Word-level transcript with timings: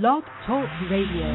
Blog 0.00 0.22
Talk 0.46 0.64
Radio. 0.90 1.28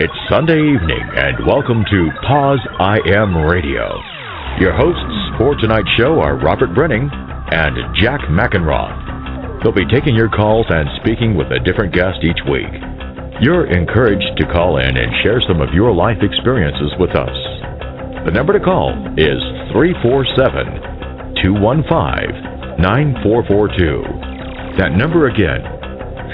It's 0.00 0.14
Sunday 0.30 0.56
evening, 0.56 1.04
and 1.18 1.44
welcome 1.46 1.84
to 1.84 2.08
POZ 2.24 2.60
I 2.80 2.96
Am 3.12 3.36
Radio. 3.36 3.92
Your 4.58 4.72
hosts 4.72 5.36
for 5.36 5.54
tonight's 5.60 5.92
show 5.98 6.18
are 6.18 6.40
Robert 6.40 6.70
Breining 6.70 7.12
and 7.52 7.76
Jack 8.00 8.20
Mackenroth. 8.30 9.60
They'll 9.62 9.76
be 9.76 9.84
taking 9.92 10.16
your 10.16 10.30
calls 10.30 10.64
and 10.70 10.88
speaking 11.02 11.36
with 11.36 11.48
a 11.48 11.60
different 11.60 11.92
guest 11.92 12.24
each 12.24 12.40
week. 12.50 12.72
You're 13.42 13.70
encouraged 13.70 14.32
to 14.38 14.46
call 14.50 14.78
in 14.78 14.96
and 14.96 15.12
share 15.22 15.42
some 15.46 15.60
of 15.60 15.74
your 15.74 15.92
life 15.92 16.22
experiences 16.22 16.94
with 16.98 17.10
us. 17.10 17.36
The 18.24 18.32
number 18.32 18.54
to 18.54 18.64
call 18.64 18.96
is 19.18 19.44
347 19.76 20.93
215 21.44 22.80
9442. 22.80 24.00
That 24.78 24.92
number 24.96 25.28
again, 25.28 25.60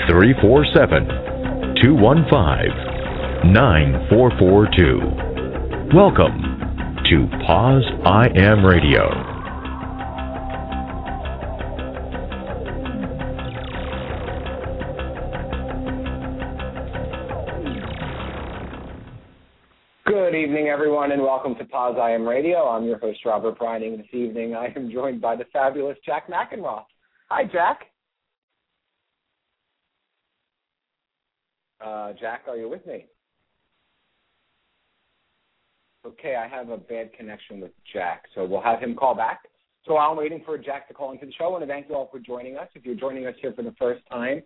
347 0.06 1.74
215 1.82 3.52
9442. 3.52 5.90
Welcome 5.92 6.62
to 7.10 7.26
POZ 7.44 7.82
I 8.06 8.28
Am 8.36 8.64
Radio. 8.64 9.29
Everyone, 21.00 21.18
and 21.18 21.26
welcome 21.26 21.54
to 21.54 21.64
POZ 21.64 21.98
I 21.98 22.10
Am 22.10 22.28
Radio. 22.28 22.68
I'm 22.68 22.84
your 22.84 22.98
host, 22.98 23.20
Robert 23.24 23.58
Breining. 23.58 23.96
This 23.96 24.12
evening, 24.12 24.54
I 24.54 24.70
am 24.76 24.90
joined 24.92 25.22
by 25.22 25.34
the 25.34 25.46
fabulous 25.50 25.96
Jack 26.04 26.28
Mackenroth. 26.28 26.84
Hi, 27.30 27.44
Jack. 27.50 27.86
Uh, 31.82 32.12
Jack, 32.20 32.42
are 32.48 32.58
you 32.58 32.68
with 32.68 32.86
me? 32.86 33.06
Okay, 36.06 36.36
I 36.36 36.46
have 36.46 36.68
a 36.68 36.76
bad 36.76 37.14
connection 37.14 37.60
with 37.60 37.72
Jack, 37.94 38.24
so 38.34 38.44
we'll 38.44 38.60
have 38.60 38.80
him 38.80 38.94
call 38.94 39.14
back. 39.14 39.44
So 39.86 39.94
while 39.94 40.10
I'm 40.10 40.18
waiting 40.18 40.42
for 40.44 40.58
Jack 40.58 40.86
to 40.88 40.92
call 40.92 41.12
into 41.12 41.24
the 41.24 41.32
show, 41.32 41.46
I 41.46 41.48
want 41.48 41.62
to 41.62 41.66
thank 41.66 41.88
you 41.88 41.94
all 41.94 42.10
for 42.12 42.18
joining 42.18 42.58
us. 42.58 42.68
If 42.74 42.84
you're 42.84 42.94
joining 42.94 43.26
us 43.26 43.34
here 43.40 43.54
for 43.54 43.62
the 43.62 43.74
first 43.78 44.02
time, 44.10 44.42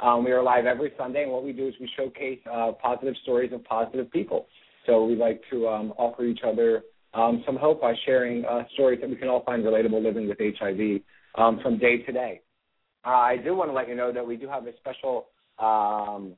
um, 0.00 0.24
we 0.24 0.32
are 0.32 0.42
live 0.42 0.64
every 0.64 0.92
Sunday, 0.96 1.24
and 1.24 1.32
what 1.32 1.44
we 1.44 1.52
do 1.52 1.68
is 1.68 1.74
we 1.78 1.90
showcase 1.94 2.38
uh, 2.50 2.72
positive 2.82 3.16
stories 3.22 3.52
of 3.52 3.62
positive 3.64 4.10
people. 4.10 4.46
So 4.90 5.04
we 5.04 5.14
like 5.14 5.40
to 5.50 5.68
um, 5.68 5.94
offer 5.98 6.24
each 6.24 6.40
other 6.44 6.82
um, 7.14 7.44
some 7.46 7.56
hope 7.56 7.80
by 7.80 7.94
sharing 8.04 8.44
uh, 8.44 8.64
stories 8.74 9.00
that 9.00 9.08
we 9.08 9.14
can 9.14 9.28
all 9.28 9.44
find 9.44 9.62
relatable 9.62 10.02
living 10.02 10.28
with 10.28 10.38
HIV 10.40 11.00
um, 11.36 11.60
from 11.62 11.78
day 11.78 11.98
to 11.98 12.12
day. 12.12 12.40
Uh, 13.06 13.10
I 13.10 13.36
do 13.36 13.54
want 13.54 13.70
to 13.70 13.72
let 13.72 13.88
you 13.88 13.94
know 13.94 14.12
that 14.12 14.26
we 14.26 14.36
do 14.36 14.48
have 14.48 14.66
a 14.66 14.72
special 14.78 15.28
um, 15.60 16.34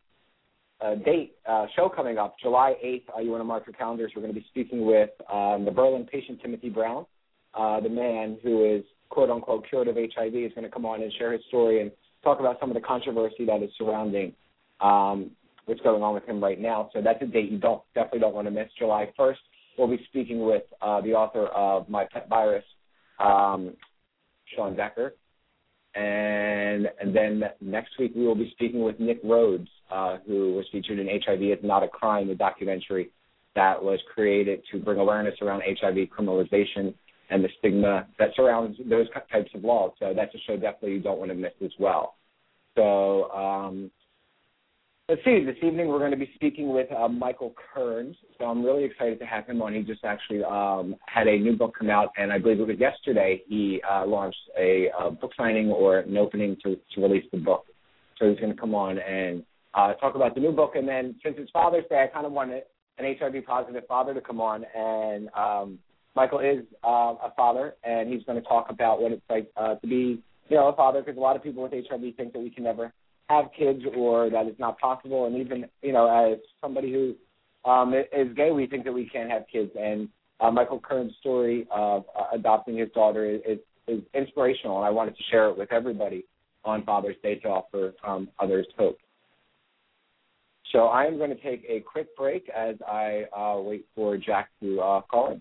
uh, 0.83 0.97
date 0.97 1.37
uh, 1.49 1.65
show 1.75 1.89
coming 1.89 2.19
up, 2.19 2.37
July 2.43 2.75
8th. 2.85 3.03
Uh, 3.17 3.21
you 3.21 3.31
want 3.31 3.41
to 3.41 3.45
mark 3.45 3.67
your 3.67 3.73
calendars. 3.73 4.13
We're 4.15 4.21
going 4.21 4.35
to 4.35 4.39
be 4.39 4.47
speaking 4.51 4.85
with 4.85 5.11
um, 5.33 5.65
the 5.65 5.71
Berlin 5.71 6.07
patient 6.11 6.41
Timothy 6.43 6.69
Brown, 6.69 7.07
uh, 7.55 7.81
the 7.81 7.89
man 7.89 8.39
who 8.43 8.67
is 8.67 8.85
quote 9.09 9.31
unquote 9.31 9.67
cured 9.67 9.89
of 9.89 9.97
HIV, 9.97 10.35
is 10.35 10.53
going 10.55 10.65
to 10.65 10.71
come 10.71 10.85
on 10.85 11.01
and 11.01 11.11
share 11.15 11.33
his 11.33 11.41
story 11.49 11.81
and 11.81 11.91
talk 12.23 12.39
about 12.39 12.61
some 12.61 12.69
of 12.71 12.75
the 12.75 12.83
controversy 12.83 13.47
that 13.47 13.63
is 13.63 13.71
surrounding 13.79 14.35
um, 14.83 15.31
what's 15.67 15.81
going 15.81 16.03
on 16.03 16.15
with 16.15 16.25
him 16.25 16.43
right 16.43 16.61
now. 16.61 16.91
So 16.93 17.01
that's 17.03 17.23
a 17.23 17.27
date 17.27 17.51
you 17.51 17.59
don't 17.59 17.83
definitely 17.95 18.21
don't 18.21 18.35
want 18.35 18.47
to 18.47 18.51
miss. 18.51 18.69
July 18.79 19.11
1st, 19.19 19.37
we'll 19.79 19.89
be 19.89 20.05
speaking 20.09 20.45
with 20.45 20.65
uh, 20.81 21.01
the 21.01 21.13
author 21.13 21.47
of 21.49 21.89
My 21.89 22.07
Pet 22.13 22.29
Virus, 22.29 22.65
um, 23.19 23.75
Shawn 24.55 24.77
Decker. 24.77 25.15
And, 25.95 26.89
and 27.01 27.15
then 27.15 27.43
next 27.61 27.99
week 27.99 28.13
we 28.17 28.27
will 28.27 28.35
be 28.35 28.51
speaking 28.53 28.83
with 28.83 28.99
Nick 28.99 29.23
Rhoades, 29.23 29.69
uh, 29.91 30.19
who 30.27 30.55
was 30.55 30.65
featured 30.73 30.99
in 30.99 31.07
HIV 31.07 31.43
is 31.43 31.59
Not 31.63 31.83
a 31.83 31.89
Crime, 31.89 32.29
the 32.29 32.35
documentary 32.35 33.11
that 33.55 33.83
was 33.83 34.01
created 34.15 34.63
to 34.73 34.79
bring 34.79 34.99
awareness 34.99 35.35
around 35.43 35.63
HIV 35.67 36.09
criminalization 36.09 36.95
and 37.31 37.45
the 37.45 37.49
stigma 37.59 38.07
that 38.19 38.31
surrounds 38.35 38.79
those 38.89 39.07
types 39.31 39.51
of 39.55 39.65
laws. 39.65 39.93
So 39.99 40.13
that's 40.15 40.35
a 40.35 40.39
show 40.47 40.57
definitely 40.57 40.93
you 40.93 41.01
don't 41.01 41.19
want 41.19 41.31
to 41.31 41.35
miss 41.35 41.53
as 41.63 41.71
well. 41.79 42.15
So 42.77 43.31
um, 43.31 43.91
let's 45.13 45.25
see. 45.27 45.45
This 45.45 45.57
evening 45.63 45.89
we're 45.89 45.99
going 45.99 46.13
to 46.13 46.17
be 46.17 46.31
speaking 46.37 46.73
with 46.73 46.91
uh, 46.91 47.07
Michael 47.07 47.53
Kearns. 47.75 48.17
So 48.39 48.47
I'm 48.47 48.65
really 48.65 48.85
excited 48.85 49.19
to 49.19 49.27
have 49.27 49.45
him 49.45 49.61
on. 49.61 49.75
He 49.75 49.83
just 49.83 50.03
actually 50.05 50.43
um, 50.43 50.97
had 51.07 51.27
a 51.27 51.37
new 51.37 51.55
book 51.55 51.75
come 51.79 51.91
out, 51.91 52.13
and 52.17 52.33
I 52.33 52.39
believe 52.39 52.61
it 52.61 52.67
was 52.67 52.79
yesterday 52.79 53.43
he 53.47 53.83
uh, 53.91 54.07
launched 54.07 54.41
a 54.59 54.89
uh, 54.99 55.11
book 55.11 55.33
signing 55.37 55.69
or 55.69 55.99
an 55.99 56.17
opening 56.17 56.57
to, 56.65 56.77
to 56.95 57.03
release 57.03 57.27
the 57.31 57.37
book. 57.37 57.67
So 58.19 58.31
he's 58.31 58.41
going 58.41 58.55
to 58.55 58.59
come 58.59 58.75
on 58.75 58.99
and 59.01 59.43
uh, 59.75 59.93
talk 59.95 60.15
about 60.15 60.35
the 60.35 60.41
new 60.41 60.53
book. 60.53 60.77
And 60.77 60.89
then 60.89 61.15
since 61.23 61.37
it's 61.39 61.51
Father's 61.51 61.85
Day, 61.91 62.03
I 62.03 62.07
kind 62.07 62.25
of 62.25 62.33
wanted 62.33 62.63
an 62.97 63.15
HIV 63.21 63.45
positive 63.45 63.83
father 63.87 64.15
to 64.15 64.21
come 64.23 64.41
on. 64.41 64.65
And 64.75 65.29
um, 65.37 65.79
Michael 66.17 66.41
is 66.41 66.65
uh, 66.83 67.17
a 67.23 67.35
father, 67.37 67.75
and 67.85 68.11
he's 68.11 68.25
going 68.25 68.41
to 68.41 68.49
talk 68.49 68.69
about 68.71 69.03
what 69.03 69.13
it's 69.13 69.23
like 69.29 69.51
uh, 69.59 69.75
to 69.75 69.87
be, 69.87 70.23
you 70.49 70.57
know, 70.57 70.69
a 70.69 70.75
father. 70.75 71.03
Because 71.03 71.19
a 71.19 71.21
lot 71.21 71.37
of 71.37 71.43
people 71.43 71.63
with 71.63 71.73
HIV 71.73 72.17
think 72.17 72.33
that 72.33 72.39
we 72.39 72.49
can 72.49 72.65
never 72.65 72.95
have 73.29 73.47
kids 73.57 73.83
or 73.97 74.31
that 74.31 74.47
it's 74.47 74.59
not 74.59 74.79
possible. 74.79 75.27
And 75.27 75.37
even, 75.37 75.67
you 75.83 75.93
know, 75.93 76.09
as 76.09 76.39
somebody 76.61 76.93
who 76.93 77.15
um, 77.69 77.95
is 77.95 78.35
gay, 78.37 78.51
we 78.51 78.67
think 78.67 78.85
that 78.85 78.93
we 78.93 79.09
can't 79.09 79.31
have 79.31 79.45
kids. 79.51 79.71
And 79.79 80.09
uh, 80.41 80.51
Michael 80.51 80.81
Kearns' 80.81 81.13
story 81.21 81.67
of 81.71 82.05
uh, 82.19 82.25
adopting 82.35 82.77
his 82.77 82.91
daughter 82.91 83.25
is, 83.27 83.41
is, 83.47 83.59
is 83.87 84.01
inspirational, 84.15 84.79
and 84.79 84.87
I 84.87 84.91
wanted 84.91 85.17
to 85.17 85.23
share 85.31 85.49
it 85.49 85.57
with 85.57 85.73
everybody 85.73 86.25
on 86.65 86.85
Father's 86.85 87.17
Day 87.23 87.37
to 87.37 87.49
offer 87.49 87.95
um, 88.05 88.29
others 88.39 88.67
hope. 88.77 88.99
So 90.73 90.87
I 90.87 91.05
am 91.05 91.19
going 91.19 91.31
to 91.31 91.43
take 91.43 91.65
a 91.69 91.81
quick 91.81 92.17
break 92.17 92.49
as 92.49 92.77
I 92.89 93.25
uh, 93.37 93.61
wait 93.61 93.87
for 93.95 94.17
Jack 94.17 94.49
to 94.63 94.81
uh, 94.81 95.01
call 95.03 95.39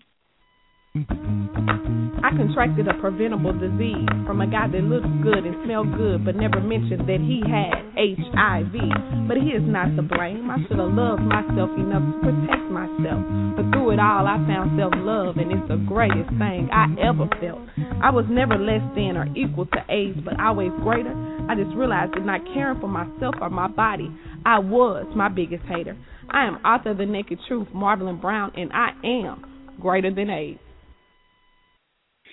in. 0.94 1.81
I 2.22 2.30
contracted 2.30 2.86
a 2.86 2.94
preventable 3.02 3.52
disease 3.52 4.06
from 4.26 4.40
a 4.40 4.46
guy 4.46 4.70
that 4.70 4.86
looks 4.86 5.10
good 5.26 5.42
and 5.42 5.58
smelled 5.66 5.90
good, 5.98 6.24
but 6.24 6.38
never 6.38 6.62
mentioned 6.62 7.02
that 7.10 7.18
he 7.18 7.42
had 7.42 7.82
HIV. 7.98 9.26
But 9.26 9.42
he 9.42 9.50
is 9.50 9.66
not 9.66 9.90
to 9.98 10.06
blame. 10.06 10.46
I 10.46 10.62
should 10.70 10.78
have 10.78 10.94
loved 10.94 11.26
myself 11.26 11.74
enough 11.74 12.06
to 12.06 12.16
protect 12.22 12.66
myself. 12.70 13.26
But 13.58 13.74
through 13.74 13.98
it 13.98 14.00
all, 14.00 14.30
I 14.30 14.38
found 14.46 14.78
self 14.78 14.94
love, 15.02 15.34
and 15.42 15.50
it's 15.50 15.66
the 15.66 15.82
greatest 15.82 16.30
thing 16.38 16.70
I 16.70 16.94
ever 17.02 17.26
felt. 17.42 17.66
I 17.98 18.14
was 18.14 18.30
never 18.30 18.54
less 18.54 18.86
than 18.94 19.18
or 19.18 19.26
equal 19.34 19.66
to 19.66 19.82
AIDS, 19.90 20.22
but 20.22 20.38
always 20.38 20.70
greater. 20.86 21.10
I 21.50 21.58
just 21.58 21.74
realized 21.74 22.14
that 22.14 22.22
not 22.22 22.46
caring 22.54 22.78
for 22.78 22.86
myself 22.86 23.34
or 23.42 23.50
my 23.50 23.66
body, 23.66 24.06
I 24.46 24.62
was 24.62 25.10
my 25.18 25.28
biggest 25.28 25.66
hater. 25.66 25.98
I 26.30 26.46
am 26.46 26.62
author 26.62 26.94
of 26.94 26.98
The 26.98 27.06
Naked 27.06 27.42
Truth, 27.50 27.74
Marvelyn 27.74 28.20
Brown, 28.22 28.52
and 28.54 28.70
I 28.70 28.94
am 29.02 29.42
greater 29.82 30.14
than 30.14 30.30
AIDS. 30.30 30.61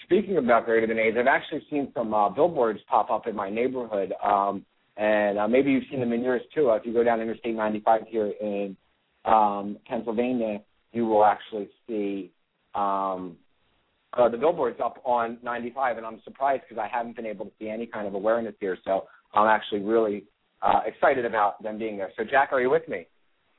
Speaking 0.09 0.37
about 0.37 0.65
greater 0.65 0.87
than 0.87 0.97
AIDS, 0.97 1.15
I've 1.19 1.27
actually 1.27 1.61
seen 1.69 1.91
some 1.93 2.15
uh, 2.15 2.29
billboards 2.29 2.79
pop 2.89 3.11
up 3.11 3.27
in 3.27 3.35
my 3.35 3.47
neighborhood, 3.47 4.11
um, 4.23 4.65
and 4.97 5.37
uh, 5.37 5.47
maybe 5.47 5.69
you've 5.69 5.83
seen 5.91 5.99
them 5.99 6.13
in 6.13 6.23
yours 6.23 6.41
too. 6.55 6.71
Uh, 6.71 6.77
if 6.77 6.81
you 6.83 6.93
go 6.93 7.03
down 7.03 7.21
Interstate 7.21 7.53
95 7.53 8.01
here 8.07 8.33
in 8.41 8.75
um, 9.25 9.77
Pennsylvania, 9.87 10.61
you 10.93 11.05
will 11.05 11.23
actually 11.23 11.69
see 11.87 12.31
um, 12.73 13.37
uh, 14.13 14.27
the 14.27 14.37
billboards 14.37 14.79
up 14.83 14.99
on 15.05 15.37
95, 15.43 15.97
and 15.97 16.05
I'm 16.07 16.19
surprised 16.23 16.63
because 16.67 16.81
I 16.83 16.87
haven't 16.91 17.15
been 17.15 17.27
able 17.27 17.45
to 17.45 17.51
see 17.59 17.69
any 17.69 17.85
kind 17.85 18.07
of 18.07 18.15
awareness 18.15 18.55
here. 18.59 18.79
So 18.85 19.03
I'm 19.35 19.47
actually 19.47 19.81
really 19.81 20.23
uh, 20.63 20.79
excited 20.87 21.23
about 21.23 21.61
them 21.61 21.77
being 21.77 21.97
there. 21.97 22.11
So, 22.17 22.23
Jack, 22.23 22.49
are 22.51 22.59
you 22.59 22.71
with 22.71 22.87
me? 22.87 23.05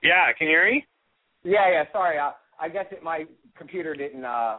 Yeah, 0.03 0.33
can 0.37 0.49
you 0.49 0.55
hear 0.55 0.69
me? 0.69 0.85
Yeah, 1.45 1.71
yeah. 1.71 1.85
Sorry, 1.93 2.19
uh, 2.19 2.33
I 2.61 2.69
guess 2.69 2.87
it, 2.91 3.05
my 3.05 3.27
computer 3.57 3.95
didn't 3.95 4.25
uh, 4.25 4.57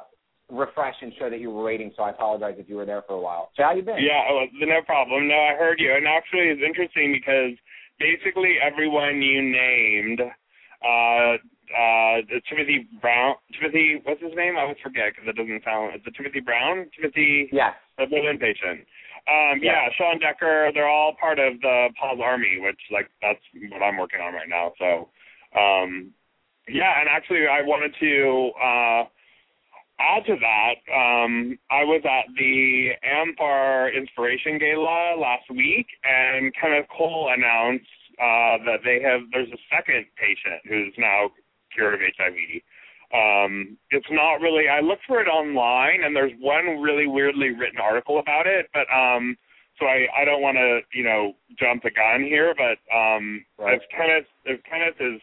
refresh 0.51 0.95
and 1.01 1.13
show 1.17 1.29
that 1.29 1.39
you 1.39 1.49
were 1.49 1.63
waiting, 1.63 1.91
so 1.95 2.03
I 2.03 2.11
apologize 2.11 2.55
if 2.57 2.67
you 2.69 2.75
were 2.75 2.85
there 2.85 3.01
for 3.07 3.13
a 3.13 3.19
while. 3.19 3.51
So, 3.55 3.63
how 3.63 3.73
you 3.73 3.81
been? 3.81 3.97
Yeah, 3.99 4.21
oh, 4.29 4.45
no 4.59 4.81
problem. 4.85 5.27
No, 5.27 5.35
I 5.35 5.55
heard 5.57 5.79
you, 5.79 5.95
and 5.95 6.05
actually, 6.07 6.51
it's 6.51 6.61
interesting 6.61 7.13
because 7.13 7.57
basically 7.99 8.57
everyone 8.61 9.21
you 9.21 9.41
named 9.41 10.21
uh, 10.21 11.37
uh, 11.71 12.17
Timothy 12.49 12.87
Brown. 13.01 13.35
Timothy, 13.57 14.01
what's 14.03 14.21
his 14.21 14.33
name? 14.35 14.57
I 14.57 14.61
always 14.61 14.77
forget 14.83 15.13
because 15.13 15.29
it 15.29 15.35
doesn't 15.35 15.63
sound. 15.63 15.95
Is 15.95 16.01
it 16.05 16.13
Timothy 16.15 16.41
Brown? 16.41 16.89
Timothy. 16.95 17.49
Yes. 17.51 17.73
The 17.97 18.05
Berlin 18.07 18.37
patient. 18.37 18.85
Um, 19.29 19.61
Yeah. 19.61 19.85
yeah, 19.85 19.89
Shawn 19.97 20.19
Decker. 20.19 20.71
They're 20.73 20.89
all 20.89 21.13
part 21.19 21.37
of 21.39 21.61
the 21.61 21.89
POZ 22.01 22.19
Army, 22.19 22.57
which 22.59 22.79
like 22.91 23.09
that's 23.21 23.39
what 23.69 23.81
I'm 23.83 23.97
working 23.97 24.19
on 24.19 24.33
right 24.33 24.49
now. 24.49 24.73
So, 24.79 25.09
um, 25.57 26.11
yeah, 26.67 26.99
and 26.99 27.07
actually 27.07 27.47
I 27.47 27.61
wanted 27.61 27.93
to 27.99 28.51
uh, 28.57 29.03
add 30.01 30.25
to 30.25 30.35
that. 30.35 30.75
Um, 30.93 31.57
I 31.69 31.83
was 31.83 32.01
at 32.05 32.25
the 32.37 32.91
AMFAR 33.05 33.95
Inspiration 33.95 34.57
Gala 34.57 35.15
last 35.19 35.49
week, 35.49 35.87
and 36.03 36.51
Kenneth 36.59 36.87
Cole 36.95 37.31
announced 37.33 37.85
uh, 38.19 38.57
that 38.65 38.79
they 38.83 39.01
have 39.01 39.21
there's 39.31 39.49
a 39.49 39.61
second 39.69 40.05
patient 40.17 40.61
who's 40.67 40.93
now 40.97 41.29
cured 41.73 41.93
of 41.95 41.99
HIV. 42.01 42.61
Um, 43.13 43.77
it's 43.89 44.07
not 44.09 44.35
really. 44.41 44.69
I 44.69 44.79
looked 44.79 45.03
for 45.07 45.19
it 45.21 45.27
online, 45.27 46.03
and 46.03 46.15
there's 46.15 46.31
one 46.39 46.81
really 46.81 47.07
weirdly 47.07 47.49
written 47.49 47.79
article 47.81 48.19
about 48.19 48.47
it, 48.47 48.67
but 48.73 48.87
um, 48.93 49.35
so 49.79 49.85
I 49.85 50.07
I 50.15 50.25
don't 50.25 50.41
want 50.41 50.57
to 50.57 50.79
you 50.93 51.03
know 51.03 51.33
jump 51.59 51.83
the 51.83 51.91
gun 51.91 52.23
here, 52.23 52.53
but 52.55 52.79
um, 52.95 53.43
Right. 53.57 53.75
if 53.75 53.81
Kenneth 53.95 54.27
if 54.45 54.61
Kenneth 54.63 54.99
is 54.99 55.21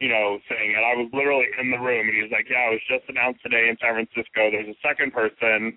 you 0.00 0.08
know 0.08 0.40
saying 0.48 0.74
And 0.74 0.84
I 0.84 0.96
was 0.96 1.08
literally 1.12 1.46
in 1.60 1.70
the 1.70 1.78
room, 1.78 2.08
and 2.08 2.16
he 2.16 2.22
was 2.24 2.32
like, 2.32 2.48
yeah, 2.48 2.72
it 2.72 2.80
was 2.80 2.86
just 2.88 3.08
announced 3.08 3.44
today 3.44 3.68
in 3.68 3.76
San 3.80 3.94
Francisco. 3.94 4.50
There's 4.50 4.72
a 4.72 4.80
second 4.82 5.12
person 5.12 5.76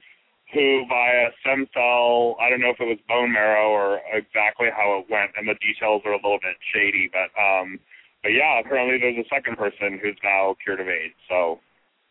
who 0.52 0.86
via 0.88 1.34
stem 1.42 1.66
cell, 1.74 2.38
I 2.38 2.50
don't 2.50 2.62
know 2.62 2.70
if 2.70 2.80
it 2.80 2.86
was 2.86 3.02
bone 3.10 3.34
marrow 3.34 3.74
or 3.74 4.00
exactly 4.14 4.70
how 4.70 5.02
it 5.02 5.10
went, 5.10 5.34
and 5.36 5.50
the 5.50 5.58
details 5.58 6.06
are 6.06 6.14
a 6.14 6.22
little 6.22 6.40
bit 6.42 6.56
shady, 6.74 7.10
but 7.10 7.34
um, 7.36 7.80
but 8.22 8.31
yeah, 8.31 8.62
apparently 8.62 9.02
there's 9.02 9.18
a 9.18 9.28
second 9.34 9.58
person 9.58 10.00
who's 10.02 10.18
now 10.24 10.56
cured 10.64 10.80
of 10.80 10.88
AIDS. 10.88 11.18
So 11.28 11.60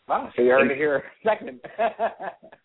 Wow. 0.08 0.30
So 0.34 0.42
you 0.42 0.50
heard 0.50 0.70
it 0.70 0.76
here 0.76 1.04
second. 1.24 1.60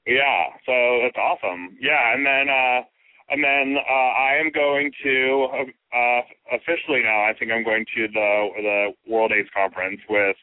yeah, 0.05 0.41
so 0.65 0.73
that's 1.03 1.17
awesome. 1.17 1.77
Yeah, 1.79 2.13
and 2.13 2.25
then 2.25 2.49
uh, 2.49 2.81
and 3.29 3.43
then 3.43 3.77
uh, 3.77 4.11
I 4.15 4.37
am 4.39 4.51
going 4.53 4.91
to 5.03 5.47
uh, 5.93 6.21
officially 6.55 7.03
now. 7.03 7.23
I 7.23 7.33
think 7.37 7.51
I'm 7.51 7.63
going 7.63 7.85
to 7.95 8.07
the 8.07 8.47
the 8.57 9.11
World 9.11 9.31
AIDS 9.31 9.49
Conference 9.53 9.99
with 10.09 10.37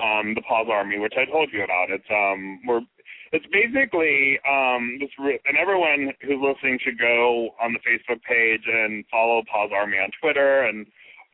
um, 0.00 0.34
the 0.34 0.42
POZ 0.42 0.68
Army, 0.70 0.98
which 0.98 1.14
I 1.16 1.30
told 1.30 1.50
you 1.52 1.64
about. 1.64 1.90
It's 1.90 2.08
um 2.10 2.60
we're 2.66 2.80
it's 3.32 3.46
basically 3.52 4.38
um 4.48 4.98
this 5.00 5.10
re- 5.18 5.40
and 5.46 5.58
everyone 5.58 6.12
who's 6.22 6.40
listening 6.40 6.78
should 6.82 6.98
go 6.98 7.50
on 7.60 7.72
the 7.72 7.82
Facebook 7.84 8.22
page 8.22 8.62
and 8.66 9.04
follow 9.10 9.42
POZ 9.52 9.72
Army 9.72 9.98
on 9.98 10.10
Twitter 10.20 10.62
and 10.62 10.86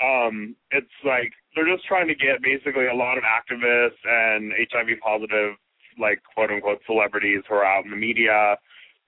um 0.03 0.57
it's 0.71 0.97
like 1.05 1.33
they're 1.55 1.69
just 1.69 1.87
trying 1.87 2.09
to 2.09 2.15
get 2.15 2.43
basically 2.43 2.87
a 2.87 2.95
lot 2.95 3.19
of 3.19 3.25
activists 3.25 4.01
and 4.05 4.53
HIV 4.73 4.99
positive 5.05 5.55
like 6.01 6.23
quote 6.35 6.51
unquote 6.51 6.81
celebrities 6.87 7.43
who 7.49 7.55
are 7.55 7.65
out 7.65 7.85
in 7.85 7.91
the 7.91 7.97
media 7.97 8.57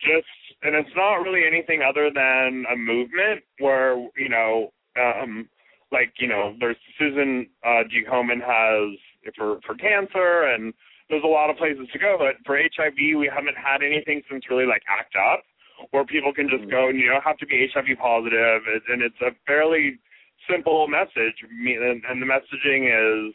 just 0.00 0.26
and 0.62 0.75
it's 0.75 0.94
not 0.96 1.17
really 1.17 1.43
anything 1.46 1.82
other 1.82 2.11
than 2.14 2.64
a 2.73 2.76
movement 2.76 3.43
where 3.58 3.96
you 4.17 4.29
know 4.29 4.73
um 4.96 5.49
like 5.93 6.12
you 6.19 6.29
know 6.29 6.55
there's 6.61 6.76
Susan 6.99 7.49
uh 7.64 7.82
G. 7.91 8.02
Komen 8.08 8.41
has 8.41 8.99
for 9.37 9.58
for 9.67 9.75
cancer 9.75 10.52
and 10.55 10.75
there's 11.08 11.25
a 11.25 11.29
lot 11.29 11.50
of 11.50 11.56
places 11.56 11.87
to 11.93 11.99
go 11.99 12.17
but 12.19 12.37
for 12.44 12.56
HIV 12.56 12.96
we 13.19 13.31
haven't 13.32 13.56
had 13.56 13.82
anything 13.82 14.23
since 14.31 14.44
really 14.50 14.67
like 14.67 14.82
ACT 14.88 15.14
UP 15.17 15.44
where 15.91 16.05
people 16.05 16.32
can 16.32 16.49
just 16.49 16.70
go 16.70 16.88
and 16.88 16.99
you 16.99 17.08
don't 17.08 17.25
have 17.25 17.38
to 17.38 17.46
be 17.46 17.67
HIV 17.73 17.99
positive. 18.00 18.62
And 18.88 19.02
it's 19.02 19.20
a 19.20 19.31
fairly 19.46 19.99
simple 20.50 20.87
message. 20.88 21.43
And 21.43 22.23
the 22.23 22.26
messaging 22.26 22.88
is 22.88 23.35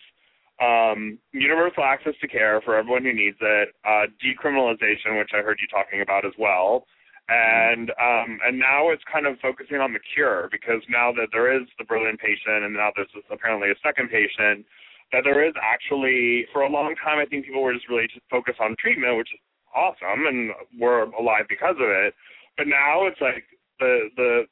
um, 0.61 1.19
universal 1.31 1.83
access 1.83 2.13
to 2.21 2.27
care 2.27 2.61
for 2.61 2.75
everyone 2.75 3.03
who 3.03 3.13
needs 3.13 3.37
it, 3.39 3.69
uh, 3.85 4.11
decriminalization, 4.19 5.17
which 5.17 5.31
I 5.33 5.41
heard 5.41 5.59
you 5.61 5.67
talking 5.67 6.01
about 6.01 6.25
as 6.25 6.33
well, 6.37 6.85
and 7.29 7.91
um, 8.01 8.39
and 8.43 8.59
now 8.59 8.89
it's 8.89 9.03
kind 9.11 9.27
of 9.27 9.39
focusing 9.39 9.77
on 9.77 9.93
the 9.93 9.99
cure 10.13 10.49
because 10.51 10.81
now 10.89 11.11
that 11.13 11.29
there 11.31 11.53
is 11.53 11.67
the 11.77 11.85
Berlin 11.85 12.17
patient 12.17 12.65
and 12.65 12.73
now 12.73 12.89
there's 12.95 13.11
apparently 13.31 13.69
a 13.69 13.77
second 13.85 14.09
patient, 14.09 14.65
that 15.13 15.21
there 15.23 15.45
is 15.45 15.53
actually 15.61 16.45
for 16.51 16.63
a 16.63 16.69
long 16.69 16.95
time 16.97 17.19
I 17.19 17.25
think 17.25 17.45
people 17.45 17.61
were 17.61 17.73
just 17.73 17.87
really 17.87 18.07
just 18.07 18.25
focused 18.29 18.59
on 18.59 18.75
treatment, 18.79 19.17
which 19.17 19.29
is 19.31 19.39
awesome, 19.75 20.25
and 20.25 20.51
we're 20.79 21.03
alive 21.13 21.45
because 21.47 21.75
of 21.77 21.87
it. 21.87 22.13
But 22.57 22.67
now 22.67 23.05
it's 23.07 23.21
like 23.21 23.45
the 23.79 24.09
the 24.17 24.43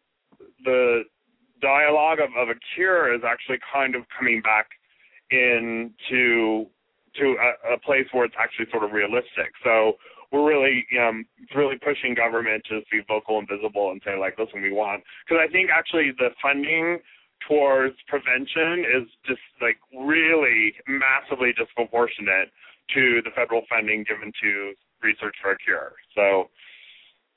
the 0.63 1.03
dialogue 1.61 2.19
of, 2.19 2.29
of 2.37 2.49
a 2.49 2.59
cure 2.75 3.13
is 3.13 3.21
actually 3.25 3.57
kind 3.73 3.95
of 3.95 4.03
coming 4.13 4.41
back 4.41 4.69
into 5.31 6.67
to 7.15 7.35
a, 7.41 7.73
a 7.73 7.79
place 7.79 8.05
where 8.11 8.25
it's 8.25 8.35
actually 8.39 8.67
sort 8.71 8.83
of 8.83 8.91
realistic. 8.91 9.51
So 9.63 9.97
we're 10.31 10.47
really 10.47 10.85
um 10.99 11.25
really 11.55 11.77
pushing 11.77 12.13
government 12.13 12.63
to 12.69 12.81
be 12.91 13.01
vocal 13.07 13.39
and 13.39 13.47
visible 13.47 13.91
and 13.91 14.01
say 14.05 14.17
like, 14.17 14.37
listen, 14.37 14.61
we 14.61 14.71
want 14.71 15.03
because 15.25 15.41
I 15.41 15.51
think 15.51 15.69
actually 15.73 16.11
the 16.17 16.29
funding 16.41 16.99
towards 17.47 17.95
prevention 18.07 18.83
is 18.83 19.07
just 19.25 19.41
like 19.61 19.77
really 19.93 20.73
massively 20.87 21.53
disproportionate 21.53 22.49
to 22.93 23.21
the 23.23 23.31
federal 23.35 23.61
funding 23.69 24.03
given 24.07 24.31
to 24.41 24.73
research 25.01 25.35
for 25.41 25.51
a 25.51 25.57
cure. 25.57 25.93
So 26.15 26.49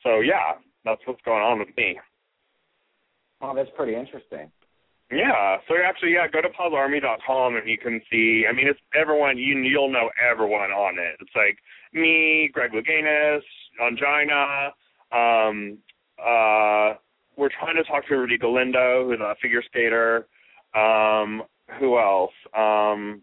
so 0.03 0.21
yeah, 0.21 0.59
that's 0.85 1.01
what's 1.05 1.23
going 1.23 1.43
on 1.43 1.59
with 1.59 1.69
me. 1.77 1.99
oh, 3.43 3.55
that's 3.55 3.71
pretty 3.77 3.95
interesting. 3.95 4.51
Yeah, 5.13 5.57
so 5.67 5.75
actually, 5.85 6.13
yeah, 6.13 6.29
go 6.29 6.41
to 6.41 6.49
pozarmy.com 6.49 7.57
and 7.57 7.69
you 7.69 7.79
can 7.79 8.01
see. 8.11 8.45
I 8.49 8.53
mean, 8.53 8.69
it's 8.69 8.79
everyone. 8.95 9.39
You 9.39 9.59
you'll 9.59 9.91
know 9.91 10.09
everyone 10.31 10.71
on 10.71 10.99
it. 10.99 11.17
It's 11.21 11.31
like 11.35 11.59
me, 11.93 12.49
Greg 12.53 12.71
Louganis, 12.71 13.41
Angina. 13.83 14.71
Um, 15.11 15.79
uh, 16.19 16.95
we're 17.37 17.51
trying 17.59 17.77
to 17.77 17.85
talk 17.85 18.07
to 18.07 18.15
Rudy 18.15 18.39
Galindo, 18.39 19.09
who's 19.09 19.19
a 19.21 19.35
figure 19.43 19.63
skater. 19.67 20.29
Um, 20.75 21.43
who 21.81 21.99
else? 21.99 22.33
Um, 22.57 23.23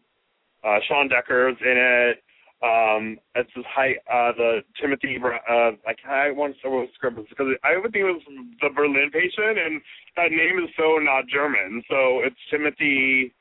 uh, 0.63 0.79
Shawn 0.87 1.07
Decker's 1.07 1.55
in 1.61 1.77
it. 1.77 2.23
Um, 2.63 3.19
it's 3.35 3.51
this 3.55 3.65
high, 3.69 3.93
uh, 4.11 4.33
the 4.35 4.61
Timothy, 4.81 5.17
uh, 5.21 5.71
like 5.85 5.99
I 6.09 6.31
want 6.31 6.55
to 6.55 6.59
say 6.63 6.69
what 6.69 6.89
script 6.95 7.17
because 7.29 7.53
I 7.63 7.77
would 7.77 7.91
think 7.93 8.05
it 8.05 8.11
was 8.11 8.21
the 8.61 8.69
Berlin 8.75 9.11
patient, 9.13 9.59
and 9.59 9.79
that 10.15 10.31
name 10.31 10.57
is 10.63 10.69
so 10.75 10.97
not 10.97 11.27
German. 11.27 11.83
So 11.87 12.21
it's 12.25 12.35
Timothy, 12.49 13.31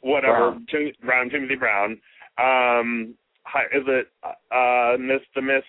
whatever, 0.00 0.50
Brown. 0.50 0.66
Tim, 0.70 0.92
Brown, 1.00 1.30
Timothy 1.30 1.56
Brown. 1.56 1.92
Um, 2.36 3.14
hi, 3.44 3.64
is 3.72 3.84
it 3.88 4.08
uh, 4.22 5.00
Miss 5.00 5.24
the 5.34 5.40
Miss 5.40 5.64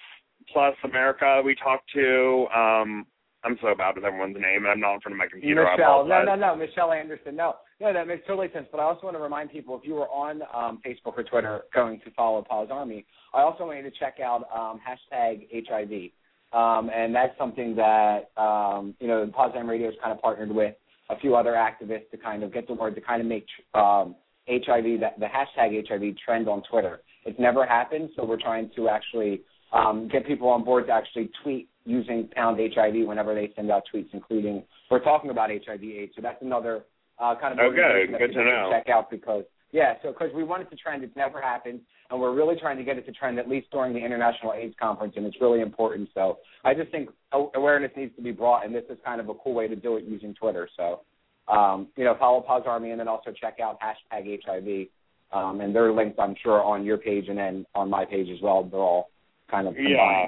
Plus 0.52 0.76
America? 0.84 1.42
We 1.44 1.56
talked 1.56 1.90
to. 1.96 2.48
Um, 2.54 3.08
I'm 3.46 3.58
so 3.62 3.74
bad 3.78 3.96
with 3.96 4.04
everyone's 4.04 4.36
name, 4.36 4.68
and 4.68 4.68
I'm 4.68 4.80
not 4.82 4.96
in 4.96 5.00
front 5.00 5.14
of 5.14 5.20
my 5.20 5.28
computer. 5.32 5.64
Michelle, 5.64 6.06
no, 6.06 6.24
no, 6.24 6.36
no, 6.36 6.56
Michelle 6.56 6.92
Anderson. 6.92 7.38
No, 7.38 7.56
no, 7.82 7.94
that 7.94 8.08
makes 8.08 8.26
totally 8.28 8.50
sense. 8.54 8.68
But 8.72 8.80
I 8.80 8.84
also 8.84 9.02
want 9.04 9.16
to 9.16 9.22
remind 9.22 9.52
people 9.52 9.78
if 9.78 9.88
you 9.88 9.96
were 9.96 10.10
on 10.10 10.42
um, 10.54 10.82
Facebook 10.86 11.18
or 11.18 11.24
Twitter 11.24 11.62
going 11.74 12.00
to 12.02 12.12
follow 12.12 12.44
POZ 12.44 12.70
Army, 12.72 13.06
I 13.34 13.42
also 13.42 13.66
want 13.66 13.78
you 13.78 13.84
to 13.84 13.98
check 13.98 14.18
out 14.20 14.44
um, 14.54 14.80
hashtag 14.80 15.48
HIV. 15.54 16.12
Um, 16.52 16.90
and 16.94 17.14
that's 17.14 17.38
something 17.38 17.76
that 17.76 18.32
um, 18.38 18.96
you 19.00 19.08
know 19.08 19.30
POZ 19.34 19.56
Army 19.56 19.70
Radio 19.70 19.88
has 19.88 19.96
kind 20.02 20.12
of 20.12 20.22
partnered 20.22 20.52
with 20.52 20.76
a 21.10 21.18
few 21.20 21.36
other 21.36 21.52
activists 21.52 22.10
to 22.12 22.18
kind 22.18 22.44
of 22.44 22.54
get 22.54 22.68
the 22.68 22.74
word 22.74 22.96
to 22.96 23.02
kind 23.02 23.22
of 23.22 23.28
make 23.28 23.46
um, 23.74 24.16
HIV 24.50 25.00
that 25.02 25.20
the 25.20 25.28
hashtag 25.28 25.88
HIV 25.88 26.18
trend 26.24 26.50
on 26.50 26.64
Twitter. 26.70 27.02
It's 27.26 27.40
never 27.40 27.66
happened, 27.66 28.10
so 28.16 28.26
we're 28.26 28.42
trying 28.42 28.72
to 28.76 28.90
actually 28.90 29.42
um, 29.74 30.10
get 30.12 30.26
people 30.26 30.50
on 30.50 30.64
board 30.64 30.88
to 30.88 30.94
actually 30.94 31.30
tweet 31.44 31.70
using 31.86 32.30
pound 32.36 32.60
HIV 32.60 33.08
whenever 33.08 33.34
they 33.36 33.52
send 33.56 33.72
out 33.72 33.84
tweets, 33.94 34.10
including 34.14 34.64
we're 34.90 35.04
talking 35.04 35.30
about 35.30 35.50
HIV/AIDS. 35.50 36.14
So 36.16 36.22
that's 36.22 36.42
another 36.42 36.84
uh, 37.20 37.36
kind 37.40 37.54
of 37.54 37.60
Oh, 37.60 37.72
good. 37.72 38.08
to 38.34 38.44
know. 38.44 38.70
check 38.72 38.90
out 38.90 39.10
because 39.10 39.44
yeah, 39.72 39.94
so 40.02 40.12
because 40.12 40.34
we 40.34 40.44
want 40.44 40.64
it 40.64 40.70
to 40.72 40.76
trend, 40.76 41.04
it's 41.04 41.16
never 41.16 41.40
happened, 41.40 41.82
and 42.10 42.20
we're 42.20 42.34
really 42.34 42.56
trying 42.60 42.78
to 42.78 42.84
get 42.84 42.98
it 42.98 43.06
to 43.06 43.12
trend 43.12 43.38
at 43.38 43.48
least 43.48 43.70
during 43.72 43.94
the 43.94 44.00
International 44.00 44.54
AIDS 44.54 44.74
Conference, 44.80 45.14
and 45.16 45.26
it's 45.28 45.40
really 45.40 45.62
important. 45.62 46.10
So 46.16 46.40
I 46.66 46.74
just 46.74 46.90
think 46.92 47.10
awareness 47.54 47.92
needs 47.96 48.16
to 48.16 48.22
be 48.24 48.32
brought, 48.32 48.66
and 48.66 48.74
this 48.74 48.86
is 48.90 48.98
kind 49.06 49.22
of 49.22 49.30
a 49.30 49.34
cool 49.36 49.54
way 49.54 49.68
to 49.68 49.76
do 49.76 49.96
it 49.98 50.06
using 50.06 50.34
Twitter. 50.34 50.68
So 50.76 51.02
um, 51.48 51.88
you 51.98 52.04
know, 52.04 52.16
follow 52.18 52.42
POZ 52.42 52.66
Army, 52.68 52.92
and 52.92 53.00
then 53.00 53.08
also 53.08 53.32
check 53.32 53.58
out 53.62 53.78
hashtag 53.82 54.40
HIV. 54.46 54.88
Um, 55.32 55.62
and 55.62 55.76
they're 55.76 55.92
linked, 55.94 56.20
I'm 56.20 56.36
sure, 56.42 56.64
on 56.64 56.84
your 56.84 56.98
page 56.98 57.26
and 57.28 57.38
then 57.38 57.66
on 57.76 57.88
my 57.90 58.04
page 58.06 58.30
as 58.34 58.42
well. 58.42 58.64
They're 58.64 58.80
all 58.80 59.10
kind 59.52 59.68
of 59.68 59.76
combined. 59.76 59.96
Yeah. 59.96 60.26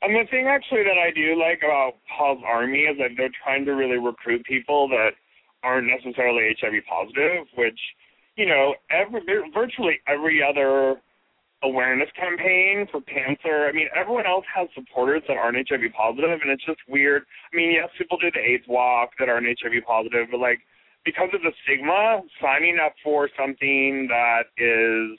And 0.00 0.14
the 0.14 0.28
thing 0.30 0.46
actually 0.48 0.82
that 0.84 0.96
I 0.98 1.10
do 1.14 1.38
like 1.38 1.60
about 1.62 1.92
POZ 2.08 2.38
Army 2.46 2.80
is 2.80 2.96
that 2.98 3.10
they're 3.18 3.30
trying 3.42 3.64
to 3.66 3.72
really 3.72 3.98
recruit 3.98 4.44
people 4.46 4.88
that 4.88 5.10
aren't 5.64 5.88
necessarily 5.88 6.54
HIV 6.60 6.84
positive, 6.88 7.46
which, 7.56 7.80
you 8.36 8.46
know, 8.46 8.74
every 8.90 9.22
virtually 9.52 10.00
every 10.06 10.42
other 10.42 11.00
awareness 11.64 12.08
campaign 12.14 12.86
for 12.92 13.00
cancer. 13.02 13.66
I 13.66 13.72
mean, 13.72 13.88
everyone 13.96 14.26
else 14.26 14.44
has 14.54 14.68
supporters 14.74 15.22
that 15.26 15.36
aren't 15.38 15.56
HIV 15.56 15.92
positive, 15.96 16.38
and 16.42 16.50
it's 16.50 16.64
just 16.64 16.80
weird. 16.86 17.22
I 17.52 17.56
mean, 17.56 17.72
yes, 17.72 17.88
people 17.96 18.18
do 18.18 18.30
the 18.30 18.40
AIDS 18.40 18.64
walk 18.68 19.10
that 19.18 19.28
aren't 19.28 19.46
HIV 19.46 19.82
positive, 19.86 20.28
but 20.30 20.40
like 20.40 20.60
because 21.04 21.30
of 21.32 21.40
the 21.42 21.52
stigma, 21.64 22.20
signing 22.40 22.78
up 22.84 22.94
for 23.02 23.28
something 23.38 24.08
that 24.08 24.44
is 24.56 25.18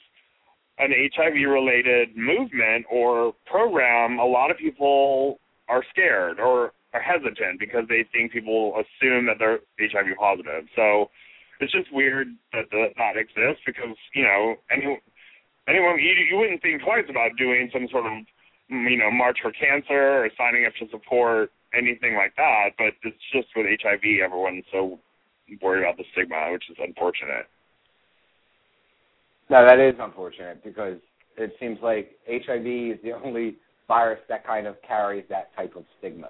an 0.78 0.92
HIV 0.92 1.50
related 1.50 2.16
movement 2.16 2.86
or 2.92 3.34
program, 3.46 4.20
a 4.20 4.26
lot 4.26 4.52
of 4.52 4.58
people 4.58 5.40
are 5.68 5.84
scared 5.90 6.40
or 6.40 6.74
are 6.96 7.04
hesitant 7.04 7.60
because 7.60 7.84
they 7.92 8.08
think 8.16 8.32
people 8.32 8.80
assume 8.80 9.28
that 9.28 9.36
they're 9.38 9.60
HIV 9.76 10.16
positive. 10.18 10.64
So 10.76 11.12
it's 11.60 11.72
just 11.72 11.92
weird 11.92 12.28
that 12.54 12.72
that, 12.72 12.96
that 12.96 13.20
exists 13.20 13.64
because 13.68 13.96
you 14.16 14.24
know 14.24 14.56
any 14.72 14.96
anyone 15.68 16.00
you, 16.00 16.16
you 16.32 16.38
wouldn't 16.40 16.62
think 16.62 16.82
twice 16.82 17.06
about 17.10 17.36
doing 17.38 17.70
some 17.74 17.88
sort 17.92 18.08
of 18.08 18.14
mm, 18.72 18.88
you 18.90 18.98
know 18.98 19.12
march 19.12 19.40
for 19.42 19.52
cancer 19.52 20.24
or 20.24 20.30
signing 20.40 20.66
up 20.66 20.74
to 20.80 20.88
support 20.90 21.52
anything 21.76 22.16
like 22.16 22.32
that. 22.40 22.72
But 22.80 22.96
it's 23.04 23.28
just 23.36 23.52
with 23.56 23.68
HIV, 23.68 24.24
everyone's 24.24 24.64
so 24.72 25.00
worried 25.62 25.84
about 25.84 25.98
the 25.98 26.08
stigma, 26.14 26.52
which 26.52 26.64
is 26.72 26.78
unfortunate. 26.80 27.52
No, 29.50 29.68
that 29.68 29.80
is 29.80 29.96
unfortunate 30.00 30.64
because 30.64 30.98
it 31.38 31.54
seems 31.60 31.78
like 31.84 32.16
HIV 32.26 32.66
is 32.66 33.00
the 33.04 33.12
only 33.12 33.58
virus 33.88 34.20
that 34.30 34.48
kind 34.48 34.66
of 34.66 34.76
carries 34.82 35.26
that 35.30 35.56
type 35.56 35.76
of 35.76 35.84
stigma. 36.00 36.30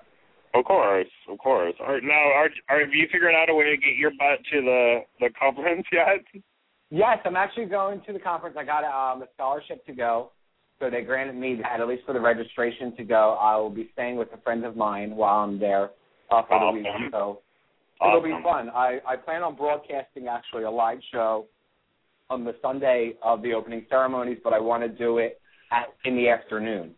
Of 0.55 0.63
course, 0.63 1.07
of 1.29 1.37
course. 1.37 1.73
Are, 1.81 1.99
now, 1.99 2.13
are, 2.13 2.49
are 2.69 2.79
have 2.79 2.93
you 2.93 3.07
figured 3.11 3.35
out 3.35 3.49
a 3.49 3.53
way 3.53 3.65
to 3.65 3.77
get 3.77 3.97
your 3.97 4.11
butt 4.11 4.39
to 4.53 4.61
the 4.61 4.99
the 5.19 5.29
conference 5.37 5.85
yet? 5.91 6.43
Yes, 6.89 7.17
I'm 7.25 7.35
actually 7.35 7.65
going 7.65 8.01
to 8.07 8.13
the 8.13 8.19
conference. 8.19 8.55
I 8.57 8.63
got 8.63 8.83
um, 8.85 9.21
a 9.21 9.25
scholarship 9.33 9.85
to 9.87 9.93
go, 9.93 10.31
so 10.79 10.89
they 10.89 11.01
granted 11.01 11.35
me 11.35 11.59
that 11.61 11.81
at 11.81 11.87
least 11.87 12.03
for 12.05 12.13
the 12.13 12.21
registration 12.21 12.95
to 12.95 13.03
go. 13.03 13.37
I 13.41 13.57
will 13.57 13.69
be 13.69 13.89
staying 13.93 14.15
with 14.15 14.29
a 14.33 14.37
friend 14.41 14.63
of 14.63 14.77
mine 14.77 15.15
while 15.15 15.43
I'm 15.43 15.59
there 15.59 15.91
uh, 16.31 16.43
for 16.47 16.53
awesome. 16.53 16.83
the 16.83 16.89
week. 16.89 17.11
So 17.11 17.41
awesome. 17.99 18.25
it'll 18.25 18.39
be 18.39 18.43
fun. 18.43 18.69
I 18.69 18.99
I 19.05 19.17
plan 19.17 19.43
on 19.43 19.55
broadcasting 19.55 20.27
actually 20.29 20.63
a 20.63 20.71
live 20.71 20.99
show 21.11 21.47
on 22.29 22.45
the 22.45 22.55
Sunday 22.61 23.15
of 23.21 23.41
the 23.41 23.53
opening 23.53 23.85
ceremonies, 23.89 24.37
but 24.41 24.53
I 24.53 24.59
want 24.59 24.83
to 24.83 24.89
do 24.89 25.17
it 25.17 25.41
at 25.71 25.87
in 26.05 26.15
the 26.15 26.29
afternoon. 26.29 26.95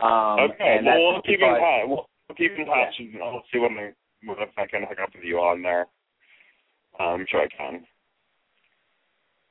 Um, 0.00 0.38
okay, 0.50 0.76
and 0.78 0.86
well, 0.86 1.14
we'll 1.14 1.22
keep 1.22 1.40
in 1.40 1.48
touch. 1.48 2.06
Keep 2.36 2.52
in 2.58 2.66
touch, 2.66 2.94
and 2.98 3.22
I'll 3.22 3.42
see 3.52 3.58
when 3.58 3.72
I, 3.78 3.92
what 4.24 4.38
if 4.40 4.50
I 4.56 4.66
can 4.66 4.82
hook 4.82 4.98
up 5.02 5.10
with 5.14 5.24
you 5.24 5.38
on 5.38 5.62
there. 5.62 5.86
I'm 7.00 7.24
sure 7.28 7.40
I 7.42 7.48
can. 7.48 7.84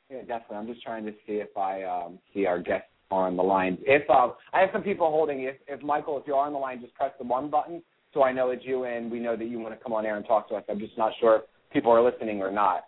Yeah, 0.10 0.20
definitely. 0.20 0.58
I'm 0.58 0.68
just 0.68 0.84
trying 0.84 1.06
to 1.06 1.12
see 1.26 1.34
if 1.34 1.56
I 1.58 1.84
um, 1.84 2.20
see 2.34 2.46
our 2.46 2.60
guests 2.60 2.88
on 3.12 3.36
the 3.36 3.44
line. 3.44 3.78
If 3.82 4.10
uh, 4.10 4.30
I 4.54 4.62
have 4.62 4.70
some 4.72 4.84
people 4.84 5.10
holding, 5.10 5.44
if, 5.44 5.56
if 5.68 5.82
Michael, 5.82 6.18
if 6.18 6.24
you're 6.28 6.38
on 6.38 6.54
the 6.54 6.60
line, 6.60 6.82
just 6.82 6.94
press 6.94 7.12
the 7.18 7.26
one 7.26 7.50
button 7.50 7.82
so 8.14 8.24
I 8.24 8.32
know 8.32 8.52
it's 8.52 8.66
you 8.66 8.86
and 8.86 9.12
we 9.12 9.20
know 9.20 9.36
that 9.36 9.48
you 9.48 9.60
want 9.60 9.78
to 9.78 9.84
come 9.84 9.94
on 9.94 10.06
air 10.06 10.18
and 10.18 10.26
talk 10.26 10.50
to 10.50 10.56
us. 10.56 10.64
I'm 10.70 10.80
just 10.80 10.98
not 10.98 11.12
sure 11.20 11.38
if 11.38 11.42
people 11.74 11.92
are 11.92 12.02
listening 12.02 12.42
or 12.42 12.52
not. 12.52 12.86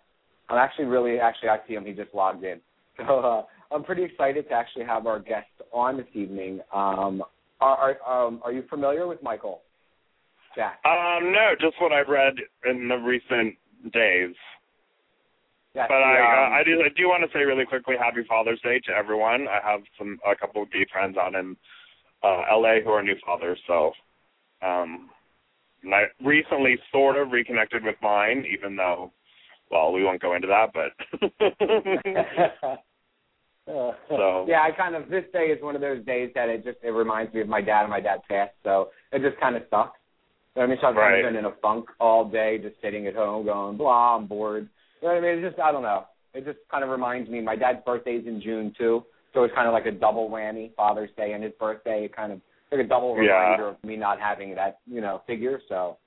I'm 0.48 0.58
actually 0.58 0.86
really, 0.86 1.18
actually, 1.20 1.50
I 1.50 1.58
see 1.68 1.74
him. 1.74 1.84
He 1.84 1.92
just 1.92 2.14
logged 2.14 2.44
in. 2.44 2.60
So 3.06 3.20
uh, 3.20 3.74
I'm 3.74 3.82
pretty 3.82 4.02
excited 4.02 4.46
to 4.48 4.54
actually 4.54 4.84
have 4.84 5.06
our 5.06 5.18
guest 5.18 5.46
on 5.72 5.96
this 5.96 6.06
evening. 6.12 6.60
Um, 6.74 7.22
are 7.58 7.96
are, 8.04 8.26
um, 8.26 8.42
are 8.44 8.52
you 8.52 8.64
familiar 8.68 9.06
with 9.06 9.22
Michael? 9.22 9.62
Jack. 10.54 10.80
Um, 10.84 11.32
no, 11.32 11.54
just 11.60 11.80
what 11.80 11.92
I've 11.92 12.08
read 12.08 12.34
in 12.68 12.88
the 12.88 12.96
recent 12.96 13.56
days. 13.92 14.34
Yes, 15.74 15.86
But 15.88 16.02
I, 16.02 16.18
um, 16.18 16.52
uh, 16.52 16.56
I 16.56 16.64
do, 16.64 16.82
I 16.82 16.88
do 16.96 17.08
want 17.08 17.22
to 17.22 17.30
say 17.38 17.44
really 17.44 17.64
quickly, 17.64 17.94
Happy 17.98 18.24
Father's 18.28 18.60
Day 18.62 18.80
to 18.86 18.92
everyone. 18.92 19.46
I 19.48 19.60
have 19.64 19.80
some, 19.96 20.18
a 20.26 20.34
couple 20.34 20.62
of 20.62 20.72
gay 20.72 20.84
friends 20.92 21.16
out 21.16 21.34
in 21.34 21.56
uh, 22.24 22.42
LA 22.52 22.80
who 22.84 22.90
are 22.90 23.02
new 23.02 23.14
fathers, 23.24 23.58
so, 23.66 23.92
um, 24.62 25.10
and 25.82 25.94
I 25.94 26.02
recently 26.24 26.76
sort 26.92 27.16
of 27.16 27.30
reconnected 27.30 27.84
with 27.84 27.94
mine, 28.02 28.44
even 28.52 28.76
though, 28.76 29.12
well, 29.70 29.92
we 29.92 30.02
won't 30.04 30.20
go 30.20 30.34
into 30.34 30.48
that, 30.48 30.72
but. 30.74 30.92
Uh, 32.66 32.76
So- 34.08 34.46
yeah, 34.48 34.62
I 34.62 34.72
kind 34.72 34.96
of 34.96 35.08
this 35.08 35.24
day 35.32 35.46
is 35.46 35.62
one 35.62 35.76
of 35.76 35.80
those 35.80 36.04
days 36.04 36.32
that 36.34 36.48
it 36.48 36.64
just 36.64 36.78
it 36.82 36.90
reminds 36.90 37.32
me 37.32 37.40
of 37.40 37.46
my 37.46 37.60
dad 37.60 37.82
and 37.82 37.90
my 37.90 38.00
dad 38.00 38.18
passed, 38.28 38.54
so 38.64 38.90
it 39.12 39.22
just 39.22 39.38
kind 39.38 39.54
of 39.54 39.62
sucks. 39.70 39.99
You 40.56 40.62
know 40.62 40.62
what 40.62 40.64
I 40.64 40.66
mean, 40.74 40.78
so 40.80 40.86
I've 40.88 40.96
Right. 40.96 41.22
been 41.22 41.36
in 41.36 41.44
a 41.44 41.52
funk 41.62 41.90
all 42.00 42.24
day, 42.24 42.58
just 42.58 42.80
sitting 42.80 43.06
at 43.06 43.14
home, 43.14 43.44
going 43.46 43.76
blah, 43.76 44.16
I'm 44.16 44.26
bored. 44.26 44.68
You 45.00 45.08
know 45.08 45.14
what 45.14 45.24
I 45.24 45.34
mean? 45.34 45.44
It's 45.44 45.54
just 45.54 45.60
I 45.62 45.70
don't 45.70 45.82
know. 45.82 46.06
It 46.34 46.44
just 46.44 46.58
kind 46.70 46.82
of 46.82 46.90
reminds 46.90 47.30
me. 47.30 47.40
My 47.40 47.56
dad's 47.56 47.78
birthday's 47.84 48.26
in 48.26 48.40
June 48.40 48.74
too, 48.76 49.04
so 49.32 49.44
it's 49.44 49.54
kind 49.54 49.68
of 49.68 49.72
like 49.72 49.86
a 49.86 49.92
double 49.92 50.28
whammy. 50.28 50.74
Father's 50.74 51.10
Day 51.16 51.32
and 51.32 51.42
his 51.44 51.52
birthday, 51.58 52.04
it 52.04 52.14
kind 52.16 52.32
of 52.32 52.40
like 52.72 52.80
a 52.80 52.88
double 52.88 53.16
Yeah. 53.16 53.32
reminder 53.38 53.68
of 53.68 53.84
me 53.84 53.96
not 53.96 54.20
having 54.20 54.54
that 54.56 54.80
you 54.86 55.00
know 55.00 55.22
figure. 55.26 55.60
So 55.68 55.98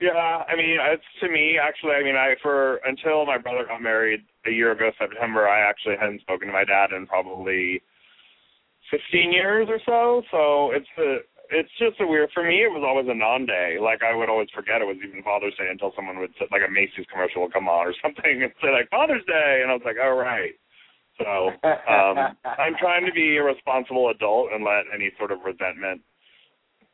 Yeah, 0.00 0.44
I 0.48 0.54
mean, 0.56 0.78
it's 0.80 1.04
to 1.20 1.28
me 1.28 1.58
actually. 1.58 1.92
I 1.92 2.02
mean, 2.04 2.16
I 2.16 2.36
for 2.42 2.76
until 2.86 3.26
my 3.26 3.38
brother 3.38 3.64
got 3.66 3.82
married 3.82 4.24
a 4.46 4.50
year 4.50 4.70
ago 4.72 4.92
September, 4.98 5.48
I 5.48 5.60
actually 5.60 5.96
hadn't 6.00 6.20
spoken 6.20 6.46
to 6.46 6.52
my 6.52 6.64
dad 6.64 6.92
in 6.92 7.06
probably 7.08 7.82
fifteen 8.90 9.32
years 9.32 9.68
or 9.68 9.80
so. 9.84 10.22
So 10.30 10.70
it's 10.70 10.88
a, 10.98 11.18
it's 11.50 11.70
just 11.78 12.00
a 12.00 12.06
weird. 12.06 12.30
For 12.32 12.42
me, 12.42 12.62
it 12.62 12.70
was 12.70 12.86
always 12.86 13.06
a 13.10 13.14
non-day. 13.14 13.78
Like 13.82 14.02
I 14.02 14.14
would 14.14 14.30
always 14.30 14.48
forget 14.54 14.80
it 14.80 14.86
was 14.86 14.96
even 15.02 15.22
Father's 15.22 15.54
Day 15.58 15.68
until 15.70 15.92
someone 15.96 16.18
would 16.18 16.30
say, 16.38 16.46
like 16.50 16.62
a 16.66 16.70
Macy's 16.70 17.06
commercial 17.10 17.42
would 17.42 17.52
come 17.52 17.68
on 17.68 17.86
or 17.86 17.94
something 18.02 18.42
and 18.42 18.52
say 18.62 18.70
like 18.70 18.88
Father's 18.90 19.24
Day, 19.26 19.60
and 19.62 19.70
I 19.70 19.74
was 19.74 19.84
like, 19.84 19.98
all 19.98 20.14
right. 20.14 20.54
So 21.18 21.50
um, 21.66 22.38
I'm 22.58 22.78
trying 22.78 23.04
to 23.04 23.12
be 23.12 23.36
a 23.36 23.42
responsible 23.42 24.10
adult 24.10 24.54
and 24.54 24.64
let 24.64 24.86
any 24.94 25.10
sort 25.18 25.32
of 25.32 25.42
resentment 25.44 26.00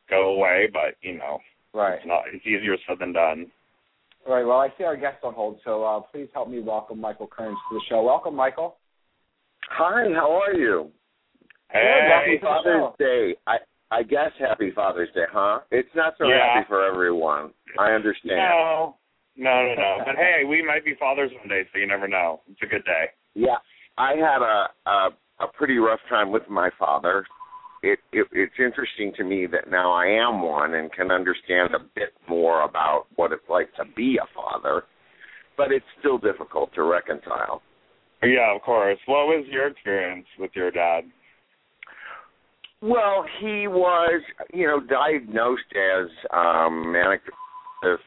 go 0.09 0.33
away, 0.33 0.67
but 0.73 0.97
you 1.01 1.17
know, 1.17 1.39
right. 1.73 2.01
it's 2.01 2.07
not. 2.07 2.25
It's 2.33 2.45
easier 2.45 2.75
said 2.87 2.97
than 2.99 3.13
done. 3.13 3.47
All 4.25 4.33
right. 4.33 4.45
Well, 4.45 4.59
I 4.59 4.73
see 4.77 4.83
our 4.83 4.97
guest 4.97 5.23
on 5.23 5.33
hold, 5.33 5.59
so 5.63 5.83
uh, 5.85 5.99
please 6.01 6.27
help 6.33 6.49
me 6.49 6.59
welcome 6.59 6.99
Michael 6.99 7.27
Kearns 7.27 7.57
to 7.69 7.77
the 7.77 7.81
show. 7.87 8.03
Welcome, 8.03 8.35
Michael. 8.35 8.77
Hi, 9.69 10.03
how 10.15 10.31
are 10.31 10.53
you? 10.53 10.91
Hey, 11.69 12.09
welcome 12.09 12.33
to 12.33 12.39
the 12.39 12.45
Father's. 12.45 12.95
Day. 12.99 13.35
I 13.45 13.57
I 13.91 14.03
guess 14.03 14.31
Happy 14.39 14.71
Father's 14.75 15.09
Day, 15.13 15.25
huh? 15.31 15.59
It's 15.71 15.93
not 15.95 16.15
so 16.17 16.27
Yeah. 16.27 16.55
happy 16.55 16.67
for 16.67 16.83
everyone. 16.83 17.53
I 17.77 17.91
understand. 17.91 18.37
No, 18.37 18.97
no, 19.35 19.65
no, 19.67 19.75
no. 19.75 20.03
But 20.05 20.15
hey, 20.17 20.43
we 20.43 20.61
might 20.61 20.83
be 20.83 20.93
fathers 20.95 21.31
one 21.33 21.47
day, 21.47 21.65
so 21.71 21.79
you 21.79 21.87
never 21.87 22.07
know. 22.07 22.41
It's 22.51 22.61
a 22.61 22.65
good 22.65 22.83
day. 22.83 23.11
Yeah, 23.33 23.57
I 23.97 24.15
had 24.15 24.41
a 24.41 24.69
a, 24.85 25.09
a 25.39 25.47
pretty 25.53 25.77
rough 25.77 26.01
time 26.09 26.31
with 26.31 26.49
my 26.49 26.69
father. 26.77 27.25
It, 27.83 27.99
it 28.11 28.27
it's 28.31 28.59
interesting 28.59 29.13
to 29.13 29.23
me 29.23 29.45
that 29.47 29.69
now 29.69 29.91
I 29.91 30.07
am 30.07 30.41
one 30.41 30.73
and 30.73 30.91
can 30.91 31.11
understand 31.11 31.75
a 31.75 31.79
bit 31.79 32.13
more 32.27 32.63
about 32.63 33.05
what 33.15 33.31
it's 33.31 33.47
like 33.47 33.73
to 33.75 33.85
be 33.85 34.17
a 34.17 34.25
father, 34.33 34.83
but 35.55 35.71
it's 35.71 35.85
still 35.99 36.17
difficult 36.17 36.73
to 36.73 36.83
reconcile. 36.83 37.61
Yeah, 38.23 38.53
of 38.55 38.63
course. 38.63 38.97
What 39.05 39.27
was 39.27 39.45
your 39.49 39.67
experience 39.67 40.25
with 40.39 40.51
your 40.55 40.71
dad? 40.71 41.03
Well, 42.81 43.25
he 43.39 43.67
was, 43.67 44.21
you 44.53 44.67
know, 44.67 44.79
diagnosed 44.79 45.63
as 45.75 46.07
um, 46.31 46.91
manic 46.91 47.21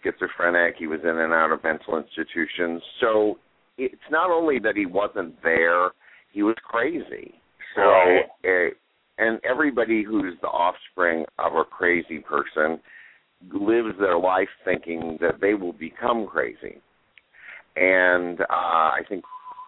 schizophrenic. 0.02 0.76
He 0.78 0.86
was 0.86 1.00
in 1.02 1.18
and 1.18 1.32
out 1.32 1.52
of 1.52 1.62
mental 1.64 1.98
institutions. 1.98 2.82
So 3.00 3.38
it's 3.78 3.94
not 4.10 4.30
only 4.30 4.58
that 4.60 4.76
he 4.76 4.86
wasn't 4.86 5.40
there; 5.42 5.90
he 6.32 6.42
was 6.42 6.54
crazy. 6.62 7.34
So, 7.74 7.82
Right. 7.82 8.24
uh, 8.44 8.70
and 9.18 9.40
everybody 9.44 10.02
who's 10.02 10.34
the 10.40 10.48
offspring 10.48 11.24
of 11.38 11.54
a 11.54 11.64
crazy 11.64 12.18
person 12.20 12.80
lives 13.52 13.96
their 13.98 14.18
life 14.18 14.48
thinking 14.64 15.18
that 15.20 15.40
they 15.40 15.54
will 15.54 15.72
become 15.72 16.26
crazy. 16.26 16.80
And 17.76 18.40
uh, 18.40 18.44
I 18.50 19.00
think 19.08 19.24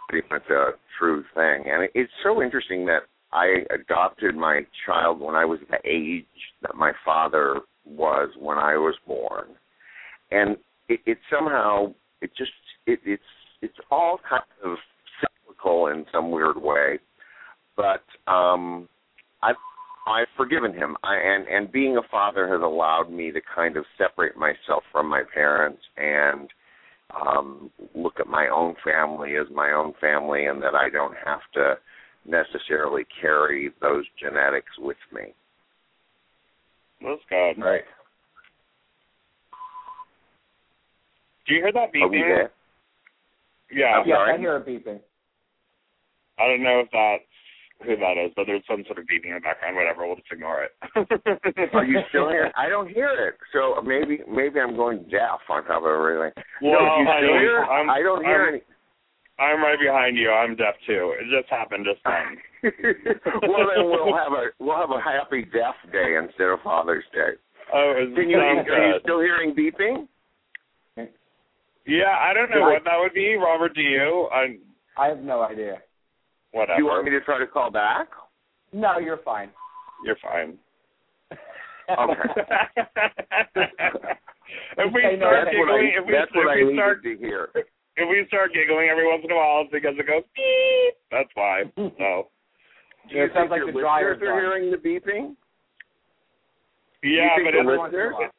pretty 0.08 0.26
much 0.30 0.48
a 0.50 0.70
true 0.98 1.24
thing. 1.34 1.64
And 1.70 1.84
it- 1.84 1.92
it's 1.94 2.12
so 2.22 2.42
interesting 2.42 2.86
that 2.86 3.02
I 3.32 3.64
adopted 3.74 4.34
my 4.34 4.62
child 4.86 5.20
when 5.20 5.34
I 5.34 5.44
was 5.44 5.58
the 5.70 5.78
age 5.84 6.26
that 6.62 6.74
my 6.74 6.92
father 7.04 7.60
was 7.86 8.30
when 8.38 8.58
I 8.58 8.76
was 8.76 8.94
born, 9.06 9.48
and 10.30 10.56
it, 10.88 11.00
it 11.06 11.18
somehow 11.30 11.94
it 12.20 12.30
just 12.36 12.52
it, 12.86 13.00
it's 13.04 13.22
it's 13.62 13.78
all 13.90 14.18
kind 14.28 14.42
of 14.64 14.76
cyclical 15.20 15.86
in 15.86 16.04
some 16.12 16.30
weird 16.30 16.60
way, 16.60 16.98
but 17.76 18.02
um, 18.30 18.88
I've 19.42 19.56
I've 20.06 20.26
forgiven 20.36 20.74
him, 20.74 20.96
I, 21.02 21.16
and 21.16 21.48
and 21.48 21.72
being 21.72 21.96
a 21.96 22.08
father 22.10 22.48
has 22.48 22.60
allowed 22.62 23.10
me 23.10 23.32
to 23.32 23.40
kind 23.54 23.76
of 23.76 23.84
separate 23.96 24.36
myself 24.36 24.82
from 24.92 25.08
my 25.08 25.22
parents 25.34 25.80
and 25.96 26.48
um 27.20 27.70
look 27.94 28.14
at 28.20 28.26
my 28.26 28.48
own 28.48 28.74
family 28.82 29.36
as 29.36 29.46
my 29.54 29.70
own 29.72 29.92
family 30.00 30.46
and 30.46 30.62
that 30.62 30.74
I 30.74 30.88
don't 30.88 31.14
have 31.24 31.40
to 31.54 31.74
necessarily 32.26 33.04
carry 33.20 33.70
those 33.80 34.04
genetics 34.20 34.70
with 34.78 34.96
me. 35.12 35.34
That's 37.00 37.20
good. 37.28 37.62
Right. 37.62 37.82
Do 41.46 41.54
you 41.54 41.62
hear 41.62 41.72
that 41.72 41.78
Are 42.00 42.08
we 42.08 42.18
beeping? 42.18 42.28
there? 42.36 42.50
Yeah. 43.72 43.86
I'm 43.98 44.06
Yes, 44.08 44.16
sorry? 44.16 44.34
I 44.34 44.38
hear 44.38 44.56
it 44.56 44.66
beeping. 44.66 45.00
I 46.38 46.46
don't 46.46 46.62
know 46.62 46.80
if 46.80 46.88
that's 46.92 47.24
who 47.84 47.96
that 47.96 48.16
is, 48.16 48.30
but 48.36 48.46
there's 48.46 48.62
some 48.70 48.84
sort 48.86 48.98
of 48.98 49.04
beeping 49.06 49.28
in 49.28 49.34
the 49.34 49.40
background. 49.40 49.74
Whatever, 49.76 50.06
we'll 50.06 50.14
just 50.16 50.30
ignore 50.30 50.62
it. 50.62 50.70
Are 51.74 51.84
you 51.84 51.98
still 52.10 52.28
here? 52.28 52.52
I 52.56 52.68
don't 52.68 52.88
hear 52.88 53.10
it. 53.28 53.34
So 53.52 53.82
maybe 53.82 54.20
maybe 54.30 54.60
I'm 54.60 54.76
going 54.76 55.02
deaf 55.10 55.40
on 55.50 55.64
top 55.64 55.82
of 55.82 55.90
everything. 55.90 56.30
Well, 56.62 56.78
no, 56.78 57.02
you 57.02 57.08
I 57.08 57.18
still 57.18 57.28
don't- 57.28 57.40
hear? 57.40 57.58
it? 57.58 57.66
I'm- 57.68 57.90
I 57.90 58.02
don't 58.02 58.24
hear 58.24 58.42
I'm- 58.44 58.48
any. 58.54 58.62
I'm 59.42 59.60
right 59.60 59.78
behind 59.78 60.16
you. 60.16 60.30
I'm 60.30 60.54
deaf 60.56 60.74
too. 60.86 61.14
It 61.18 61.24
just 61.40 61.50
happened 61.50 61.86
just 61.88 62.00
then. 62.04 62.38
well, 63.48 63.66
then 63.74 63.84
we'll 63.90 64.16
have 64.16 64.32
a 64.32 64.44
we'll 64.60 64.76
have 64.76 64.90
a 64.90 65.00
happy 65.00 65.42
deaf 65.42 65.74
day 65.90 66.16
instead 66.22 66.46
of 66.48 66.60
Father's 66.62 67.04
Day. 67.12 67.34
Oh, 67.74 67.94
it 67.96 68.14
Can 68.14 68.30
you 68.30 68.38
are 68.38 68.88
you 68.88 69.00
still 69.02 69.20
hearing 69.20 69.54
beeping? 69.54 70.06
Yeah, 71.86 72.14
I 72.20 72.32
don't 72.32 72.50
know 72.50 72.58
Yeah. 72.68 72.74
what 72.74 72.84
that 72.84 72.98
would 72.98 73.12
be. 73.14 73.34
Robert, 73.34 73.74
do 73.74 73.80
you? 73.82 74.28
I, 74.32 74.56
I 74.96 75.08
have 75.08 75.18
no 75.18 75.42
idea. 75.42 75.78
whatever. 76.52 76.76
Do 76.76 76.82
you 76.82 76.86
want 76.88 77.04
me 77.04 77.10
to 77.10 77.20
try 77.22 77.38
to 77.40 77.46
call 77.46 77.70
back? 77.72 78.08
No, 78.72 78.98
you're 78.98 79.18
fine. 79.24 79.50
You're 80.04 80.18
fine. 80.22 80.58
Okay. 81.32 81.36
if 84.78 84.92
we 84.94 85.02
start 85.16 85.46
That's 85.46 85.56
what 85.58 85.68
I 85.68 85.82
giggling, 85.82 85.92
if 85.98 86.06
we, 86.06 86.14
if 86.14 86.68
we 86.68 86.74
start 86.74 87.02
to 87.02 87.16
hear. 87.18 87.48
We 88.12 88.24
start 88.28 88.52
giggling 88.52 88.88
every 88.92 89.08
once 89.08 89.22
in 89.24 89.32
a 89.32 89.36
while, 89.36 89.64
because 89.72 89.96
it 89.96 90.06
goes 90.06 90.22
beep. 90.36 90.94
That's 91.10 91.32
why. 91.34 91.64
So 91.76 92.28
Do 93.08 93.16
you 93.16 93.24
It 93.24 93.32
sounds 93.34 93.50
like 93.50 93.64
your 93.64 93.72
the 93.72 93.78
listeners 93.80 94.20
are 94.22 94.40
hearing 94.40 94.70
the 94.70 94.76
beeping? 94.76 95.34
yeah, 97.02 97.34
but 97.42 97.54
it's 97.54 97.58
Every 97.60 97.78
once 97.78 97.92
in 97.92 97.98
a 98.00 98.02
listener- 98.04 98.12
while. 98.12 98.30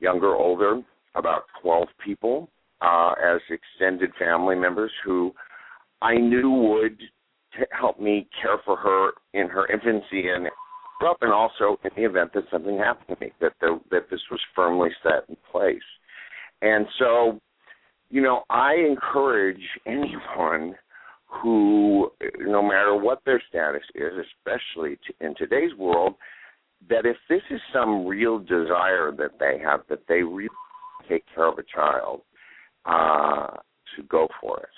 younger, 0.00 0.34
older 0.34 0.80
about 1.16 1.42
12 1.60 1.86
people 2.02 2.48
uh, 2.80 3.12
as 3.22 3.40
extended 3.50 4.10
family 4.18 4.56
members 4.56 4.90
who 5.04 5.32
I 6.00 6.14
knew 6.16 6.50
would 6.50 6.98
help 7.78 8.00
me 8.00 8.26
care 8.40 8.56
for 8.64 8.76
her 8.76 9.10
in 9.34 9.48
her 9.48 9.66
infancy 9.70 10.28
and 10.28 10.48
up 11.04 11.18
and 11.20 11.32
also 11.32 11.78
in 11.84 11.90
the 11.96 12.04
event 12.04 12.32
that 12.34 12.44
something 12.50 12.78
happened 12.78 13.18
to 13.18 13.24
me 13.24 13.32
that 13.40 13.52
the, 13.60 13.80
that 13.90 14.08
this 14.10 14.20
was 14.30 14.40
firmly 14.54 14.90
set 15.02 15.28
in 15.28 15.36
place. 15.50 15.78
And 16.62 16.86
so 16.98 17.40
you 18.10 18.22
know 18.22 18.44
i 18.50 18.74
encourage 18.74 19.60
anyone 19.86 20.74
who 21.26 22.10
no 22.38 22.62
matter 22.62 22.94
what 22.94 23.20
their 23.26 23.42
status 23.48 23.82
is 23.94 24.12
especially 24.46 24.98
in 25.20 25.34
today's 25.36 25.74
world 25.76 26.14
that 26.88 27.04
if 27.04 27.16
this 27.28 27.42
is 27.50 27.60
some 27.72 28.06
real 28.06 28.38
desire 28.38 29.10
that 29.10 29.38
they 29.40 29.58
have 29.62 29.80
that 29.88 30.00
they 30.08 30.22
really 30.22 30.48
take 31.08 31.24
care 31.34 31.46
of 31.46 31.58
a 31.58 31.64
child 31.74 32.20
uh 32.84 33.48
to 33.96 34.02
go 34.04 34.28
for 34.40 34.58
it. 34.58 34.68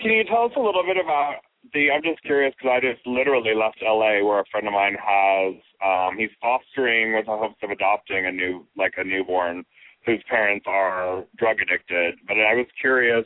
Can 0.00 0.10
you 0.12 0.24
tell 0.24 0.44
us 0.44 0.52
a 0.56 0.60
little 0.60 0.82
bit 0.82 0.96
about 1.02 1.36
the? 1.72 1.90
I'm 1.90 2.02
just 2.02 2.22
curious 2.22 2.54
because 2.56 2.80
I 2.82 2.92
just 2.92 3.06
literally 3.06 3.54
left 3.54 3.78
LA, 3.82 4.24
where 4.24 4.40
a 4.40 4.44
friend 4.50 4.66
of 4.66 4.72
mine 4.72 4.96
has. 5.00 5.54
Um, 5.84 6.18
he's 6.18 6.30
fostering 6.40 7.14
with 7.14 7.26
the 7.26 7.32
hopes 7.32 7.60
of 7.62 7.70
adopting 7.70 8.26
a 8.26 8.32
new, 8.32 8.66
like 8.76 8.94
a 8.98 9.04
newborn, 9.04 9.64
whose 10.04 10.22
parents 10.28 10.66
are 10.68 11.24
drug 11.38 11.56
addicted. 11.62 12.16
But 12.26 12.34
I 12.34 12.54
was 12.54 12.66
curious 12.80 13.24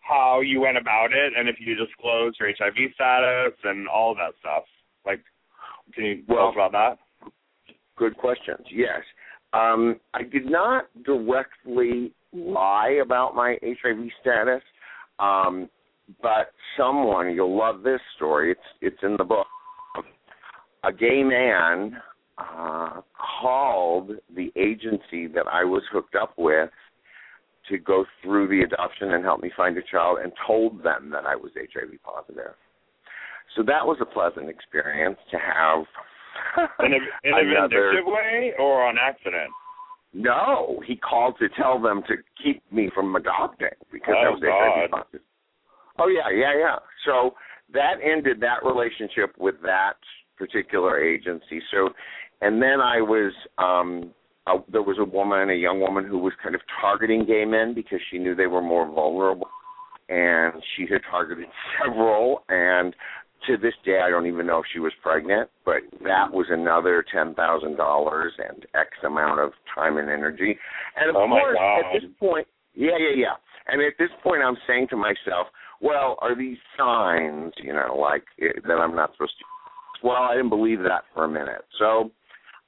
how 0.00 0.40
you 0.40 0.60
went 0.60 0.76
about 0.76 1.12
it, 1.12 1.32
and 1.36 1.48
if 1.48 1.56
you 1.60 1.74
disclosed 1.74 2.36
your 2.40 2.48
HIV 2.48 2.92
status 2.94 3.58
and 3.64 3.88
all 3.88 4.14
that 4.14 4.34
stuff. 4.40 4.64
Like, 5.06 5.20
can 5.94 6.04
you 6.04 6.22
tell 6.26 6.48
us 6.48 6.54
about 6.54 6.72
that? 6.72 7.30
Good 7.96 8.16
questions. 8.16 8.66
Yes. 8.70 9.00
Um, 9.52 10.00
I 10.14 10.22
did 10.22 10.46
not 10.46 10.86
directly 11.04 12.12
lie 12.32 13.00
about 13.02 13.34
my 13.34 13.58
HIV 13.62 14.08
status, 14.20 14.62
um, 15.18 15.68
but 16.22 16.52
someone 16.76 17.34
you'll 17.34 17.56
love 17.56 17.82
this 17.82 18.00
story. 18.16 18.52
It's 18.52 18.60
it's 18.80 19.02
in 19.02 19.16
the 19.16 19.24
book. 19.24 19.46
A 20.84 20.92
gay 20.92 21.22
man 21.22 21.96
uh, 22.38 23.02
called 23.40 24.12
the 24.34 24.50
agency 24.56 25.28
that 25.28 25.46
I 25.50 25.64
was 25.64 25.82
hooked 25.92 26.16
up 26.16 26.34
with 26.36 26.70
to 27.68 27.78
go 27.78 28.04
through 28.22 28.48
the 28.48 28.62
adoption 28.62 29.12
and 29.12 29.22
help 29.24 29.40
me 29.40 29.50
find 29.56 29.76
a 29.78 29.82
child, 29.82 30.18
and 30.22 30.32
told 30.44 30.82
them 30.82 31.10
that 31.10 31.24
I 31.24 31.36
was 31.36 31.52
HIV 31.54 32.02
positive. 32.02 32.54
So 33.54 33.62
that 33.62 33.86
was 33.86 33.98
a 34.00 34.04
pleasant 34.06 34.48
experience 34.48 35.18
to 35.30 35.38
have. 35.38 35.84
In 36.80 36.92
a, 36.92 36.96
in 37.24 37.34
a 37.34 37.44
vindictive 37.44 38.06
way 38.06 38.52
or 38.58 38.84
on 38.84 38.96
accident? 38.98 39.50
No, 40.14 40.82
he 40.86 40.96
called 40.96 41.36
to 41.38 41.48
tell 41.50 41.80
them 41.80 42.02
to 42.08 42.14
keep 42.42 42.62
me 42.72 42.90
from 42.94 43.14
adopting 43.14 43.68
because 43.92 44.14
I 44.18 44.26
Oh, 44.26 44.32
was 44.32 44.42
HIV 44.42 44.90
positive. 44.90 45.20
Oh 45.98 46.08
yeah, 46.08 46.30
yeah, 46.34 46.52
yeah. 46.58 46.76
So 47.06 47.34
that 47.72 47.94
ended 48.02 48.40
that 48.40 48.64
relationship 48.64 49.34
with 49.38 49.56
that 49.62 49.94
particular 50.36 51.02
agency. 51.02 51.60
So, 51.70 51.90
and 52.40 52.60
then 52.60 52.80
I 52.80 53.00
was 53.00 53.32
um 53.58 54.12
uh, 54.46 54.58
there 54.72 54.82
was 54.82 54.96
a 54.98 55.04
woman, 55.04 55.50
a 55.50 55.54
young 55.54 55.80
woman 55.80 56.04
who 56.06 56.18
was 56.18 56.32
kind 56.42 56.54
of 56.54 56.60
targeting 56.80 57.24
gay 57.24 57.44
men 57.44 57.74
because 57.74 58.00
she 58.10 58.18
knew 58.18 58.34
they 58.34 58.48
were 58.48 58.62
more 58.62 58.90
vulnerable, 58.90 59.46
and 60.08 60.54
she 60.76 60.86
had 60.90 61.00
targeted 61.08 61.46
several. 61.78 62.42
And 62.48 62.94
to 63.46 63.56
this 63.56 63.74
day, 63.84 64.00
I 64.04 64.10
don't 64.10 64.26
even 64.26 64.46
know 64.46 64.58
if 64.58 64.64
she 64.72 64.80
was 64.80 64.92
pregnant, 65.02 65.48
but 65.64 65.82
that 66.04 66.32
was 66.32 66.46
another 66.50 67.04
ten 67.12 67.34
thousand 67.34 67.76
dollars 67.76 68.32
and 68.38 68.66
X 68.74 68.90
amount 69.04 69.40
of 69.40 69.52
time 69.74 69.96
and 69.98 70.10
energy. 70.10 70.58
And 70.96 71.10
of 71.10 71.16
Oh, 71.16 71.26
course, 71.28 71.58
at 71.60 72.00
this 72.00 72.10
point, 72.18 72.46
yeah, 72.74 72.98
yeah, 72.98 73.14
yeah. 73.16 73.34
And 73.68 73.80
at 73.80 73.92
this 73.98 74.10
point, 74.24 74.42
I'm 74.42 74.56
saying 74.66 74.88
to 74.90 74.96
myself, 74.96 75.46
well, 75.82 76.16
are 76.20 76.36
these 76.36 76.58
signs, 76.78 77.52
you 77.62 77.72
know, 77.72 77.96
like 78.00 78.24
eh, 78.40 78.60
that 78.66 78.74
I'm 78.74 78.94
not 78.94 79.12
supposed 79.12 79.34
to? 79.38 80.06
Well, 80.06 80.22
I 80.22 80.34
didn't 80.34 80.50
believe 80.50 80.80
that 80.80 81.04
for 81.14 81.24
a 81.24 81.28
minute, 81.28 81.64
so 81.78 82.10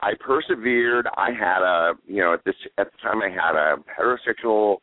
I 0.00 0.12
persevered. 0.20 1.08
I 1.16 1.30
had 1.30 1.62
a, 1.62 1.94
you 2.06 2.20
know, 2.20 2.34
at 2.34 2.44
this 2.44 2.54
at 2.78 2.92
the 2.92 2.98
time 3.02 3.22
I 3.22 3.30
had 3.30 3.56
a 3.56 3.76
heterosexual 3.98 4.78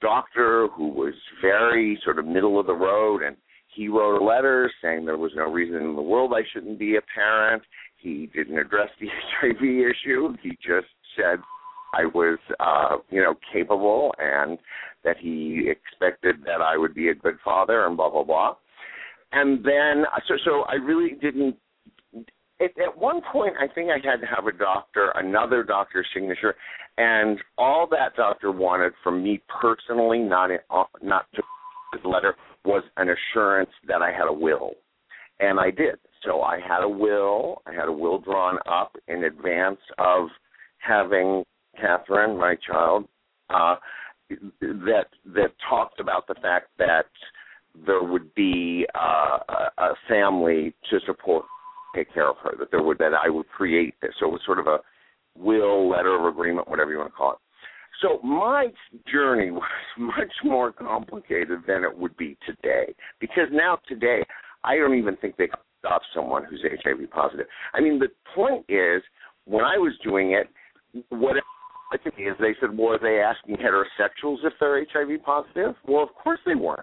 doctor 0.00 0.68
who 0.74 0.88
was 0.88 1.14
very 1.42 2.00
sort 2.04 2.18
of 2.18 2.26
middle 2.26 2.58
of 2.58 2.66
the 2.66 2.74
road 2.74 3.22
and 3.22 3.36
he 3.74 3.88
wrote 3.88 4.20
a 4.20 4.24
letter 4.24 4.70
saying 4.82 5.04
there 5.04 5.16
was 5.16 5.32
no 5.36 5.44
reason 5.44 5.76
in 5.76 5.94
the 5.94 6.02
world 6.02 6.32
I 6.34 6.42
shouldn't 6.52 6.78
be 6.78 6.96
a 6.96 7.00
parent. 7.14 7.62
He 7.98 8.30
didn't 8.34 8.58
address 8.58 8.88
the 9.00 9.08
HIV 9.40 9.62
issue. 9.62 10.34
He 10.42 10.50
just 10.50 10.88
said 11.16 11.38
I 11.94 12.06
was, 12.06 12.38
uh, 12.58 12.98
you 13.10 13.20
know, 13.20 13.34
capable 13.52 14.14
and 14.18 14.58
that 15.04 15.16
he 15.18 15.70
expected 15.70 16.36
that 16.44 16.60
I 16.60 16.76
would 16.76 16.94
be 16.94 17.08
a 17.08 17.14
good 17.14 17.36
father 17.44 17.86
and 17.86 17.96
blah 17.96 18.10
blah 18.10 18.24
blah. 18.24 18.56
And 19.32 19.64
then, 19.64 20.04
so 20.26 20.34
so 20.44 20.62
I 20.68 20.74
really 20.74 21.16
didn't. 21.20 21.56
At, 22.60 22.78
at 22.78 22.98
one 22.98 23.22
point, 23.32 23.54
I 23.58 23.72
think 23.72 23.88
I 23.90 24.06
had 24.06 24.20
to 24.20 24.26
have 24.26 24.46
a 24.46 24.52
doctor, 24.52 25.12
another 25.14 25.62
doctor's 25.62 26.06
signature, 26.12 26.54
and 26.98 27.38
all 27.56 27.86
that 27.90 28.16
doctor 28.16 28.52
wanted 28.52 28.92
from 29.02 29.22
me 29.22 29.40
personally, 29.48 30.18
not 30.18 30.50
in, 30.50 30.58
not 31.02 31.26
to 31.36 31.42
his 31.94 32.04
letter, 32.04 32.34
was 32.64 32.82
an 32.96 33.08
assurance 33.08 33.70
that 33.88 34.02
I 34.02 34.12
had 34.12 34.28
a 34.28 34.32
will, 34.32 34.72
and 35.38 35.58
I 35.58 35.70
did. 35.70 35.96
So 36.24 36.42
I 36.42 36.58
had 36.60 36.82
a 36.82 36.88
will. 36.88 37.62
I 37.66 37.72
had 37.72 37.88
a 37.88 37.92
will 37.92 38.18
drawn 38.18 38.58
up 38.70 38.94
in 39.08 39.24
advance 39.24 39.80
of 39.98 40.28
having 40.78 41.44
Catherine, 41.80 42.36
my 42.36 42.56
child, 42.66 43.06
uh, 43.48 43.76
that 44.60 45.06
that 45.26 45.52
talked 45.68 46.00
about 46.00 46.26
the 46.26 46.34
fact 46.34 46.68
that 46.78 47.06
there 47.86 48.02
would 48.02 48.34
be 48.34 48.86
uh, 48.94 49.38
a 49.78 49.90
family 50.08 50.74
to 50.90 50.98
support, 51.06 51.44
take 51.94 52.12
care 52.12 52.28
of 52.28 52.36
her. 52.42 52.52
That 52.58 52.70
there 52.70 52.82
would 52.82 52.98
that 52.98 53.12
I 53.14 53.28
would 53.30 53.48
create 53.48 53.94
this. 54.02 54.12
So 54.18 54.26
it 54.26 54.32
was 54.32 54.40
sort 54.44 54.58
of 54.58 54.66
a 54.66 54.78
will, 55.36 55.88
letter 55.88 56.18
of 56.18 56.24
agreement, 56.32 56.68
whatever 56.68 56.90
you 56.90 56.98
want 56.98 57.10
to 57.12 57.16
call 57.16 57.32
it. 57.32 57.38
So 58.02 58.20
my 58.26 58.68
journey 59.10 59.50
was 59.50 59.62
much 59.98 60.32
more 60.44 60.72
complicated 60.72 61.60
than 61.66 61.84
it 61.84 61.96
would 61.96 62.16
be 62.16 62.36
today 62.46 62.94
because 63.20 63.48
now 63.52 63.78
today 63.88 64.24
I 64.64 64.76
don't 64.76 64.96
even 64.96 65.16
think 65.16 65.36
they 65.36 65.48
stop 65.78 66.02
someone 66.14 66.44
who's 66.44 66.64
HIV 66.84 67.10
positive. 67.10 67.46
I 67.72 67.80
mean, 67.80 67.98
the 67.98 68.08
point 68.34 68.64
is 68.68 69.02
when 69.44 69.64
I 69.64 69.78
was 69.78 69.92
doing 70.04 70.32
it, 70.32 70.48
what 71.08 71.36
to 71.98 72.10
me 72.16 72.24
is 72.28 72.36
they 72.40 72.54
said, 72.60 72.76
well, 72.76 72.94
are 72.94 72.98
they 72.98 73.20
asking 73.20 73.56
heterosexuals 73.56 74.38
if 74.44 74.52
they're 74.60 74.84
HIV 74.92 75.22
positive? 75.24 75.74
Well, 75.86 76.02
of 76.02 76.14
course 76.14 76.38
they 76.46 76.54
weren't. 76.54 76.80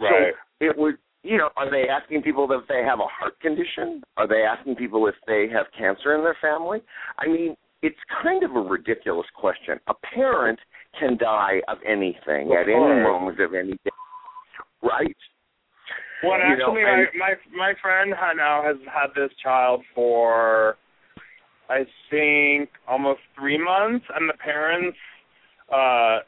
Right. 0.00 0.32
So 0.60 0.66
it 0.66 0.78
would, 0.78 0.96
you 1.22 1.36
know, 1.38 1.50
are 1.56 1.70
they 1.70 1.88
asking 1.88 2.22
people 2.22 2.46
if 2.52 2.66
they 2.68 2.82
have 2.86 3.00
a 3.00 3.06
heart 3.06 3.38
condition? 3.40 4.02
Are 4.16 4.28
they 4.28 4.42
asking 4.42 4.76
people 4.76 5.06
if 5.08 5.14
they 5.26 5.46
have 5.52 5.66
cancer 5.76 6.14
in 6.16 6.22
their 6.22 6.36
family? 6.40 6.80
I 7.18 7.26
mean, 7.26 7.56
it's 7.82 7.98
kind 8.22 8.42
of 8.44 8.54
a 8.56 8.60
ridiculous 8.60 9.26
question. 9.34 9.78
A 9.88 9.94
parent 10.14 10.58
can 10.98 11.16
die 11.16 11.60
of 11.68 11.78
anything 11.86 12.46
of 12.46 12.52
at 12.58 12.66
course. 12.66 12.92
any 12.92 13.02
moment 13.02 13.40
of 13.40 13.54
any 13.54 13.72
day, 13.84 13.90
right? 14.82 15.16
Well, 16.24 16.38
You 16.38 16.54
actually, 16.54 16.82
and- 16.82 17.06
my 17.18 17.34
my 17.54 17.72
my 17.72 17.74
friend 17.80 18.10
now 18.36 18.62
has 18.64 18.76
had 18.92 19.14
this 19.14 19.30
child 19.42 19.82
for, 19.94 20.76
I 21.68 21.84
think, 22.10 22.70
almost 22.86 23.20
three 23.38 23.58
months, 23.58 24.06
and 24.14 24.28
the 24.28 24.34
parents, 24.34 24.96
uh, 25.72 26.20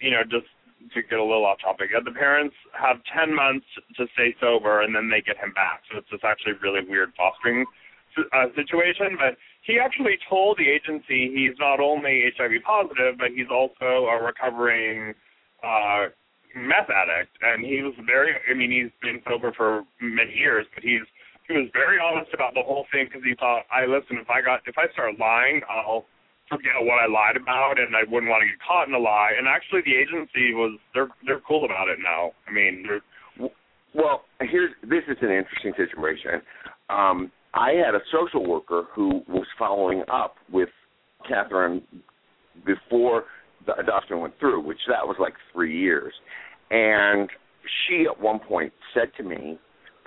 you 0.00 0.10
know, 0.10 0.22
just 0.22 0.46
to 0.94 1.02
get 1.02 1.18
a 1.18 1.22
little 1.22 1.44
off 1.44 1.58
topic, 1.60 1.90
uh, 1.96 2.00
the 2.04 2.12
parents 2.12 2.54
have 2.72 2.96
ten 3.12 3.34
months 3.34 3.66
to 3.96 4.06
stay 4.14 4.34
sober, 4.40 4.80
and 4.80 4.94
then 4.94 5.10
they 5.10 5.20
get 5.20 5.36
him 5.36 5.52
back. 5.52 5.82
So 5.90 5.98
it's 5.98 6.08
this 6.10 6.20
actually 6.24 6.54
really 6.62 6.80
weird 6.86 7.12
fostering 7.16 7.66
uh, 8.32 8.46
situation. 8.54 9.16
But 9.18 9.36
he 9.62 9.78
actually 9.78 10.18
told 10.28 10.58
the 10.58 10.68
agency 10.68 11.28
he's 11.34 11.58
not 11.58 11.80
only 11.80 12.32
HIV 12.36 12.62
positive, 12.64 13.18
but 13.18 13.28
he's 13.34 13.50
also 13.50 14.08
a 14.08 14.22
recovering. 14.22 15.14
Uh, 15.62 16.08
meth 16.56 16.88
addict, 16.88 17.36
and 17.42 17.64
he 17.64 17.82
was 17.82 17.92
very. 18.06 18.32
I 18.50 18.54
mean, 18.54 18.70
he's 18.72 18.90
been 19.02 19.20
sober 19.28 19.52
for 19.52 19.84
many 20.00 20.32
years, 20.32 20.66
but 20.74 20.82
he's 20.82 21.04
he 21.48 21.54
was 21.54 21.68
very 21.72 21.98
honest 21.98 22.34
about 22.34 22.54
the 22.54 22.62
whole 22.62 22.86
thing 22.92 23.06
because 23.06 23.22
he 23.24 23.34
thought, 23.38 23.62
I 23.70 23.86
listen, 23.86 24.18
if 24.18 24.30
I 24.30 24.42
got 24.42 24.60
if 24.66 24.76
I 24.78 24.90
start 24.92 25.18
lying, 25.18 25.60
I'll 25.70 26.06
forget 26.48 26.74
what 26.80 27.02
I 27.02 27.06
lied 27.06 27.36
about, 27.36 27.78
and 27.78 27.94
I 27.94 28.02
wouldn't 28.06 28.30
want 28.30 28.42
to 28.42 28.48
get 28.50 28.58
caught 28.62 28.88
in 28.88 28.94
a 28.94 28.98
lie. 28.98 29.32
And 29.36 29.46
actually, 29.46 29.82
the 29.82 29.94
agency 29.94 30.54
was 30.54 30.78
they're 30.94 31.08
they're 31.26 31.42
cool 31.46 31.64
about 31.64 31.88
it 31.88 31.98
now. 32.02 32.32
I 32.46 32.52
mean, 32.52 32.86
they're, 32.86 33.50
Well, 33.94 34.24
here's 34.40 34.72
this 34.82 35.02
is 35.08 35.16
an 35.22 35.30
interesting 35.30 35.74
situation. 35.76 36.42
Um, 36.90 37.30
I 37.54 37.72
had 37.72 37.94
a 37.94 38.02
social 38.12 38.46
worker 38.46 38.84
who 38.94 39.22
was 39.28 39.46
following 39.58 40.02
up 40.12 40.36
with 40.52 40.68
Catherine 41.28 41.82
before 42.64 43.24
the 43.66 43.74
adoption 43.78 44.20
went 44.20 44.38
through, 44.38 44.60
which 44.60 44.78
that 44.88 45.06
was 45.06 45.16
like 45.18 45.34
three 45.52 45.78
years. 45.78 46.12
And 46.70 47.28
she 47.86 48.06
at 48.10 48.20
one 48.20 48.38
point 48.38 48.72
said 48.94 49.10
to 49.16 49.22
me, 49.22 49.58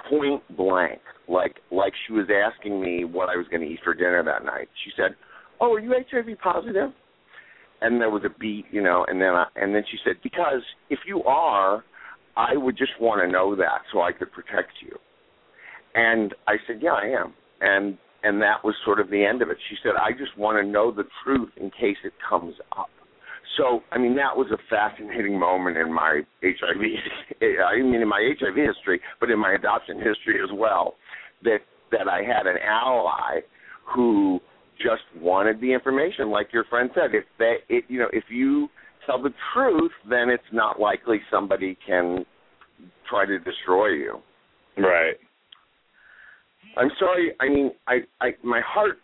point 0.10 0.42
blank, 0.58 1.00
like 1.28 1.58
like 1.72 1.94
she 2.06 2.14
was 2.14 2.28
asking 2.30 2.82
me 2.82 3.06
what 3.06 3.30
I 3.30 3.36
was 3.36 3.48
going 3.50 3.62
to 3.62 3.68
eat 3.68 3.80
for 3.84 3.94
dinner 3.94 4.24
that 4.24 4.46
night. 4.46 4.70
She 4.84 4.92
said, 4.98 5.16
"Oh, 5.62 5.74
are 5.74 5.80
you 5.80 5.94
HIV 5.94 6.40
positive?" 6.42 6.92
And 7.82 8.02
there 8.02 8.10
was 8.10 8.24
a 8.26 8.40
beat, 8.40 8.66
you 8.72 8.82
know, 8.82 9.06
and 9.08 9.22
then 9.22 9.30
I, 9.30 9.46
and 9.56 9.74
then 9.74 9.84
she 9.90 9.98
said, 10.04 10.16
"Because 10.22 10.62
if 10.90 11.00
you 11.08 11.24
are, 11.24 11.84
I 12.36 12.58
would 12.58 12.78
just 12.78 12.92
want 13.00 13.22
to 13.22 13.32
know 13.32 13.56
that 13.56 13.82
so 13.92 14.02
I 14.02 14.12
could 14.12 14.32
protect 14.32 14.72
you." 14.82 14.98
And 15.96 16.34
I 16.48 16.56
said, 16.68 16.80
"Yeah, 16.82 16.94
I 16.94 17.08
am." 17.22 17.34
And 17.62 17.98
and 18.24 18.42
that 18.42 18.64
was 18.64 18.76
sort 18.84 19.00
of 19.00 19.10
the 19.10 19.24
end 19.24 19.42
of 19.42 19.50
it. 19.50 19.58
She 19.70 19.76
said, 19.84 19.94
"I 19.96 20.12
just 20.12 20.38
want 20.38 20.64
to 20.64 20.70
know 20.70 20.92
the 20.92 21.06
truth 21.24 21.50
in 21.58 21.70
case 21.72 21.98
it 22.04 22.14
comes 22.28 22.56
up." 22.78 22.90
So, 23.58 23.82
I 23.92 23.98
mean, 23.98 24.16
that 24.16 24.36
was 24.36 24.48
a 24.52 24.58
fascinating 24.70 25.38
moment 25.38 25.78
in 25.78 25.94
my 25.94 26.22
HIV, 26.44 26.82
I 27.42 27.82
mean, 27.82 28.02
in 28.02 28.08
my 28.08 28.34
HIV 28.40 28.56
history, 28.56 29.02
but 29.20 29.30
in 29.30 29.40
my 29.40 29.54
adoption 29.54 29.98
history 29.98 30.40
as 30.44 30.50
well, 30.54 30.96
that 31.44 31.60
that 31.92 32.08
I 32.08 32.22
had 32.22 32.46
an 32.46 32.58
ally 32.64 33.40
who 33.96 34.40
just 34.78 35.02
wanted 35.22 35.60
the 35.60 35.74
information, 35.74 36.30
like 36.30 36.54
your 36.54 36.64
friend 36.66 36.90
said. 36.94 37.16
If 37.16 37.26
they, 37.38 37.56
it, 37.68 37.86
you 37.88 38.00
know, 38.00 38.10
if 38.14 38.26
you 38.30 38.70
tell 39.06 39.22
the 39.22 39.34
truth, 39.54 39.92
then 40.10 40.30
it's 40.30 40.44
not 40.54 40.80
likely 40.80 41.20
somebody 41.32 41.78
can 41.86 42.26
try 43.10 43.26
to 43.26 43.40
destroy 43.40 43.88
you. 43.88 44.20
right. 44.78 45.16
I'm 46.78 46.92
sorry. 47.00 47.34
I 47.40 47.50
mean, 47.50 47.72
I, 47.88 48.00
I, 48.22 48.30
my 48.44 48.62
heart 48.66 49.00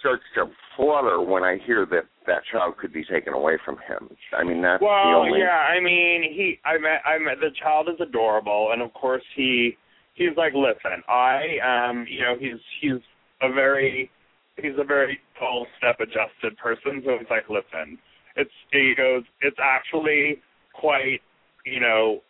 starts 0.00 0.22
to 0.34 0.46
flutter 0.76 1.20
when 1.20 1.42
I 1.42 1.58
hear 1.66 1.86
that 1.86 2.04
that 2.26 2.42
child 2.52 2.76
could 2.78 2.92
be 2.92 3.04
taken 3.04 3.32
away 3.32 3.58
from 3.64 3.76
him. 3.88 4.10
I 4.36 4.44
mean, 4.44 4.62
that's 4.62 4.80
the 4.80 4.86
Well, 4.86 5.22
only. 5.22 5.40
yeah, 5.40 5.66
I 5.70 5.80
mean, 5.80 6.22
he, 6.22 6.58
I 6.64 6.78
met, 6.78 7.02
I 7.04 7.18
met 7.18 7.40
the 7.40 7.50
child 7.62 7.88
is 7.88 8.00
adorable, 8.00 8.70
and 8.72 8.82
of 8.82 8.92
course 8.94 9.22
he, 9.34 9.76
he's 10.14 10.36
like, 10.36 10.52
listen, 10.54 11.02
I, 11.08 11.58
um, 11.64 12.06
you 12.08 12.20
know, 12.20 12.34
he's 12.38 12.60
he's 12.80 13.00
a 13.42 13.52
very, 13.52 14.10
he's 14.56 14.78
a 14.78 14.84
very 14.84 15.18
tall 15.38 15.66
step 15.78 16.00
adjusted 16.00 16.56
person, 16.58 17.02
so 17.04 17.16
he's 17.18 17.30
like, 17.30 17.48
listen, 17.48 17.98
it's 18.36 18.50
he 18.72 18.94
goes, 18.96 19.22
it's 19.40 19.58
actually 19.62 20.42
quite, 20.74 21.20
you 21.64 21.80
know, 21.80 22.20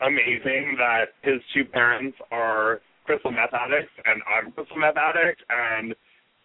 amazing 0.00 0.76
that 0.78 1.14
his 1.22 1.40
two 1.54 1.64
parents 1.64 2.16
are 2.30 2.80
crystal 3.04 3.30
meth 3.30 3.54
addicts, 3.54 3.92
and 4.04 4.22
I'm 4.26 4.52
crystal 4.52 4.76
meth 4.76 4.96
addict, 4.96 5.42
and 5.48 5.94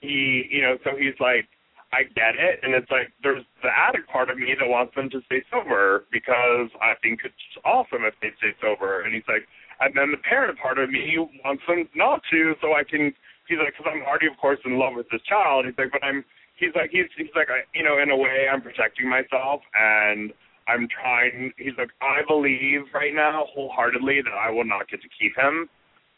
he, 0.02 0.44
you 0.52 0.62
know, 0.62 0.78
so 0.84 0.92
he's 0.98 1.18
like, 1.20 1.48
I 1.94 2.04
get 2.04 2.36
it, 2.36 2.60
and 2.64 2.76
it's 2.76 2.92
like 2.92 3.16
there's 3.24 3.44
the 3.64 3.72
addict 3.72 4.10
part 4.10 4.30
of 4.30 4.38
me 4.38 4.52
that 4.60 4.68
wants 4.68 4.94
them 4.96 5.10
to 5.10 5.22
stay 5.26 5.40
sober 5.50 6.04
because 6.12 6.68
I 6.84 7.00
think 7.02 7.22
it's 7.24 7.48
awesome 7.64 8.04
if 8.04 8.14
they 8.22 8.36
stay 8.38 8.52
sober, 8.60 9.02
and 9.08 9.16
he's 9.16 9.28
like, 9.28 9.48
and 9.80 9.96
then 9.96 10.12
the 10.12 10.20
parent 10.28 10.60
part 10.60 10.80
of 10.80 10.90
me 10.90 11.16
wants 11.46 11.64
them 11.68 11.88
not 11.96 12.22
to, 12.32 12.56
so 12.62 12.74
I 12.74 12.84
can. 12.84 13.14
He's 13.48 13.60
like, 13.64 13.72
because 13.72 13.88
I'm 13.88 14.04
already, 14.04 14.28
of 14.28 14.36
course, 14.36 14.60
in 14.66 14.78
love 14.78 15.00
with 15.00 15.08
this 15.12 15.24
child. 15.24 15.66
He's 15.66 15.78
like, 15.78 15.92
but 15.92 16.04
I'm. 16.04 16.26
He's 16.60 16.76
like, 16.76 16.90
he's 16.92 17.08
he's 17.16 17.32
like, 17.36 17.48
I, 17.48 17.64
you 17.72 17.86
know, 17.86 18.02
in 18.02 18.12
a 18.12 18.18
way, 18.18 18.52
I'm 18.52 18.62
protecting 18.62 19.08
myself, 19.08 19.62
and 19.72 20.34
I'm 20.68 20.92
trying. 20.92 21.54
He's 21.56 21.78
like, 21.78 21.96
I 22.04 22.20
believe 22.28 22.92
right 22.92 23.16
now 23.16 23.48
wholeheartedly 23.56 24.28
that 24.28 24.36
I 24.36 24.52
will 24.52 24.68
not 24.68 24.90
get 24.90 25.02
to 25.04 25.10
keep 25.16 25.38
him 25.38 25.70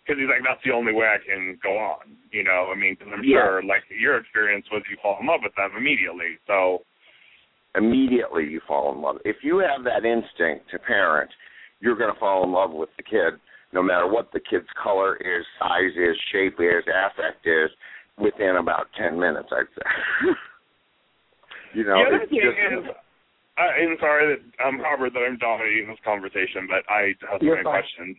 because 0.09 0.19
he's 0.19 0.29
like, 0.29 0.41
that's 0.41 0.63
the 0.65 0.73
only 0.73 0.89
way 0.89 1.05
I 1.05 1.21
can 1.21 1.59
go 1.61 1.77
on. 1.77 2.17
You 2.31 2.43
know, 2.43 2.73
I 2.73 2.75
mean, 2.75 2.97
because 2.97 3.13
I'm 3.13 3.23
Yeah. 3.23 3.45
sure, 3.45 3.63
like 3.63 3.83
your 3.89 4.17
experience 4.17 4.65
was, 4.71 4.81
you 4.89 4.97
fall 4.97 5.19
in 5.21 5.27
love 5.27 5.41
with 5.43 5.53
them 5.53 5.77
immediately. 5.77 6.39
So 6.47 6.83
immediately 7.75 8.49
you 8.49 8.59
fall 8.61 8.91
in 8.91 9.01
love. 9.01 9.21
If 9.23 9.43
you 9.43 9.59
have 9.59 9.83
that 9.83 10.05
instinct 10.05 10.69
to 10.71 10.79
parent, 10.79 11.29
you're 11.79 11.95
going 11.95 12.11
to 12.11 12.19
fall 12.19 12.43
in 12.43 12.51
love 12.51 12.71
with 12.71 12.89
the 12.97 13.03
kid, 13.03 13.39
no 13.71 13.83
matter 13.83 14.07
what 14.07 14.31
the 14.31 14.39
kid's 14.39 14.67
color 14.81 15.15
is, 15.17 15.45
size 15.59 15.95
is, 15.95 16.17
shape 16.31 16.59
is, 16.59 16.83
affect 16.87 17.45
is, 17.45 17.69
within 18.17 18.55
about 18.57 18.91
ten 18.97 19.19
minutes, 19.19 19.49
I'd 19.51 19.69
say. 19.77 20.29
you 21.75 21.83
know, 21.85 22.03
the 22.03 22.15
other 22.15 22.25
thing 22.25 22.41
just, 22.41 22.57
is, 22.57 22.91
uh, 23.57 23.61
I'm 23.61 23.95
sorry 23.99 24.35
that 24.35 24.63
I'm 24.63 24.75
um, 24.75 24.81
Robert 24.81 25.13
that 25.13 25.19
I'm 25.19 25.37
dominating 25.37 25.87
this 25.87 25.99
conversation, 26.03 26.67
but 26.67 26.83
I 26.91 27.13
have 27.29 27.39
so 27.39 27.45
many 27.45 27.63
questions. 27.63 28.17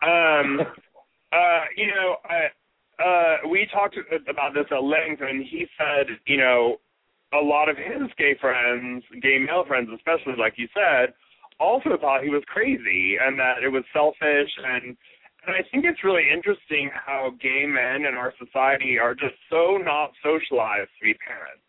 Um, 0.00 0.60
uh, 1.34 1.64
you 1.76 1.88
know, 1.88 2.16
I, 2.24 3.02
uh, 3.02 3.48
we 3.50 3.66
talked 3.72 3.96
about 4.28 4.54
this 4.54 4.66
at 4.70 4.82
length, 4.82 5.20
and 5.20 5.44
he 5.44 5.66
said, 5.76 6.06
you 6.26 6.36
know, 6.36 6.76
a 7.34 7.42
lot 7.42 7.68
of 7.68 7.76
his 7.76 8.08
gay 8.16 8.36
friends, 8.40 9.02
gay 9.20 9.38
male 9.38 9.64
friends 9.66 9.88
especially, 9.94 10.38
like 10.38 10.54
you 10.56 10.68
said, 10.72 11.14
also 11.58 11.96
thought 12.00 12.22
he 12.22 12.30
was 12.30 12.42
crazy 12.46 13.16
and 13.20 13.38
that 13.38 13.62
it 13.62 13.68
was 13.68 13.84
selfish 13.92 14.50
and 14.64 14.96
and 15.46 15.54
I 15.54 15.60
think 15.70 15.84
it's 15.84 16.02
really 16.02 16.24
interesting 16.32 16.90
how 16.94 17.32
gay 17.40 17.66
men 17.66 18.08
in 18.08 18.14
our 18.16 18.32
society 18.40 18.98
are 18.98 19.14
just 19.14 19.36
so 19.50 19.76
not 19.76 20.12
socialized 20.22 20.88
to 21.00 21.04
be 21.04 21.14
parents. 21.20 21.60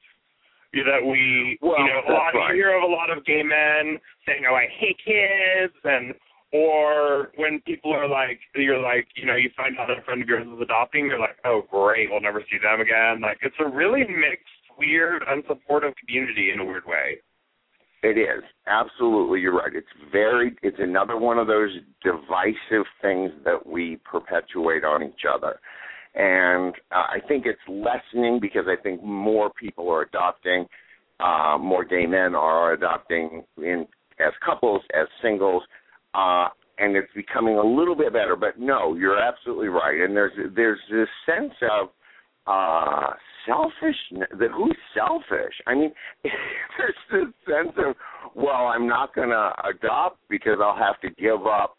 That 0.76 1.04
we, 1.04 1.58
well, 1.62 1.80
you 1.80 1.88
know, 1.88 2.04
a 2.04 2.12
lot, 2.12 2.36
right. 2.36 2.52
you 2.52 2.56
hear 2.56 2.76
of 2.76 2.84
a 2.84 2.92
lot 2.92 3.10
of 3.10 3.24
gay 3.24 3.44
men 3.44 3.98
saying, 4.28 4.44
"Oh, 4.44 4.56
I 4.56 4.68
hate 4.80 5.00
kids," 5.00 5.74
and 5.86 6.14
or 6.54 7.32
when 7.36 7.60
people 7.62 7.92
are 7.92 8.08
like, 8.08 8.40
you're 8.56 8.82
like, 8.82 9.08
you 9.16 9.26
know, 9.26 9.36
you 9.36 9.50
find 9.58 9.78
out 9.78 9.90
a 9.90 10.02
friend 10.04 10.22
of 10.22 10.28
yours 10.28 10.48
is 10.48 10.62
adopting, 10.62 11.06
you're 11.06 11.20
like, 11.20 11.38
"Oh, 11.44 11.64
great, 11.70 12.10
we'll 12.10 12.22
never 12.22 12.42
see 12.50 12.58
them 12.62 12.82
again." 12.82 13.22
Like, 13.22 13.40
it's 13.42 13.56
a 13.60 13.68
really 13.68 14.02
mixed, 14.02 14.64
weird, 14.78 15.24
unsupportive 15.24 15.94
community 15.98 16.52
in 16.52 16.60
a 16.60 16.66
weird 16.66 16.86
way. 16.86 17.18
It 18.04 18.20
is 18.20 18.44
absolutely. 18.68 19.42
You're 19.42 19.56
right. 19.56 19.74
It's 19.74 19.88
very. 20.12 20.56
It's 20.62 20.78
another 20.80 21.18
one 21.18 21.40
of 21.40 21.48
those 21.48 21.72
divisive 22.04 22.86
things 23.02 23.32
that 23.44 23.66
we 23.66 23.98
perpetuate 24.10 24.84
on 24.84 25.02
each 25.02 25.26
other, 25.28 25.60
and 26.14 26.76
uh, 26.92 27.08
I 27.10 27.20
think 27.28 27.46
it's 27.48 27.60
lessening 27.68 28.40
because 28.40 28.66
I 28.68 28.82
think 28.82 29.04
more 29.04 29.52
people 29.60 29.90
are 29.90 30.04
adopting. 30.04 30.68
Uh, 31.20 31.58
more 31.58 31.84
gay 31.84 32.06
men 32.06 32.36
are 32.36 32.74
adopting 32.74 33.44
in 33.58 33.88
as 34.20 34.34
couples, 34.46 34.82
as 34.94 35.08
singles, 35.22 35.64
uh, 36.16 36.48
and 36.78 36.96
it's 36.96 37.12
becoming 37.16 37.58
a 37.58 37.64
little 37.64 37.96
bit 37.96 38.14
better. 38.14 38.36
But 38.36 38.60
no, 38.60 38.96
you're 38.96 39.18
absolutely 39.20 39.68
right. 39.70 40.02
And 40.02 40.16
there's 40.16 40.34
there's 40.56 40.80
this 40.92 41.08
sense 41.26 41.54
of 41.72 41.90
uh 42.48 43.14
selfish 43.48 43.96
that 44.12 44.52
who's 44.56 44.78
selfish 44.94 45.54
i 45.66 45.74
mean 45.74 45.92
there's 46.24 46.96
this 47.12 47.34
sense 47.48 47.74
of 47.78 47.96
well 48.36 48.68
i'm 48.68 48.88
not 48.88 49.16
going 49.16 49.30
to 49.30 49.52
adopt 49.68 50.20
because 50.30 50.58
i'll 50.62 50.78
have 50.78 51.00
to 51.02 51.10
give 51.20 51.48
up 51.48 51.76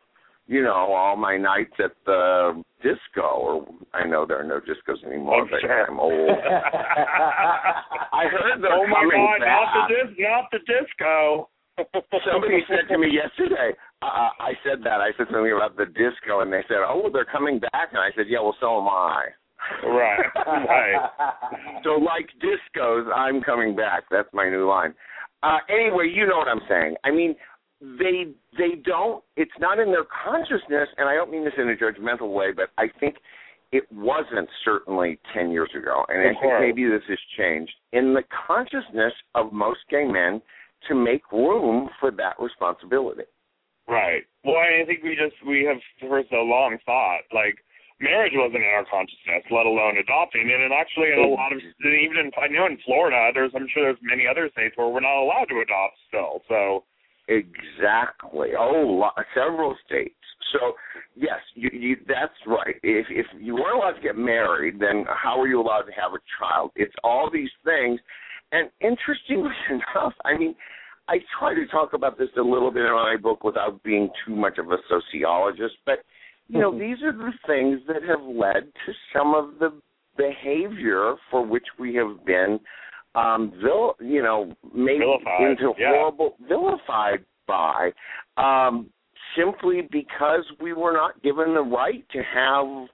you 0.48 0.62
know 0.62 0.92
all 0.92 1.16
my 1.16 1.36
nights 1.36 1.74
at 1.78 1.92
the 2.04 2.60
disco 2.82 3.22
or 3.22 3.66
i 3.94 4.04
know 4.06 4.26
there 4.26 4.40
are 4.40 4.44
no 4.44 4.58
discos 4.60 5.04
anymore 5.06 5.42
Oh, 5.42 5.46
but 5.48 5.60
sure. 5.60 5.86
i'm 5.88 6.00
old 6.00 6.30
i 8.12 8.24
heard 8.26 8.60
they're 8.60 8.72
oh 8.72 8.86
my 8.88 9.02
coming 9.02 9.26
God, 9.26 9.40
back 9.40 9.60
not 9.74 9.88
the 9.88 9.94
dis- 9.94 10.16
not 10.18 10.44
the 10.50 10.58
disco. 10.66 11.48
Somebody 12.24 12.64
said 12.68 12.88
to 12.90 12.96
me 12.98 13.08
yesterday, 13.12 13.76
uh, 14.02 14.30
I 14.38 14.52
said 14.62 14.84
that. 14.84 15.00
I 15.00 15.10
said 15.16 15.26
something 15.32 15.52
about 15.52 15.76
the 15.76 15.86
disco, 15.86 16.40
and 16.40 16.52
they 16.52 16.62
said, 16.68 16.78
oh, 16.86 17.08
they're 17.12 17.24
coming 17.24 17.58
back. 17.58 17.90
And 17.92 18.00
I 18.00 18.10
said, 18.16 18.26
yeah, 18.28 18.40
well, 18.40 18.56
so 18.60 18.80
am 18.80 18.88
I. 18.88 19.26
Right, 19.84 20.26
right. 20.46 21.10
so, 21.84 21.90
like 21.92 22.28
discos, 22.42 23.10
I'm 23.14 23.40
coming 23.42 23.74
back. 23.74 24.04
That's 24.10 24.28
my 24.32 24.48
new 24.48 24.68
line. 24.68 24.94
Uh, 25.42 25.58
anyway, 25.68 26.12
you 26.14 26.26
know 26.26 26.36
what 26.36 26.48
I'm 26.48 26.60
saying. 26.68 26.94
I 27.04 27.10
mean, 27.10 27.34
they 27.80 28.32
they 28.56 28.76
don't. 28.84 29.24
It's 29.36 29.50
not 29.58 29.78
in 29.78 29.90
their 29.90 30.04
consciousness, 30.24 30.88
and 30.98 31.08
I 31.08 31.14
don't 31.14 31.30
mean 31.30 31.44
this 31.44 31.54
in 31.58 31.68
a 31.68 31.74
judgmental 31.74 32.32
way, 32.32 32.52
but 32.54 32.70
I 32.78 32.86
think 33.00 33.16
it 33.72 33.84
wasn't 33.92 34.48
certainly 34.64 35.18
ten 35.34 35.50
years 35.50 35.70
ago, 35.76 36.04
and 36.08 36.20
I 36.20 36.40
think 36.40 36.52
maybe 36.60 36.88
this 36.88 37.02
has 37.08 37.18
changed 37.36 37.72
in 37.92 38.14
the 38.14 38.22
consciousness 38.46 39.12
of 39.34 39.52
most 39.52 39.80
gay 39.90 40.04
men 40.04 40.40
to 40.88 40.94
make 40.94 41.30
room 41.32 41.88
for 42.00 42.10
that 42.12 42.34
responsibility. 42.38 43.24
Right. 43.88 44.26
Well, 44.44 44.58
I 44.58 44.84
think 44.86 45.02
we 45.02 45.14
just 45.14 45.38
we 45.46 45.64
have 45.64 45.78
for 46.00 46.22
so 46.30 46.42
long 46.42 46.78
thought 46.84 47.22
like 47.32 47.54
marriage 48.00 48.34
wasn't 48.34 48.66
in 48.66 48.74
our 48.74 48.84
consciousness, 48.84 49.46
let 49.50 49.66
alone 49.66 49.96
adopting. 49.96 50.50
And 50.50 50.62
it 50.62 50.72
actually 50.74 51.14
in 51.14 51.22
a 51.22 51.30
lot 51.30 51.52
of 51.52 51.58
even 51.58 52.18
in 52.18 52.30
I 52.34 52.50
know 52.50 52.66
in 52.66 52.78
Florida, 52.84 53.30
there's 53.32 53.52
I'm 53.54 53.68
sure 53.70 53.86
there's 53.86 54.02
many 54.02 54.26
other 54.26 54.50
states 54.52 54.74
where 54.76 54.88
we're 54.88 55.06
not 55.06 55.22
allowed 55.22 55.48
to 55.50 55.62
adopt 55.62 55.94
still. 56.10 56.42
So 56.48 56.84
Exactly. 57.28 58.50
Oh, 58.58 59.00
lo- 59.02 59.22
several 59.34 59.76
states. 59.84 60.14
So 60.52 60.74
yes, 61.16 61.40
you, 61.54 61.70
you, 61.72 61.96
that's 62.06 62.32
right. 62.46 62.76
If 62.82 63.06
if 63.10 63.26
you 63.38 63.54
weren't 63.54 63.76
allowed 63.76 63.92
to 63.92 64.00
get 64.00 64.16
married, 64.16 64.78
then 64.78 65.04
how 65.08 65.40
are 65.40 65.48
you 65.48 65.60
allowed 65.60 65.82
to 65.82 65.92
have 65.92 66.12
a 66.12 66.22
child? 66.38 66.70
It's 66.76 66.94
all 67.02 67.28
these 67.32 67.50
things. 67.64 67.98
And 68.52 68.70
interestingly 68.80 69.50
enough, 69.70 70.12
I 70.24 70.38
mean, 70.38 70.54
I 71.08 71.18
try 71.38 71.54
to 71.54 71.66
talk 71.66 71.92
about 71.92 72.18
this 72.18 72.28
a 72.36 72.42
little 72.42 72.70
bit 72.70 72.84
in 72.84 72.92
my 72.92 73.16
book 73.20 73.44
without 73.44 73.82
being 73.82 74.10
too 74.26 74.34
much 74.34 74.58
of 74.58 74.70
a 74.70 74.76
sociologist, 74.88 75.74
but 75.84 76.00
you 76.48 76.60
know, 76.60 76.72
these 76.76 77.02
are 77.02 77.12
the 77.12 77.32
things 77.46 77.80
that 77.88 78.02
have 78.08 78.22
led 78.22 78.72
to 78.86 78.92
some 79.12 79.34
of 79.34 79.58
the 79.58 79.80
behavior 80.16 81.14
for 81.30 81.44
which 81.44 81.66
we 81.78 81.94
have 81.94 82.24
been 82.24 82.58
um 83.14 83.52
vil 83.62 83.96
you 84.00 84.22
know 84.22 84.52
made 84.74 85.00
Vilified, 85.00 85.50
into 85.50 85.72
yeah. 85.78 85.90
horrible 85.90 86.36
vilified 86.48 87.24
by 87.46 87.90
um 88.36 88.88
simply 89.36 89.82
because 89.90 90.44
we 90.60 90.72
were 90.72 90.92
not 90.92 91.22
given 91.22 91.54
the 91.54 91.62
right 91.62 92.04
to 92.10 92.22
have 92.22 92.88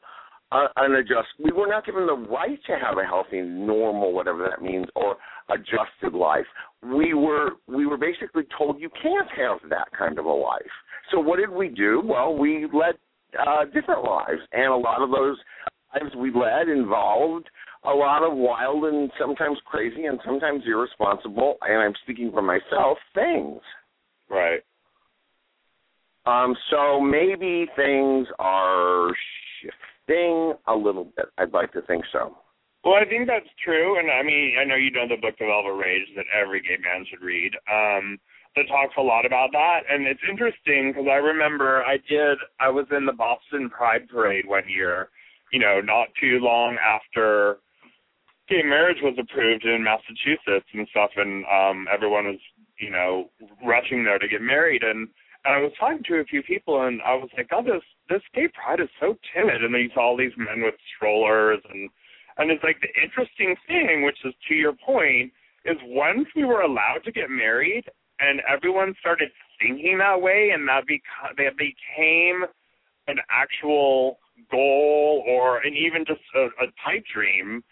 a, 0.53 0.67
an 0.77 0.95
adjust 0.95 1.29
we 1.43 1.51
were 1.53 1.67
not 1.67 1.87
given 1.87 2.07
the 2.07 2.13
right 2.13 2.59
to 2.67 2.73
have 2.73 2.99
a 2.99 3.05
healthy 3.05 3.41
normal 3.41 4.13
whatever 4.13 4.47
that 4.49 4.63
means 4.63 4.87
or 4.95 5.17
adjusted 5.51 6.17
life. 6.17 6.47
We 6.83 7.15
were 7.15 7.53
we 7.67 7.87
were 7.87 7.97
basically 7.97 8.45
told 8.57 8.81
you 8.81 8.91
can't 9.03 9.29
have 9.37 9.69
that 9.71 9.89
kind 9.97 10.19
of 10.19 10.27
a 10.27 10.33
life. 10.33 10.63
So 11.11 11.21
what 11.21 11.39
did 11.39 11.51
we 11.51 11.69
do? 11.69 12.03
Well 12.05 12.37
we 12.37 12.67
led 12.73 12.95
uh 13.39 13.65
different 13.67 14.05
lives. 14.05 14.41
And 14.53 14.73
a 14.73 14.77
lot 14.77 15.03
of 15.03 15.11
those 15.11 15.39
lives 15.95 16.15
we 16.17 16.31
led 16.33 16.69
involved 16.69 17.49
a 17.85 17.91
lot 17.91 18.23
of 18.23 18.37
wild 18.37 18.85
and 18.85 19.11
sometimes 19.19 19.59
crazy 19.65 20.05
and 20.05 20.21
sometimes 20.25 20.63
irresponsible 20.67 21.57
and 21.63 21.81
I'm 21.83 21.95
speaking 22.03 22.31
for 22.31 22.43
myself 22.43 22.99
things. 23.15 23.61
Right. 24.31 24.61
um, 26.25 26.57
so 26.71 27.01
maybe 27.01 27.67
things 27.77 28.27
are 28.39 29.11
shifting 29.61 29.92
a 30.11 30.75
little 30.75 31.05
bit. 31.17 31.27
I'd 31.39 31.53
like 31.53 31.73
to 31.73 31.83
think 31.83 32.05
so. 32.13 32.37
Well, 32.85 32.95
I 32.95 33.05
think 33.05 33.29
that's 33.29 33.49
true, 33.65 33.99
and 33.99 34.11
I 34.11 34.23
mean, 34.23 34.57
I 34.61 34.65
know 34.65 34.75
you 34.75 34.91
know 34.91 35.07
the 35.07 35.21
book 35.21 35.35
of 35.41 35.47
Velvet 35.47 35.79
Rage 35.79 36.09
that 36.17 36.27
every 36.35 36.61
gay 36.61 36.79
man 36.83 37.07
should 37.09 37.23
read. 37.23 37.53
Um, 37.71 38.19
that 38.57 38.69
talks 38.69 38.95
a 38.99 39.03
lot 39.03 39.25
about 39.25 39.51
that, 39.53 39.81
and 39.89 40.07
it's 40.07 40.21
interesting 40.29 40.93
because 40.93 41.07
I 41.11 41.17
remember 41.17 41.83
I 41.85 41.97
did. 42.09 42.39
I 42.61 42.69
was 42.69 42.87
in 42.91 43.07
the 43.07 43.13
Boston 43.13 43.71
Pride 43.71 44.09
Parade 44.09 44.47
one 44.47 44.69
year, 44.69 45.09
you 45.53 45.61
know, 45.61 45.81
not 45.81 46.09
too 46.21 46.39
long 46.41 46.77
after 46.77 47.59
gay 48.49 48.63
marriage 48.63 48.99
was 49.01 49.17
approved 49.19 49.65
in 49.65 49.85
Massachusetts 49.85 50.69
and 50.75 50.87
stuff, 50.91 51.11
and 51.17 51.45
um, 51.47 51.87
everyone 51.93 52.27
was, 52.27 52.41
you 52.79 52.91
know, 52.91 53.31
rushing 53.65 54.05
there 54.05 54.19
to 54.19 54.29
get 54.29 54.43
married, 54.43 54.83
and 54.83 55.09
and 55.45 55.55
I 55.55 55.59
was 55.59 55.73
talking 55.79 56.03
to 56.07 56.21
a 56.21 56.25
few 56.25 56.43
people, 56.43 56.83
and 56.83 57.01
I 57.03 57.15
was 57.15 57.29
like, 57.37 57.51
"God, 57.51 57.67
this 57.67 57.83
this 58.09 58.23
gay 58.35 58.49
pride 58.49 58.81
is 58.81 58.89
so 59.01 59.17
timid." 59.35 59.65
And 59.65 59.75
then 59.75 59.83
you 59.83 59.91
saw 59.95 60.01
all 60.01 60.17
these 60.17 60.37
men 60.37 60.63
with 60.63 60.75
strollers, 60.97 61.61
and 61.69 61.91
and 62.39 62.51
it's 62.51 62.63
like 62.65 62.81
the 62.81 63.03
interesting 63.03 63.57
thing, 63.67 64.03
which 64.03 64.19
is 64.25 64.35
to 64.49 64.55
your 64.55 64.73
point, 64.73 65.33
is 65.65 65.77
once 65.85 66.29
we 66.35 66.45
were 66.45 66.63
allowed 66.63 67.03
to 67.05 67.13
get 67.13 67.31
married, 67.31 67.85
and 68.21 68.41
everyone 68.49 68.95
started 69.01 69.31
thinking 69.61 69.99
that 69.99 70.21
way, 70.21 70.51
and 70.55 70.69
that 70.69 70.85
beca- 70.87 71.37
that 71.37 71.57
became 71.57 72.45
an 73.09 73.19
actual 73.31 74.19
goal 74.51 75.25
or 75.27 75.59
and 75.59 75.77
even 75.77 76.05
just 76.07 76.21
a, 76.37 76.47
a 76.65 76.67
pipe 76.85 77.05
dream. 77.13 77.63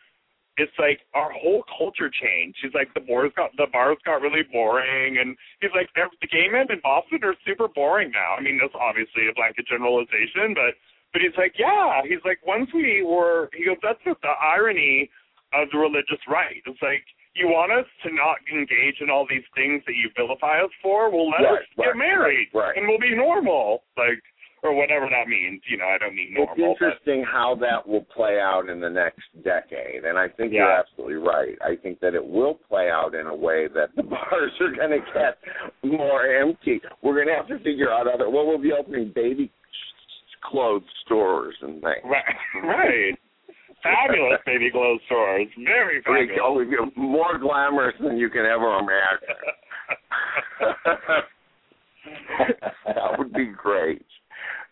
It's 0.61 0.77
like 0.79 1.01
our 1.17 1.33
whole 1.33 1.65
culture 1.73 2.11
changed. 2.13 2.59
He's 2.61 2.75
like 2.77 2.93
the 2.93 3.01
bars 3.01 3.33
got 3.35 3.51
the 3.57 3.67
bars 3.73 3.97
got 4.05 4.21
really 4.21 4.45
boring, 4.53 5.17
and 5.19 5.37
he's 5.61 5.73
like 5.75 5.89
the 5.97 6.29
gay 6.29 6.49
men 6.53 6.69
in 6.69 6.81
Boston 6.85 7.21
are 7.25 7.35
super 7.49 7.69
boring 7.69 8.13
now. 8.13 8.37
I 8.37 8.41
mean, 8.45 8.61
that's 8.61 8.77
obviously 8.77 9.25
a 9.29 9.35
blanket 9.35 9.67
generalization, 9.67 10.53
but 10.55 10.77
but 11.13 11.23
he's 11.25 11.35
like, 11.41 11.55
yeah, 11.59 12.03
he's 12.05 12.23
like 12.25 12.39
once 12.47 12.69
we 12.77 13.03
were, 13.03 13.49
he 13.57 13.65
goes, 13.65 13.81
that's 13.83 13.99
just 14.05 14.21
the 14.23 14.37
irony 14.39 15.11
of 15.53 15.67
the 15.73 15.79
religious 15.79 16.23
right. 16.29 16.63
It's 16.67 16.83
like 16.83 17.03
you 17.35 17.47
want 17.49 17.73
us 17.73 17.87
to 18.05 18.13
not 18.15 18.39
engage 18.53 19.01
in 19.01 19.11
all 19.11 19.27
these 19.29 19.47
things 19.55 19.83
that 19.87 19.95
you 19.95 20.11
vilify 20.17 20.63
us 20.63 20.71
for. 20.83 21.11
Well, 21.11 21.31
let 21.31 21.43
Right, 21.47 21.63
us 21.63 21.69
get 21.77 21.87
right, 21.95 21.97
married, 21.97 22.49
right. 22.55 22.77
and 22.77 22.87
we'll 22.87 22.99
be 23.03 23.15
normal, 23.15 23.83
like 23.97 24.23
or 24.63 24.75
whatever 24.75 25.07
that 25.11 25.29
means. 25.29 25.61
You 25.69 25.79
know, 25.79 25.87
I 25.87 25.99
don't 25.99 26.15
mean 26.15 26.35
It's 26.37 26.59
normal, 26.59 26.77
but 26.79 26.87
interesting 26.87 27.25
how 27.25 27.55
that 27.61 27.87
will 27.87 28.05
play 28.15 28.39
out 28.41 28.69
in 28.69 28.81
the 28.81 28.91
next 28.91 29.23
decade, 29.45 30.05
and 30.05 30.19
I 30.19 30.29
think 30.29 30.53
you're 30.53 30.71
absolutely 30.71 31.17
right. 31.17 31.57
I 31.63 31.77
think 31.77 32.01
that 32.01 32.15
it 32.15 32.25
will 32.25 32.55
play 32.69 32.91
out 32.91 33.15
in 33.15 33.27
a 33.27 33.35
way 33.35 33.69
that 33.75 33.95
the 33.97 34.03
bars 34.15 34.53
are 34.61 34.73
going 34.75 34.91
to 34.91 35.01
get 35.15 35.39
more 35.83 36.27
empty. 36.27 36.81
We're 37.03 37.15
going 37.15 37.29
to 37.29 37.35
have 37.35 37.49
to 37.49 37.59
figure 37.59 37.91
out 37.91 38.07
other. 38.07 38.29
Well, 38.29 38.47
we'll 38.47 38.59
be 38.59 38.73
opening 38.73 39.13
baby 39.15 39.51
clothes 40.43 40.83
stores 41.05 41.55
and 41.63 41.83
things. 41.83 42.05
right, 42.05 42.25
right. 42.65 43.19
Fabulous 43.83 44.41
baby 44.45 44.71
clothes 44.71 45.01
stores, 45.07 45.49
very 45.65 46.03
fabulous. 46.03 46.39
oh, 46.43 46.91
more 47.01 47.39
glamorous 47.39 47.95
than 47.99 48.19
you 48.19 48.29
can 48.29 48.45
ever 48.45 48.79
imagine. 48.79 49.37
that 52.87 53.19
would 53.19 53.33
be 53.33 53.47
great. 53.47 54.05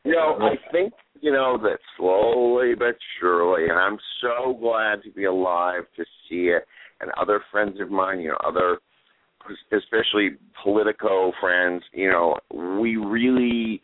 You 0.05 0.13
know, 0.13 0.39
I 0.41 0.57
think 0.73 0.93
you 1.21 1.33
know 1.33 1.59
that 1.63 1.79
slowly 1.97 2.75
but 2.75 2.97
surely, 3.21 3.69
and 3.69 3.79
I'm 3.79 3.99
so 4.21 4.55
glad 4.55 5.03
to 5.03 5.11
be 5.11 5.25
alive 5.25 5.83
to 5.97 6.05
see 6.29 6.49
it. 6.49 6.65
And 7.01 7.11
other 7.21 7.41
friends 7.53 7.81
of 7.81 7.91
mine, 7.91 8.21
you 8.21 8.29
know, 8.29 8.39
other 8.45 8.79
especially 9.73 10.31
Politico 10.63 11.33
friends, 11.41 11.83
you 11.93 12.11
know, 12.11 12.37
we 12.53 12.97
really 12.97 13.81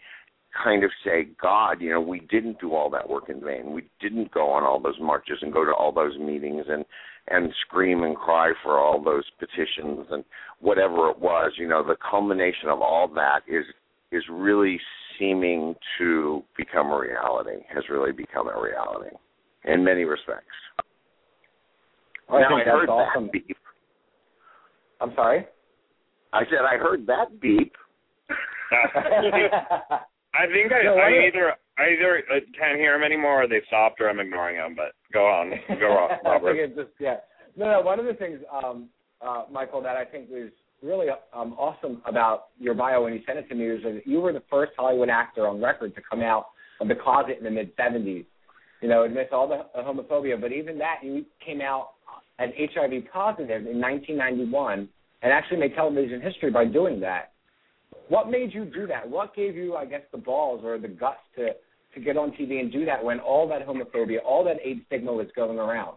kind 0.62 0.84
of 0.84 0.90
say, 1.04 1.28
God, 1.40 1.80
you 1.80 1.90
know, 1.90 2.00
we 2.00 2.20
didn't 2.20 2.60
do 2.60 2.74
all 2.74 2.90
that 2.90 3.08
work 3.08 3.28
in 3.28 3.40
vain. 3.40 3.72
We 3.72 3.84
didn't 4.00 4.30
go 4.32 4.50
on 4.50 4.62
all 4.62 4.80
those 4.80 5.00
marches 5.00 5.38
and 5.42 5.52
go 5.52 5.64
to 5.64 5.72
all 5.72 5.92
those 5.92 6.18
meetings 6.18 6.66
and 6.68 6.84
and 7.26 7.50
scream 7.66 8.02
and 8.02 8.14
cry 8.16 8.52
for 8.62 8.78
all 8.78 9.02
those 9.02 9.24
petitions 9.38 10.06
and 10.10 10.24
whatever 10.60 11.08
it 11.08 11.18
was. 11.18 11.52
You 11.56 11.66
know, 11.66 11.82
the 11.82 11.96
culmination 12.10 12.68
of 12.68 12.80
all 12.80 13.08
that 13.14 13.40
is 13.48 13.64
is 14.12 14.22
really 14.30 14.78
seeming 15.18 15.74
to 15.98 16.42
become 16.56 16.90
a 16.90 16.98
reality. 16.98 17.62
Has 17.74 17.84
really 17.90 18.12
become 18.12 18.48
a 18.48 18.60
reality 18.60 19.14
in 19.64 19.84
many 19.84 20.04
respects. 20.04 20.46
Well, 22.28 22.40
now 22.40 22.56
I 22.56 22.60
I 22.60 22.64
think 22.64 22.68
heard 22.68 22.88
that's 22.88 22.90
awesome. 22.90 23.24
that 23.26 23.32
beep. 23.32 23.56
I'm 25.00 25.12
sorry. 25.14 25.46
I 26.32 26.40
said 26.46 26.60
I 26.70 26.76
heard 26.78 27.06
that 27.06 27.40
beep. 27.40 27.72
I 30.34 30.46
think 30.50 30.72
I, 30.72 30.82
No, 30.84 30.96
I 30.96 31.26
either 31.28 31.52
I 31.78 31.82
either 31.92 32.22
uh, 32.30 32.40
can't 32.58 32.78
hear 32.78 32.94
him 32.94 33.02
anymore 33.04 33.42
or 33.44 33.48
they 33.48 33.60
stopped 33.66 34.00
or 34.00 34.08
I'm 34.08 34.20
ignoring 34.20 34.56
him. 34.56 34.74
But 34.74 34.92
go 35.12 35.26
on, 35.26 35.50
go 35.80 35.86
on, 35.86 36.18
I 36.24 36.28
Robert. 36.30 36.54
think 36.56 36.70
it's 36.70 36.76
just 36.76 36.90
yeah. 36.98 37.16
No, 37.56 37.70
no. 37.70 37.80
One 37.82 38.00
of 38.00 38.06
the 38.06 38.14
things, 38.14 38.40
um, 38.52 38.88
uh, 39.24 39.44
Michael, 39.50 39.80
that 39.82 39.96
I 39.96 40.04
think 40.04 40.28
was 40.28 40.50
really 40.84 41.06
um, 41.32 41.54
awesome 41.54 42.02
about 42.06 42.48
your 42.60 42.74
bio 42.74 43.02
when 43.02 43.14
you 43.14 43.20
sent 43.26 43.38
it 43.38 43.48
to 43.48 43.54
me 43.54 43.68
was 43.70 43.80
that 43.82 44.02
you 44.06 44.20
were 44.20 44.32
the 44.32 44.42
first 44.50 44.72
Hollywood 44.76 45.08
actor 45.08 45.48
on 45.48 45.60
record 45.60 45.94
to 45.94 46.02
come 46.08 46.20
out 46.20 46.46
of 46.80 46.88
the 46.88 46.94
closet 46.94 47.38
in 47.38 47.44
the 47.44 47.50
mid 47.50 47.74
'70s. 47.76 48.24
You 48.82 48.88
know, 48.88 49.04
admits 49.04 49.30
all 49.32 49.48
the 49.48 49.64
homophobia, 49.80 50.38
but 50.38 50.52
even 50.52 50.78
that 50.78 50.96
you 51.02 51.24
came 51.44 51.60
out 51.60 51.90
as 52.38 52.50
HIV 52.58 52.92
positive 53.12 53.66
in 53.66 53.80
1991 53.80 54.88
and 55.22 55.32
actually 55.32 55.58
made 55.58 55.74
television 55.74 56.20
history 56.20 56.50
by 56.50 56.66
doing 56.66 57.00
that. 57.00 57.32
What 58.08 58.28
made 58.28 58.52
you 58.52 58.66
do 58.66 58.86
that? 58.88 59.08
What 59.08 59.34
gave 59.34 59.56
you, 59.56 59.76
I 59.76 59.86
guess, 59.86 60.02
the 60.12 60.18
balls 60.18 60.60
or 60.64 60.78
the 60.78 60.88
guts 60.88 61.20
to 61.36 61.50
to 61.94 62.00
get 62.00 62.16
on 62.16 62.32
TV 62.32 62.60
and 62.60 62.72
do 62.72 62.84
that 62.84 63.02
when 63.02 63.20
all 63.20 63.48
that 63.48 63.66
homophobia, 63.66 64.18
all 64.26 64.44
that 64.44 64.56
AIDS 64.64 64.80
stigma 64.86 65.12
was 65.12 65.28
going 65.36 65.58
around? 65.58 65.96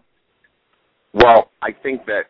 Well, 1.13 1.49
I 1.63 1.71
think 1.71 2.05
that 2.05 2.25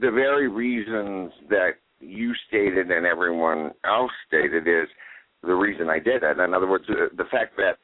the 0.00 0.10
very 0.10 0.48
reasons 0.48 1.30
that 1.50 1.72
you 2.04 2.32
stated 2.48 2.90
and 2.90 3.06
everyone 3.06 3.72
else 3.84 4.12
stated 4.26 4.66
is 4.66 4.88
the 5.42 5.54
reason 5.54 5.88
I 5.88 5.98
did 5.98 6.22
it. 6.22 6.38
In 6.38 6.54
other 6.54 6.68
words, 6.68 6.84
the, 6.86 7.08
the 7.16 7.28
fact 7.30 7.56
that 7.56 7.78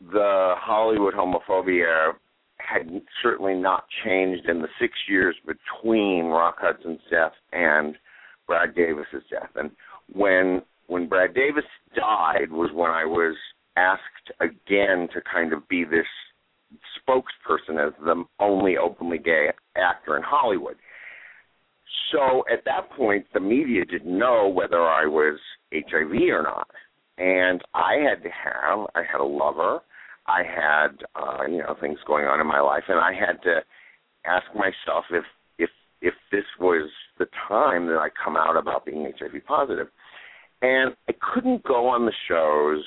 the 0.00 0.54
Hollywood 0.56 1.14
homophobia 1.14 2.12
had 2.58 3.00
certainly 3.22 3.54
not 3.54 3.84
changed 4.04 4.48
in 4.48 4.60
the 4.60 4.68
six 4.80 4.92
years 5.08 5.36
between 5.46 6.26
Rock 6.26 6.56
Hudson's 6.60 7.00
death 7.10 7.32
and 7.52 7.96
Brad 8.46 8.74
Davis's 8.74 9.22
death. 9.30 9.50
And 9.56 9.70
when 10.12 10.62
when 10.86 11.06
Brad 11.06 11.34
Davis 11.34 11.64
died 11.94 12.50
was 12.50 12.70
when 12.72 12.90
I 12.90 13.04
was 13.04 13.36
asked 13.76 14.32
again 14.40 15.08
to 15.12 15.20
kind 15.30 15.52
of 15.52 15.68
be 15.68 15.84
this 15.84 16.06
spokesperson 16.98 17.86
as 17.86 17.92
the 18.04 18.24
only 18.40 18.76
openly 18.76 19.18
gay 19.18 19.48
actor 19.76 20.16
in 20.16 20.22
Hollywood. 20.22 20.76
So 22.12 22.44
at 22.52 22.64
that 22.64 22.90
point, 22.96 23.26
the 23.34 23.40
media 23.40 23.84
didn't 23.84 24.16
know 24.16 24.48
whether 24.48 24.82
I 24.82 25.04
was 25.06 25.38
HIV 25.72 26.12
or 26.30 26.42
not, 26.42 26.68
and 27.18 27.62
I 27.74 27.96
had 27.96 28.22
to 28.22 28.30
have 28.30 28.86
I 28.94 29.02
had 29.10 29.20
a 29.20 29.24
lover, 29.24 29.80
I 30.26 30.42
had 30.42 31.04
uh, 31.14 31.46
you 31.46 31.58
know 31.58 31.76
things 31.80 31.98
going 32.06 32.26
on 32.26 32.40
in 32.40 32.46
my 32.46 32.60
life, 32.60 32.84
and 32.88 32.98
I 32.98 33.12
had 33.12 33.42
to 33.42 33.60
ask 34.26 34.46
myself 34.54 35.04
if 35.10 35.24
if 35.58 35.70
if 36.00 36.14
this 36.30 36.44
was 36.60 36.90
the 37.18 37.26
time 37.48 37.86
that 37.86 37.98
I 37.98 38.08
come 38.22 38.36
out 38.36 38.56
about 38.56 38.86
being 38.86 39.10
HIV 39.18 39.44
positive, 39.46 39.88
and 40.62 40.94
I 41.08 41.14
couldn't 41.34 41.64
go 41.64 41.88
on 41.88 42.06
the 42.06 42.12
shows 42.28 42.84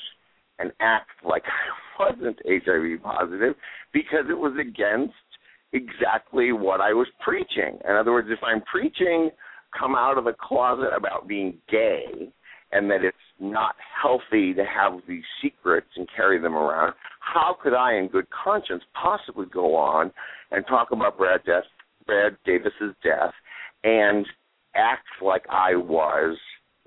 and 0.59 0.71
act 0.79 1.09
like 1.23 1.43
I 1.99 2.11
wasn't 2.11 2.39
HIV 2.45 3.03
positive 3.03 3.55
because 3.93 4.25
it 4.29 4.37
was 4.37 4.53
against 4.59 5.13
exactly 5.73 6.51
what 6.51 6.81
I 6.81 6.93
was 6.93 7.07
preaching. 7.23 7.79
In 7.87 7.95
other 7.95 8.11
words, 8.11 8.27
if 8.31 8.39
I'm 8.43 8.61
preaching 8.61 9.29
come 9.77 9.95
out 9.95 10.17
of 10.17 10.25
the 10.25 10.35
closet 10.39 10.89
about 10.95 11.27
being 11.27 11.57
gay 11.69 12.29
and 12.73 12.89
that 12.89 13.03
it's 13.03 13.17
not 13.39 13.75
healthy 14.01 14.53
to 14.53 14.63
have 14.65 14.99
these 15.07 15.23
secrets 15.41 15.87
and 15.95 16.07
carry 16.15 16.39
them 16.39 16.55
around, 16.55 16.93
how 17.19 17.55
could 17.61 17.73
I 17.73 17.95
in 17.95 18.07
good 18.07 18.27
conscience 18.31 18.83
possibly 19.01 19.45
go 19.51 19.75
on 19.75 20.11
and 20.51 20.65
talk 20.67 20.89
about 20.91 21.17
Brad 21.17 21.41
death, 21.45 21.63
Brad 22.05 22.37
Davis's 22.45 22.95
death 23.03 23.33
and 23.83 24.25
act 24.75 25.07
like 25.21 25.45
I 25.49 25.75
was 25.75 26.37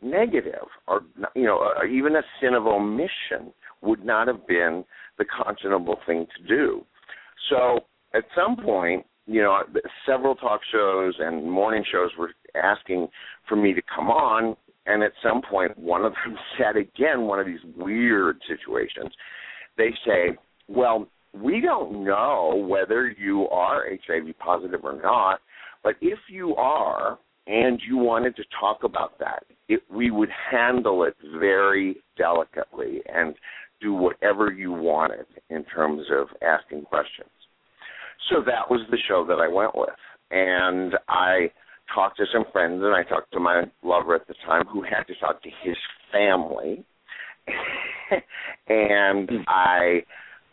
negative 0.03 0.67
or 0.87 1.03
you 1.35 1.45
know 1.45 1.59
or 1.77 1.87
even 1.87 2.17
a 2.17 2.23
sin 2.41 2.55
of 2.55 2.67
omission 2.67 3.53
would 3.83 4.05
not 4.05 4.29
have 4.29 4.47
been 4.47 4.85
the 5.19 5.25
conscionable 5.25 5.97
thing 6.07 6.27
to 6.37 6.49
do. 6.49 6.85
So 7.51 7.81
at 8.15 8.25
some 8.35 8.57
point, 8.57 9.05
you 9.27 9.43
know, 9.43 9.59
several 10.07 10.35
talk 10.35 10.61
shows 10.71 11.15
and 11.19 11.51
morning 11.51 11.85
shows 11.91 12.11
were 12.19 12.31
asking 12.55 13.09
for 13.49 13.57
me 13.57 13.75
to 13.75 13.83
come 13.95 14.09
on, 14.09 14.57
and 14.87 15.03
at 15.03 15.13
some 15.23 15.43
point, 15.43 15.77
one 15.79 16.05
of 16.05 16.13
them 16.25 16.37
said 16.59 16.77
again, 16.77 17.23
one 17.23 17.41
of 17.41 17.47
these 17.47 17.61
weird 17.77 18.39
situations. 18.49 19.13
They 19.77 19.91
say, 20.07 20.37
"Well, 20.69 21.09
we 21.33 21.61
don't 21.61 22.05
know 22.05 22.65
whether 22.69 23.09
you 23.11 23.49
are 23.49 23.85
HIV 24.07 24.39
positive 24.39 24.85
or 24.85 25.01
not, 25.01 25.41
but 25.83 25.97
if 26.01 26.19
you 26.29 26.55
are." 26.57 27.19
And 27.47 27.79
you 27.87 27.99
wanted 27.99 28.37
to 28.37 28.45
talk 28.59 28.85
about 28.85 29.19
that, 29.19 29.43
it, 29.69 29.83
we 29.91 30.11
would 30.11 30.31
handle 30.51 31.05
it 31.05 31.15
very 31.39 31.97
delicately 32.17 33.03
and 33.15 33.35
do 33.83 33.93
whatever 33.93 34.51
you 34.51 34.73
wanted 34.73 35.27
in 35.51 35.63
terms 35.65 36.07
of 36.11 36.29
asking 36.41 36.85
questions. 36.85 37.29
So 38.31 38.43
that 38.47 38.71
was 38.71 38.81
the 38.91 38.99
show 39.09 39.25
that 39.27 39.39
I 39.39 39.49
went 39.49 39.75
with. 39.75 39.91
And 40.31 40.95
I 41.09 41.51
talked 41.95 42.17
to 42.19 42.25
some 42.33 42.45
friends 42.53 42.83
and 42.83 42.95
I 42.95 43.03
talked 43.03 43.33
to 43.33 43.41
my 43.41 43.65
lover 43.83 44.15
at 44.15 44.27
the 44.27 44.35
time 44.47 44.65
who 44.67 44.83
had 44.83 45.05
to 45.05 45.15
talk 45.21 45.43
to 45.43 45.51
his 45.63 45.77
family. 46.13 46.85
and 48.69 49.31
I 49.47 50.03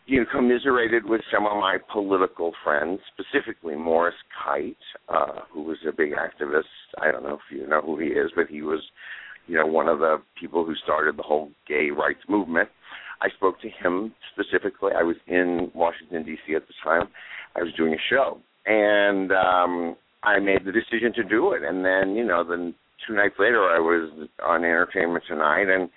you 0.06 0.20
know, 0.20 0.26
commiserated 0.32 1.04
with 1.04 1.20
some 1.32 1.46
of 1.46 1.56
my 1.56 1.78
political 1.92 2.52
friends, 2.64 3.00
specifically 3.12 3.76
Morris 3.76 4.14
Kight, 4.44 4.76
uh, 5.08 5.40
who 5.52 5.62
was 5.62 5.78
a 5.88 5.92
big 5.92 6.12
activist. 6.12 6.64
I 7.00 7.12
don't 7.12 7.22
know 7.22 7.34
if 7.34 7.56
you 7.56 7.66
know 7.66 7.80
who 7.80 7.98
he 7.98 8.08
is, 8.08 8.30
but 8.34 8.48
he 8.48 8.62
was, 8.62 8.80
you 9.46 9.56
know, 9.56 9.66
one 9.66 9.88
of 9.88 10.00
the 10.00 10.20
people 10.38 10.64
who 10.64 10.74
started 10.82 11.16
the 11.16 11.22
whole 11.22 11.50
gay 11.68 11.90
rights 11.90 12.20
movement. 12.28 12.68
I 13.20 13.28
spoke 13.36 13.60
to 13.60 13.68
him 13.68 14.12
specifically. 14.32 14.90
I 14.98 15.04
was 15.04 15.16
in 15.28 15.70
Washington 15.74 16.24
D.C. 16.24 16.56
at 16.56 16.66
the 16.66 16.74
time. 16.82 17.08
I 17.56 17.62
was 17.62 17.72
doing 17.74 17.94
a 17.94 18.02
show, 18.10 18.38
and 18.66 19.30
um, 19.32 19.96
I 20.22 20.38
made 20.38 20.64
the 20.64 20.72
decision 20.72 21.12
to 21.14 21.24
do 21.24 21.52
it. 21.52 21.62
And 21.62 21.84
then, 21.84 22.14
you 22.14 22.24
know, 22.24 22.44
then 22.48 22.74
two 23.06 23.14
nights 23.14 23.34
later, 23.38 23.62
I 23.62 23.78
was 23.78 24.28
on 24.46 24.64
Entertainment 24.64 25.24
Tonight, 25.28 25.68
and 25.68 25.90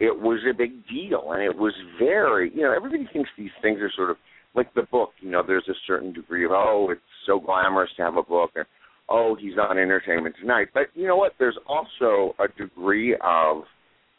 it 0.00 0.18
was 0.18 0.40
a 0.48 0.56
big 0.56 0.86
deal. 0.88 1.32
And 1.32 1.42
it 1.42 1.56
was 1.56 1.74
very, 1.98 2.50
you 2.54 2.62
know, 2.62 2.74
everybody 2.74 3.08
thinks 3.12 3.30
these 3.36 3.50
things 3.62 3.80
are 3.80 3.92
sort 3.94 4.10
of 4.10 4.16
like 4.54 4.72
the 4.74 4.82
book. 4.82 5.10
You 5.20 5.30
know, 5.30 5.42
there's 5.46 5.68
a 5.68 5.78
certain 5.86 6.12
degree 6.12 6.44
of 6.44 6.52
oh, 6.52 6.88
it's 6.90 7.00
so 7.26 7.38
glamorous 7.38 7.90
to 7.96 8.02
have 8.02 8.16
a 8.16 8.22
book, 8.22 8.50
or 8.56 8.66
oh, 9.08 9.36
he's 9.38 9.58
on 9.58 9.78
Entertainment 9.78 10.36
Tonight. 10.40 10.68
But 10.72 10.86
you 10.94 11.06
know 11.06 11.16
what? 11.16 11.32
There's 11.38 11.58
also 11.66 12.34
a 12.38 12.48
degree 12.58 13.16
of 13.22 13.62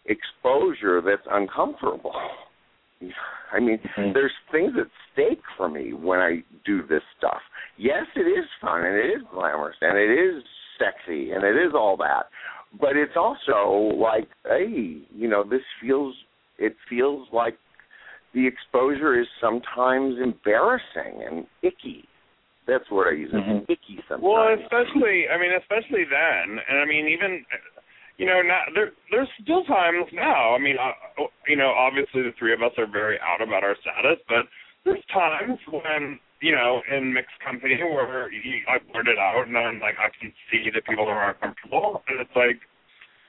exposure 0.06 1.02
that's 1.02 1.28
uncomfortable. 1.30 2.14
I 3.52 3.60
mean, 3.60 3.80
Mm-hmm. 3.98 4.14
there's 4.14 4.32
things 4.52 4.74
at 4.80 4.88
stake 5.14 5.42
for 5.58 5.70
me 5.70 5.94
when 5.94 6.20
I 6.20 6.44
do 6.66 6.82
this 6.88 7.02
stuff. 7.18 7.42
Yes, 7.78 8.06
it 8.16 8.22
is 8.28 8.46
fun 8.62 8.86
and 8.86 8.96
it 8.96 9.08
is 9.10 9.22
glamorous 9.34 9.78
and 9.82 9.98
it 9.98 10.12
is 10.12 10.44
sexy 10.78 11.32
and 11.32 11.44
it 11.44 11.56
is 11.56 11.74
all 11.74 11.98
that. 11.98 12.28
But 12.80 12.96
it's 12.96 13.16
also 13.16 13.96
like, 13.98 14.28
hey, 14.46 15.02
you 15.16 15.28
know, 15.28 15.44
this 15.44 15.62
feels 15.82 16.14
it 16.58 16.76
feels 16.90 17.28
like 17.32 17.58
the 18.34 18.46
exposure 18.46 19.20
is 19.20 19.28
sometimes 19.42 20.16
embarrassing 20.22 21.24
and 21.26 21.48
icky. 21.64 22.04
That's 22.68 22.86
what 22.92 23.08
I 23.08 23.12
use. 23.12 23.32
Mhm. 23.34 23.62
It's 23.62 23.70
icky 23.72 24.04
sometimes. 24.08 24.22
Well, 24.24 24.54
especially 24.62 25.28
I 25.30 25.38
mean, 25.40 25.52
especially 25.54 26.04
then, 26.06 26.60
and 26.70 26.78
I 26.80 26.86
mean 26.86 27.08
even 27.08 27.44
you 28.20 28.26
know, 28.28 28.42
now 28.44 28.62
there 28.76 28.92
there's 29.12 29.32
still 29.42 29.64
times 29.64 30.06
now. 30.14 30.54
I 30.54 30.60
mean, 30.60 30.76
uh, 30.76 31.24
you 31.48 31.56
know, 31.56 31.72
obviously 31.72 32.22
the 32.24 32.36
three 32.38 32.52
of 32.54 32.62
us 32.62 32.76
are 32.78 32.86
very 32.86 33.18
out 33.24 33.42
about 33.42 33.64
our 33.64 33.76
status, 33.80 34.20
but 34.28 34.44
there's 34.86 35.04
times 35.14 35.58
when 35.72 36.20
you 36.42 36.52
know, 36.56 36.82
in 36.92 37.12
mixed 37.14 37.36
company 37.44 37.76
where 37.80 38.32
you, 38.32 38.62
I 38.68 38.78
blurt 38.92 39.08
it 39.10 39.18
out 39.20 39.44
and 39.48 39.58
I'm 39.58 39.80
like, 39.80 39.96
I 40.00 40.08
can 40.22 40.32
see 40.52 40.70
that 40.74 40.86
people 40.86 41.08
are 41.08 41.32
uncomfortable, 41.32 42.02
and 42.08 42.20
it's 42.22 42.32
like, 42.36 42.60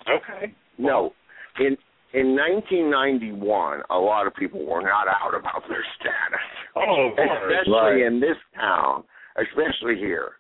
okay, 0.07 0.55
No, 0.79 1.13
in 1.59 1.77
in 2.13 2.35
1991, 2.35 3.83
a 3.91 3.99
lot 3.99 4.27
of 4.27 4.35
people 4.35 4.65
were 4.67 4.83
not 4.83 5.07
out 5.07 5.35
about 5.35 5.63
their 5.69 5.85
status, 5.99 6.47
oh, 6.77 7.11
of 7.11 7.17
course. 7.17 7.55
especially 7.63 8.03
in 8.03 8.19
this 8.21 8.37
town, 8.59 9.05
especially 9.39 9.97
here. 9.97 10.33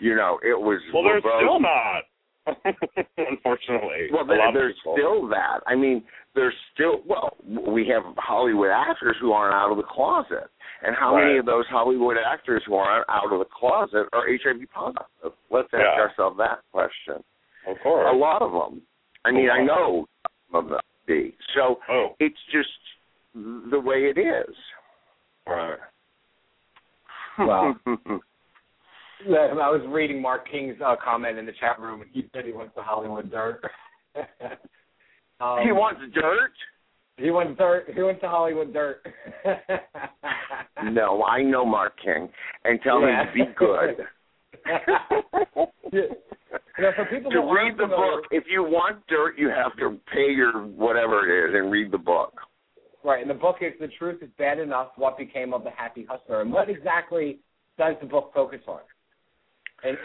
You 0.00 0.14
know, 0.16 0.38
it 0.42 0.58
was 0.58 0.80
Well, 0.92 1.04
they're 1.04 1.20
verbose. 1.20 1.40
still 1.40 1.60
not. 1.60 2.02
Unfortunately, 3.16 4.08
well, 4.12 4.24
a 4.24 4.26
there, 4.26 4.52
there's 4.52 4.74
still 4.80 5.28
that. 5.28 5.60
I 5.66 5.74
mean, 5.74 6.02
there's 6.34 6.54
still 6.74 7.00
well, 7.06 7.36
we 7.66 7.86
have 7.88 8.02
Hollywood 8.16 8.70
actors 8.70 9.16
who 9.20 9.32
aren't 9.32 9.54
out 9.54 9.70
of 9.70 9.76
the 9.78 9.82
closet, 9.84 10.50
and 10.82 10.94
how 10.94 11.16
many 11.16 11.38
of 11.38 11.46
those 11.46 11.64
Hollywood 11.70 12.16
actors 12.18 12.62
who 12.66 12.74
aren't 12.74 13.08
out 13.08 13.32
of 13.32 13.38
the 13.38 13.46
closet 13.46 14.08
are 14.12 14.26
HIV 14.28 14.68
positive? 14.74 15.32
Let's 15.50 15.68
ask 15.72 15.80
Yeah. 15.82 16.02
ourselves 16.02 16.36
that 16.38 16.60
question. 16.72 17.24
Of 17.66 17.76
course. 17.82 18.06
A 18.12 18.16
lot 18.16 18.42
of 18.42 18.52
them. 18.52 18.82
I 19.24 19.30
mean, 19.30 19.48
I 19.50 19.62
know 19.64 20.06
some 20.52 20.64
of 20.64 20.68
them 20.70 20.80
be. 21.06 21.34
So 21.54 21.78
Oh, 21.88 22.14
it's 22.20 22.36
just 22.52 22.68
the 23.34 23.80
way 23.80 24.04
it 24.14 24.18
is. 24.18 24.54
right. 25.46 25.78
Wow. 27.38 27.74
I 29.26 29.70
was 29.70 29.82
reading 29.88 30.20
Mark 30.20 30.48
King's 30.50 30.76
uh, 30.84 30.96
comment 31.02 31.38
in 31.38 31.46
the 31.46 31.52
chat 31.60 31.78
room, 31.80 32.02
and 32.02 32.10
he 32.12 32.24
said 32.34 32.44
he 32.44 32.52
wants 32.52 32.72
the 32.74 32.82
Hollywood 32.82 33.30
dirt. 33.30 33.62
um, 35.40 35.58
he 35.64 35.72
wants 35.72 36.00
dirt. 36.14 36.52
He 37.16 37.30
wants 37.30 37.56
dirt. 37.58 37.86
He 37.94 38.02
wants 38.02 38.20
the 38.20 38.28
Hollywood 38.28 38.72
dirt. 38.72 39.06
No, 40.82 41.22
I 41.24 41.40
know 41.42 41.64
Mark 41.64 41.94
King, 42.04 42.28
and 42.64 42.78
tell 42.82 43.00
Yeah. 43.00 43.22
him 43.22 43.26
to 43.28 43.32
be 43.32 43.44
good. 43.56 44.04
You 45.92 46.82
know, 46.84 46.90
for 46.96 47.04
people 47.06 47.30
to 47.30 47.38
read 47.38 47.74
the 47.74 47.84
familiar- 47.84 48.16
book, 48.16 48.24
if 48.32 48.44
you 48.50 48.62
want 48.64 49.06
dirt, 49.06 49.38
you 49.38 49.48
have 49.48 49.76
to 49.78 49.98
pay 50.12 50.30
your 50.32 50.52
whatever 50.66 51.24
it 51.28 51.48
is 51.48 51.54
and 51.54 51.70
read 51.70 51.90
the 51.92 51.98
book. 51.98 52.34
Right, 53.04 53.20
and 53.22 53.30
the 53.30 53.34
book 53.34 53.56
is 53.60 53.72
"The 53.80 53.88
Truth 53.98 54.22
Is 54.22 54.30
Bad 54.38 54.58
Enough: 54.58 54.88
What 54.96 55.16
Became 55.16 55.54
of 55.54 55.62
the 55.62 55.70
Happy 55.70 56.04
Hustler." 56.08 56.40
And 56.42 56.52
what 56.52 56.68
exactly 56.68 57.38
does 57.78 57.94
the 58.00 58.06
book 58.06 58.32
focus 58.34 58.60
on? 58.66 58.80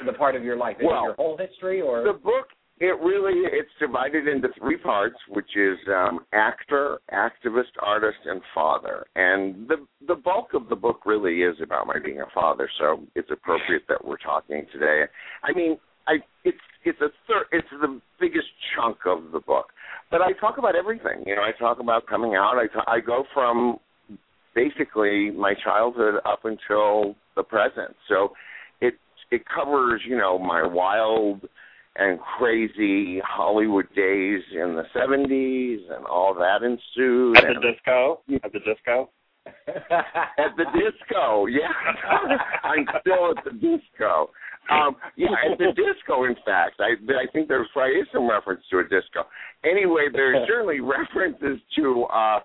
The 0.05 0.13
part 0.13 0.35
of 0.35 0.43
your 0.43 0.57
life, 0.57 0.77
is 0.79 0.85
Well, 0.85 1.03
it 1.03 1.05
your 1.05 1.13
whole 1.15 1.37
history, 1.37 1.81
or 1.81 2.03
The 2.03 2.13
book, 2.13 2.47
it 2.79 2.97
really, 3.01 3.33
it's 3.45 3.69
divided 3.79 4.27
into 4.27 4.49
three 4.57 4.77
parts, 4.77 5.15
which 5.29 5.55
is 5.55 5.77
um, 5.89 6.19
actor, 6.33 6.99
activist, 7.11 7.71
artist, 7.81 8.17
and 8.25 8.41
father. 8.53 9.05
And 9.15 9.67
the 9.67 9.85
the 10.07 10.15
bulk 10.15 10.53
of 10.53 10.69
the 10.69 10.75
book 10.75 11.01
really 11.05 11.41
is 11.41 11.55
about 11.61 11.87
my 11.87 11.99
being 12.03 12.21
a 12.21 12.25
father, 12.33 12.69
so 12.79 13.03
it's 13.15 13.29
appropriate 13.31 13.83
that 13.89 14.03
we're 14.03 14.17
talking 14.17 14.65
today. 14.71 15.03
I 15.43 15.53
mean, 15.53 15.77
I 16.07 16.15
it's 16.43 16.57
it's 16.83 16.99
a 17.01 17.09
third, 17.27 17.45
it's 17.51 17.67
the 17.81 17.99
biggest 18.19 18.47
chunk 18.75 18.99
of 19.05 19.31
the 19.31 19.39
book, 19.39 19.67
but 20.09 20.21
I 20.21 20.31
talk 20.39 20.57
about 20.57 20.75
everything. 20.75 21.23
You 21.25 21.35
know, 21.35 21.41
I 21.41 21.51
talk 21.57 21.79
about 21.79 22.07
coming 22.07 22.35
out. 22.35 22.55
I 22.57 22.67
ta- 22.67 22.89
I 22.89 22.99
go 22.99 23.25
from 23.33 23.77
basically 24.55 25.31
my 25.31 25.53
childhood 25.63 26.15
up 26.25 26.45
until 26.45 27.15
the 27.35 27.43
present. 27.43 27.95
So 28.07 28.33
it 29.31 29.43
covers 29.47 30.01
you 30.07 30.17
know 30.17 30.37
my 30.39 30.65
wild 30.65 31.47
and 31.95 32.19
crazy 32.37 33.19
Hollywood 33.25 33.87
days 33.95 34.41
in 34.53 34.75
the 34.75 34.83
seventies 34.93 35.81
and 35.89 36.05
all 36.05 36.33
that 36.33 36.63
ensued. 36.63 37.37
At 37.37 37.43
the 37.43 37.49
and- 37.49 37.61
disco. 37.61 38.21
At 38.43 38.53
the 38.53 38.59
disco. 38.59 39.09
at 39.67 40.55
the 40.57 40.65
disco, 40.75 41.47
yeah. 41.47 41.71
I'm 42.63 42.85
still 43.01 43.33
at 43.35 43.43
the 43.43 43.51
disco. 43.51 44.29
Um, 44.69 44.95
yeah, 45.15 45.29
at 45.51 45.57
the 45.57 45.73
disco. 45.73 46.25
In 46.25 46.35
fact, 46.45 46.79
I 46.79 46.93
I 47.13 47.25
think 47.33 47.47
there's 47.47 47.67
probably 47.73 47.95
is 47.95 48.07
some 48.13 48.29
reference 48.29 48.61
to 48.69 48.79
a 48.79 48.83
disco. 48.83 49.25
Anyway, 49.63 50.07
there's 50.11 50.37
certainly 50.47 50.79
references 50.81 51.59
to 51.77 52.03
uh, 52.03 52.39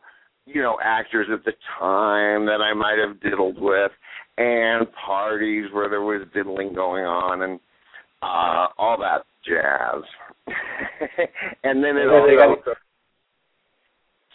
you 0.47 0.62
know 0.62 0.78
actors 0.82 1.26
at 1.30 1.45
the 1.45 1.53
time 1.78 2.47
that 2.47 2.61
I 2.62 2.72
might 2.72 2.97
have 2.99 3.20
diddled 3.20 3.61
with, 3.61 3.91
and 4.39 4.87
parties 5.07 5.66
where 5.72 5.89
there 5.89 6.03
was 6.03 6.26
diddling 6.35 6.74
going 6.74 7.05
on, 7.05 7.43
and 7.43 7.61
uh, 8.22 8.68
all 8.78 8.97
that 8.99 9.24
jazz. 9.47 10.03
and 11.64 11.82
then 11.82 11.97
it 11.97 12.09
also 12.09 12.37
got- 12.64 12.76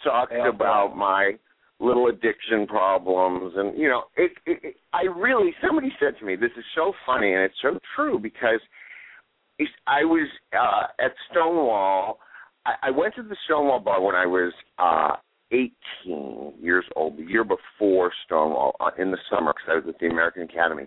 talks 0.04 0.30
They 0.32 0.38
also- 0.38 0.50
about 0.50 0.96
my 0.96 1.32
little 1.82 2.08
addiction 2.08 2.66
problems 2.66 3.54
and 3.56 3.76
you 3.78 3.88
know 3.88 4.02
it, 4.14 4.32
it, 4.44 4.58
it 4.62 4.76
i 4.92 5.00
really 5.16 5.54
somebody 5.66 5.90
said 5.98 6.12
to 6.18 6.26
me 6.26 6.36
this 6.36 6.50
is 6.58 6.64
so 6.74 6.92
funny 7.06 7.32
and 7.32 7.42
it's 7.42 7.54
so 7.62 7.78
true 7.96 8.18
because 8.18 8.60
it's, 9.58 9.70
i 9.86 10.04
was 10.04 10.28
uh 10.52 10.82
at 11.02 11.12
stonewall 11.30 12.18
I, 12.66 12.88
I 12.88 12.90
went 12.90 13.14
to 13.14 13.22
the 13.22 13.34
stonewall 13.46 13.80
bar 13.80 14.02
when 14.02 14.14
i 14.14 14.26
was 14.26 14.52
uh 14.78 15.12
18 15.52 16.54
years 16.60 16.84
old 16.96 17.16
the 17.16 17.24
year 17.24 17.44
before 17.44 18.12
stonewall 18.24 18.76
uh, 18.80 18.90
in 18.98 19.10
the 19.10 19.18
summer 19.30 19.52
because 19.52 19.68
i 19.68 19.74
was 19.74 19.94
at 19.94 20.00
the 20.00 20.06
american 20.06 20.42
academy. 20.42 20.86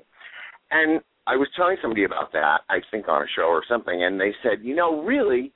And 0.72 1.02
i 1.28 1.36
was 1.36 1.48
telling 1.56 1.78
somebody 1.82 2.04
about 2.04 2.32
that 2.34 2.60
i 2.70 2.80
think 2.92 3.08
on 3.08 3.22
a 3.22 3.26
show 3.36 3.44
or 3.44 3.64
something 3.68 4.04
and 4.04 4.20
they 4.20 4.34
said 4.42 4.64
you 4.64 4.76
know 4.76 5.04
really 5.04 5.52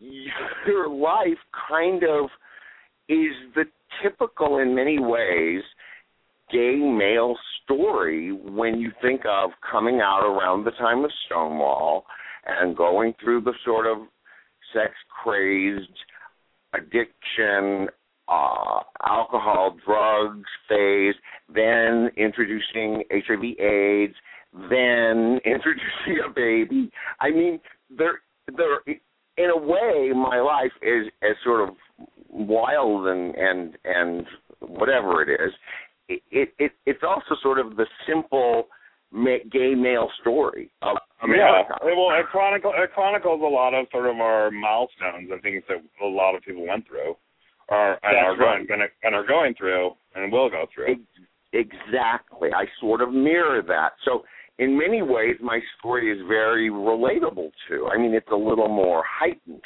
your 0.66 0.88
life 0.88 1.38
kind 1.68 2.02
of 2.02 2.26
is 3.08 3.34
the 3.54 3.64
typical 4.02 4.58
in 4.58 4.74
many 4.74 4.98
ways 4.98 5.62
gay 6.50 6.76
male 6.76 7.36
story 7.64 8.32
when 8.32 8.78
you 8.78 8.92
think 9.00 9.22
of 9.28 9.50
coming 9.68 10.00
out 10.00 10.24
around 10.24 10.64
the 10.64 10.70
time 10.72 11.04
of 11.04 11.10
Stonewall 11.26 12.04
and 12.46 12.76
going 12.76 13.14
through 13.22 13.40
the 13.40 13.54
sort 13.64 13.86
of 13.86 13.98
sex 14.74 14.92
crazed 15.22 15.88
addiction 16.74 17.88
uh 18.28 18.80
alcohol 19.06 19.76
drugs 19.84 20.48
phase 20.68 21.14
then 21.52 22.10
introducing 22.16 23.02
HIV 23.10 23.44
AIDS 23.58 24.14
then 24.52 25.40
introducing 25.44 26.22
a 26.24 26.30
baby. 26.34 26.90
I 27.20 27.30
mean 27.30 27.60
there 27.96 28.20
there 28.56 28.80
in 29.36 29.50
a 29.50 29.56
way 29.56 30.10
my 30.14 30.40
life 30.40 30.72
is 30.82 31.06
as 31.22 31.36
sort 31.44 31.68
of 31.68 31.74
wild 32.28 33.06
and 33.06 33.34
and 33.34 33.78
and 33.84 34.26
whatever 34.60 35.22
it 35.22 35.28
is. 35.30 35.52
It 36.08 36.52
it 36.58 36.72
it's 36.86 37.02
also 37.02 37.40
sort 37.42 37.58
of 37.58 37.76
the 37.76 37.86
simple 38.06 38.68
gay 39.52 39.74
male 39.74 40.08
story 40.20 40.70
of 40.82 40.96
Yeah. 41.28 41.62
Well, 41.82 42.10
it, 42.18 42.26
it 42.82 42.92
chronicles 42.92 43.40
a 43.40 43.46
lot 43.46 43.74
of 43.74 43.86
sort 43.92 44.06
of 44.06 44.16
our 44.16 44.50
milestones 44.50 45.30
and 45.30 45.40
things 45.42 45.62
that 45.68 45.78
a 46.02 46.06
lot 46.06 46.34
of 46.34 46.42
people 46.42 46.66
went 46.66 46.86
through, 46.88 47.14
or 47.72 47.92
and 47.92 47.98
That's 48.02 48.26
are 48.26 48.36
going 48.36 48.66
right. 48.68 48.90
and 49.02 49.14
are 49.14 49.26
going 49.26 49.54
through 49.54 49.90
and 50.14 50.30
will 50.30 50.50
go 50.50 50.66
through. 50.74 50.92
Ex- 50.92 51.00
exactly. 51.52 52.50
I 52.54 52.64
sort 52.80 53.00
of 53.00 53.12
mirror 53.12 53.62
that. 53.66 53.92
So 54.04 54.22
in 54.58 54.78
many 54.78 55.02
ways, 55.02 55.36
my 55.40 55.60
story 55.78 56.12
is 56.12 56.18
very 56.28 56.70
relatable 56.70 57.50
to. 57.68 57.88
I 57.92 57.98
mean, 57.98 58.14
it's 58.14 58.28
a 58.32 58.36
little 58.36 58.68
more 58.68 59.02
heightened 59.06 59.62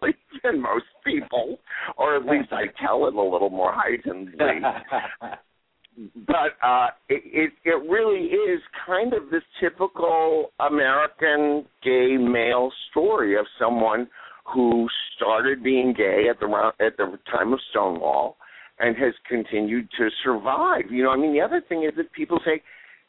probably 0.00 0.16
than 0.42 0.62
most 0.62 0.86
people, 1.04 1.58
or 1.96 2.16
at 2.16 2.22
least 2.22 2.52
I 2.52 2.64
tell 2.84 3.06
it 3.06 3.14
a 3.14 3.22
little 3.22 3.50
more 3.50 3.72
heightenedly. 3.74 4.60
but 6.28 6.54
uh 6.64 6.88
it, 7.08 7.22
it 7.24 7.52
it 7.64 7.90
really 7.90 8.26
is 8.26 8.60
kind 8.86 9.12
of 9.12 9.30
this 9.32 9.42
typical 9.60 10.52
American 10.60 11.66
gay 11.82 12.16
male 12.16 12.70
story 12.90 13.36
of 13.36 13.44
someone 13.58 14.08
who 14.52 14.88
started 15.16 15.62
being 15.62 15.94
gay 15.96 16.26
at 16.30 16.40
the 16.40 16.46
round, 16.46 16.74
at 16.80 16.96
the 16.96 17.18
time 17.30 17.52
of 17.52 17.60
Stonewall 17.70 18.36
and 18.78 18.96
has 18.96 19.12
continued 19.28 19.88
to 19.98 20.08
survive. 20.22 20.84
You 20.90 21.04
know, 21.04 21.10
I 21.10 21.16
mean 21.16 21.32
the 21.32 21.40
other 21.40 21.62
thing 21.68 21.84
is 21.84 21.92
that 21.96 22.12
people 22.12 22.38
say, 22.44 22.62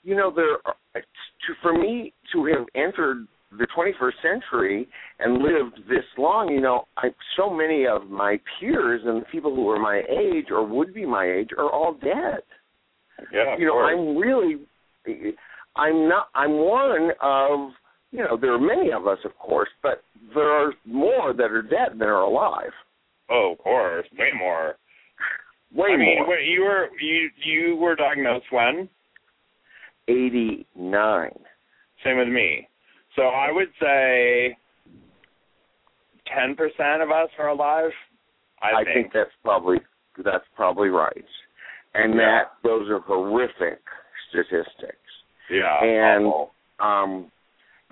you 0.03 0.15
know, 0.15 0.31
there 0.33 0.57
are, 0.65 0.75
to 0.95 1.53
for 1.61 1.73
me 1.73 2.13
to 2.33 2.45
have 2.45 2.65
entered 2.75 3.27
the 3.51 3.67
21st 3.75 4.11
century 4.21 4.87
and 5.19 5.41
lived 5.41 5.79
this 5.89 6.05
long, 6.17 6.49
you 6.49 6.61
know, 6.61 6.85
I 6.97 7.09
so 7.35 7.49
many 7.49 7.85
of 7.87 8.09
my 8.09 8.39
peers 8.59 9.01
and 9.05 9.21
the 9.21 9.25
people 9.31 9.55
who 9.55 9.69
are 9.69 9.79
my 9.79 10.03
age 10.09 10.47
or 10.51 10.65
would 10.65 10.93
be 10.93 11.05
my 11.05 11.25
age 11.25 11.49
are 11.57 11.69
all 11.69 11.93
dead 11.93 12.41
yeah, 13.33 13.57
you 13.57 13.65
know, 13.65 13.73
course. 13.73 13.95
I'm 13.95 14.17
really, 14.17 14.57
I'm 15.75 16.07
not, 16.07 16.27
I'm 16.35 16.51
one 16.51 17.11
of, 17.21 17.71
you 18.11 18.19
know, 18.19 18.37
there 18.39 18.53
are 18.53 18.59
many 18.59 18.91
of 18.91 19.07
us, 19.07 19.19
of 19.25 19.37
course, 19.37 19.69
but 19.83 20.03
there 20.33 20.49
are 20.49 20.73
more 20.85 21.33
that 21.33 21.51
are 21.51 21.61
dead 21.61 21.91
than 21.99 22.03
are 22.03 22.21
alive. 22.23 22.71
Oh, 23.29 23.51
of 23.53 23.59
course, 23.59 24.05
way 24.17 24.29
more. 24.37 24.75
Way 25.75 25.89
I 25.93 25.97
mean, 25.97 26.15
more. 26.19 26.29
wait, 26.29 26.47
you 26.47 26.61
were 26.63 26.87
you 26.99 27.29
you 27.45 27.75
were 27.75 27.95
diagnosed 27.95 28.45
when? 28.51 28.89
89. 30.07 31.29
Same 32.03 32.17
with 32.17 32.27
me. 32.27 32.67
So 33.15 33.23
I 33.23 33.51
would 33.51 33.67
say 33.79 34.57
ten 36.35 36.55
percent 36.55 37.01
of 37.01 37.11
us 37.11 37.29
are 37.37 37.49
alive. 37.49 37.91
I, 38.61 38.81
I 38.81 38.83
think 38.93 39.11
that's 39.13 39.29
probably 39.43 39.77
that's 40.23 40.43
probably 40.55 40.89
right, 40.89 41.25
and 41.93 42.13
Yeah. 42.15 42.19
that 42.19 42.51
those 42.63 42.89
are 42.89 42.99
horrific 42.99 43.79
statistics. 44.29 44.97
yeah, 45.49 45.83
and 45.83 46.25
awful. 46.25 46.51
um, 46.79 47.31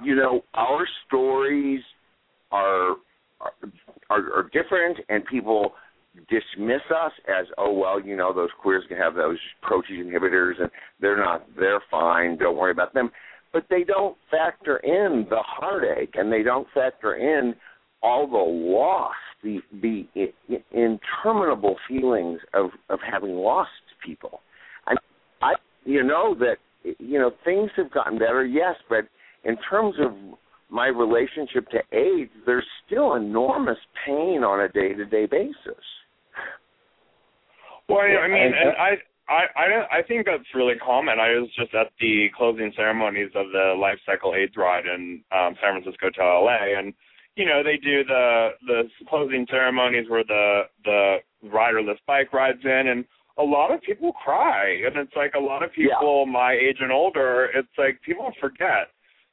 you 0.03 0.15
know, 0.15 0.41
our 0.53 0.87
stories 1.07 1.81
are 2.51 2.91
are, 3.39 3.51
are 4.09 4.33
are 4.33 4.49
different, 4.53 4.97
and 5.09 5.25
people 5.25 5.73
dismiss 6.29 6.81
us 6.89 7.11
as, 7.29 7.45
oh 7.59 7.71
well, 7.71 7.99
you 8.01 8.15
know, 8.15 8.33
those 8.33 8.49
queers 8.59 8.83
can 8.87 8.97
have 8.97 9.13
those 9.13 9.37
protease 9.63 10.01
inhibitors, 10.03 10.59
and 10.59 10.69
they're 10.99 11.17
not, 11.17 11.45
they're 11.59 11.81
fine. 11.91 12.37
Don't 12.37 12.57
worry 12.57 12.71
about 12.71 12.93
them. 12.93 13.11
but 13.53 13.65
they 13.69 13.83
don't 13.83 14.17
factor 14.29 14.77
in 14.77 15.25
the 15.29 15.41
heartache 15.45 16.13
and 16.15 16.31
they 16.31 16.43
don't 16.43 16.67
factor 16.73 17.15
in 17.15 17.55
all 18.03 18.27
the 18.27 18.37
loss, 18.37 19.15
the 19.43 19.59
the 19.81 20.07
interminable 20.71 21.75
feelings 21.87 22.39
of 22.53 22.69
of 22.89 22.99
having 23.09 23.31
lost 23.35 23.69
people. 24.05 24.41
I, 24.85 24.93
I, 25.41 25.53
you 25.85 26.03
know 26.03 26.35
that 26.39 26.57
you 26.99 27.17
know 27.19 27.31
things 27.43 27.71
have 27.77 27.91
gotten 27.91 28.19
better, 28.19 28.45
yes, 28.45 28.75
but 28.89 29.05
in 29.47 29.57
terms 29.69 29.95
of 29.99 30.11
my 30.69 30.87
relationship 30.87 31.67
to 31.69 31.79
AIDS, 31.97 32.31
there's 32.45 32.67
still 32.85 33.15
enormous 33.15 33.77
pain 34.05 34.43
on 34.43 34.59
a 34.59 34.69
day 34.69 34.93
to 34.93 35.05
day 35.05 35.25
basis. 35.25 35.83
Well, 37.89 37.99
I 37.99 38.27
mean, 38.27 38.51
and 38.53 38.77
I. 38.77 38.89
I 39.29 39.43
I 39.57 39.99
I 39.99 40.01
think 40.07 40.25
that's 40.25 40.55
really 40.55 40.75
common. 40.75 41.19
I 41.19 41.37
was 41.37 41.49
just 41.59 41.75
at 41.75 41.91
the 41.99 42.27
closing 42.37 42.71
ceremonies 42.77 43.29
of 43.35 43.47
the 43.51 43.75
Life 43.77 43.99
Cycle 44.05 44.33
AIDS 44.33 44.55
ride 44.55 44.85
in 44.85 45.21
um, 45.35 45.53
San 45.59 45.73
Francisco 45.75 46.09
to 46.09 46.23
LA, 46.23 46.79
and 46.79 46.93
you 47.35 47.45
know 47.45 47.61
they 47.61 47.75
do 47.75 48.05
the 48.05 48.49
the 48.67 48.83
closing 49.09 49.45
ceremonies 49.49 50.05
where 50.07 50.23
the 50.23 50.61
the 50.85 51.17
riderless 51.43 51.99
bike 52.07 52.31
rides 52.31 52.63
in, 52.63 52.87
and 52.87 53.03
a 53.37 53.43
lot 53.43 53.73
of 53.73 53.81
people 53.81 54.13
cry, 54.13 54.79
and 54.85 54.95
it's 54.95 55.15
like 55.17 55.33
a 55.35 55.43
lot 55.43 55.61
of 55.61 55.73
people 55.73 56.23
yeah. 56.25 56.31
my 56.31 56.53
age 56.53 56.77
and 56.79 56.93
older. 56.93 57.49
It's 57.53 57.77
like 57.77 58.01
people 58.03 58.31
forget 58.39 58.87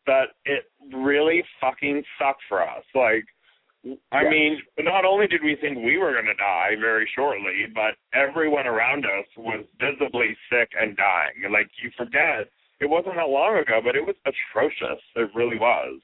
that 0.06 0.30
it 0.44 0.70
really 0.92 1.42
fucking 1.60 2.02
sucked 2.18 2.42
for 2.48 2.62
us. 2.62 2.84
Like, 2.94 3.24
I 4.12 4.22
Yeah. 4.22 4.30
mean, 4.30 4.62
not 4.78 5.04
only 5.04 5.26
did 5.26 5.42
we 5.42 5.56
think 5.56 5.78
we 5.78 5.98
were 5.98 6.12
going 6.12 6.24
to 6.26 6.34
die 6.34 6.74
very 6.76 7.06
shortly, 7.14 7.66
but 7.74 7.96
everyone 8.14 8.66
around 8.66 9.04
us 9.04 9.26
was 9.36 9.66
visibly 9.78 10.36
sick 10.48 10.72
and 10.78 10.96
dying. 10.96 11.50
Like, 11.50 11.68
you 11.82 11.90
forget, 11.90 12.48
it 12.80 12.86
wasn't 12.86 13.16
that 13.16 13.28
long 13.28 13.58
ago, 13.58 13.80
but 13.82 13.94
it 13.94 14.04
was 14.04 14.16
atrocious. 14.24 15.02
It 15.16 15.30
really 15.34 15.58
was. 15.58 16.00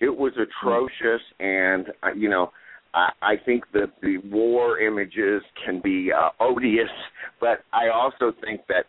It 0.00 0.16
was 0.16 0.36
atrocious, 0.36 1.22
and 1.38 1.92
uh, 2.02 2.12
you 2.12 2.28
know, 2.28 2.52
I, 2.94 3.12
I 3.22 3.36
think 3.36 3.70
that 3.72 4.00
the 4.00 4.18
war 4.18 4.80
images 4.80 5.42
can 5.64 5.80
be 5.80 6.10
uh, 6.12 6.30
odious, 6.40 6.90
but 7.38 7.64
I 7.72 7.88
also 7.88 8.32
think 8.40 8.66
that 8.68 8.86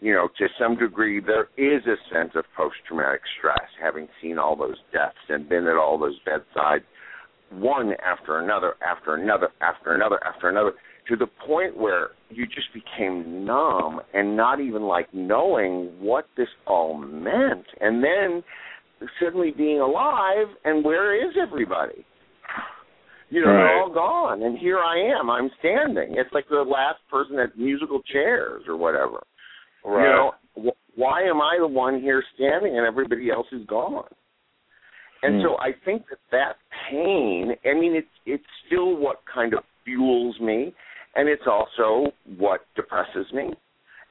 you 0.00 0.12
know, 0.12 0.28
to 0.38 0.46
some 0.58 0.76
degree, 0.76 1.20
there 1.20 1.48
is 1.56 1.82
a 1.86 1.96
sense 2.14 2.32
of 2.34 2.44
post-traumatic 2.56 3.22
stress, 3.38 3.68
having 3.82 4.08
seen 4.20 4.38
all 4.38 4.56
those 4.56 4.76
deaths 4.92 5.16
and 5.28 5.48
been 5.48 5.66
at 5.66 5.76
all 5.76 5.98
those 5.98 6.18
bedsides, 6.24 6.84
one 7.50 7.92
after 8.04 8.38
another, 8.40 8.74
after 8.86 9.14
another, 9.14 9.48
after 9.62 9.94
another, 9.94 10.18
after 10.26 10.48
another, 10.48 10.72
to 11.08 11.16
the 11.16 11.26
point 11.46 11.76
where 11.76 12.10
you 12.30 12.46
just 12.46 12.66
became 12.74 13.44
numb 13.44 14.00
and 14.12 14.36
not 14.36 14.60
even 14.60 14.82
like 14.82 15.06
knowing 15.14 15.92
what 16.00 16.26
this 16.36 16.48
all 16.66 16.98
meant, 16.98 17.64
and 17.80 18.02
then 18.02 18.42
suddenly 19.22 19.52
being 19.56 19.80
alive, 19.80 20.48
and 20.64 20.84
where 20.84 21.14
is 21.14 21.34
everybody? 21.40 22.04
You 23.28 23.40
know, 23.40 23.48
they're 23.48 23.80
all 23.80 23.92
gone, 23.92 24.42
and 24.42 24.58
here 24.58 24.78
I 24.78 25.18
am. 25.18 25.30
I'm 25.30 25.50
standing. 25.58 26.14
It's 26.16 26.32
like 26.32 26.48
the 26.48 26.62
last 26.62 26.98
person 27.10 27.38
at 27.38 27.56
musical 27.58 28.00
chairs 28.02 28.62
or 28.68 28.76
whatever. 28.76 29.22
You 29.86 29.92
know, 29.92 30.32
wh- 30.70 30.98
why 30.98 31.22
am 31.22 31.40
I 31.40 31.56
the 31.60 31.66
one 31.66 32.00
here 32.00 32.22
standing 32.34 32.76
and 32.76 32.86
everybody 32.86 33.30
else 33.30 33.46
is 33.52 33.64
gone? 33.66 34.04
And 35.22 35.40
hmm. 35.40 35.46
so 35.46 35.56
I 35.58 35.70
think 35.84 36.02
that 36.10 36.18
that 36.32 36.56
pain. 36.90 37.54
I 37.64 37.74
mean, 37.74 37.94
it's 37.94 38.06
it's 38.26 38.44
still 38.66 38.96
what 38.96 39.20
kind 39.32 39.54
of 39.54 39.60
fuels 39.84 40.38
me, 40.40 40.74
and 41.14 41.28
it's 41.28 41.46
also 41.46 42.12
what 42.36 42.60
depresses 42.74 43.26
me. 43.32 43.54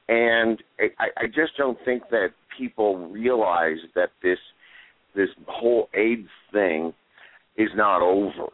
And 0.08 0.62
I, 0.78 1.06
I 1.16 1.26
just 1.26 1.56
don't 1.58 1.78
think 1.84 2.04
that 2.10 2.28
people 2.56 3.08
realize 3.08 3.78
that 3.94 4.10
this 4.22 4.38
this 5.14 5.28
whole 5.46 5.88
AIDS 5.94 6.28
thing 6.52 6.92
is 7.56 7.70
not 7.74 8.02
over. 8.02 8.50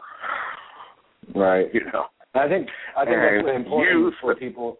Right. 1.34 1.66
You 1.72 1.84
know. 1.92 2.06
I 2.34 2.48
think 2.48 2.68
I 2.96 3.04
think 3.04 3.16
And 3.16 3.22
that's 3.22 3.44
really 3.44 3.56
important 3.56 3.98
youth- 3.98 4.14
for 4.20 4.34
people. 4.34 4.78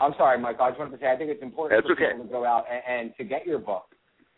I'm 0.00 0.12
sorry, 0.18 0.40
Mike. 0.40 0.56
I 0.60 0.70
just 0.70 0.78
wanted 0.78 0.92
to 0.92 1.02
say 1.02 1.10
I 1.10 1.16
think 1.16 1.30
it's 1.30 1.42
important 1.42 1.78
That's 1.78 1.86
for 1.86 1.92
okay. 1.92 2.12
people 2.12 2.26
to 2.26 2.32
go 2.32 2.44
out 2.44 2.64
and, 2.70 3.08
and 3.08 3.16
to 3.16 3.24
get 3.24 3.46
your 3.46 3.58
book. 3.58 3.86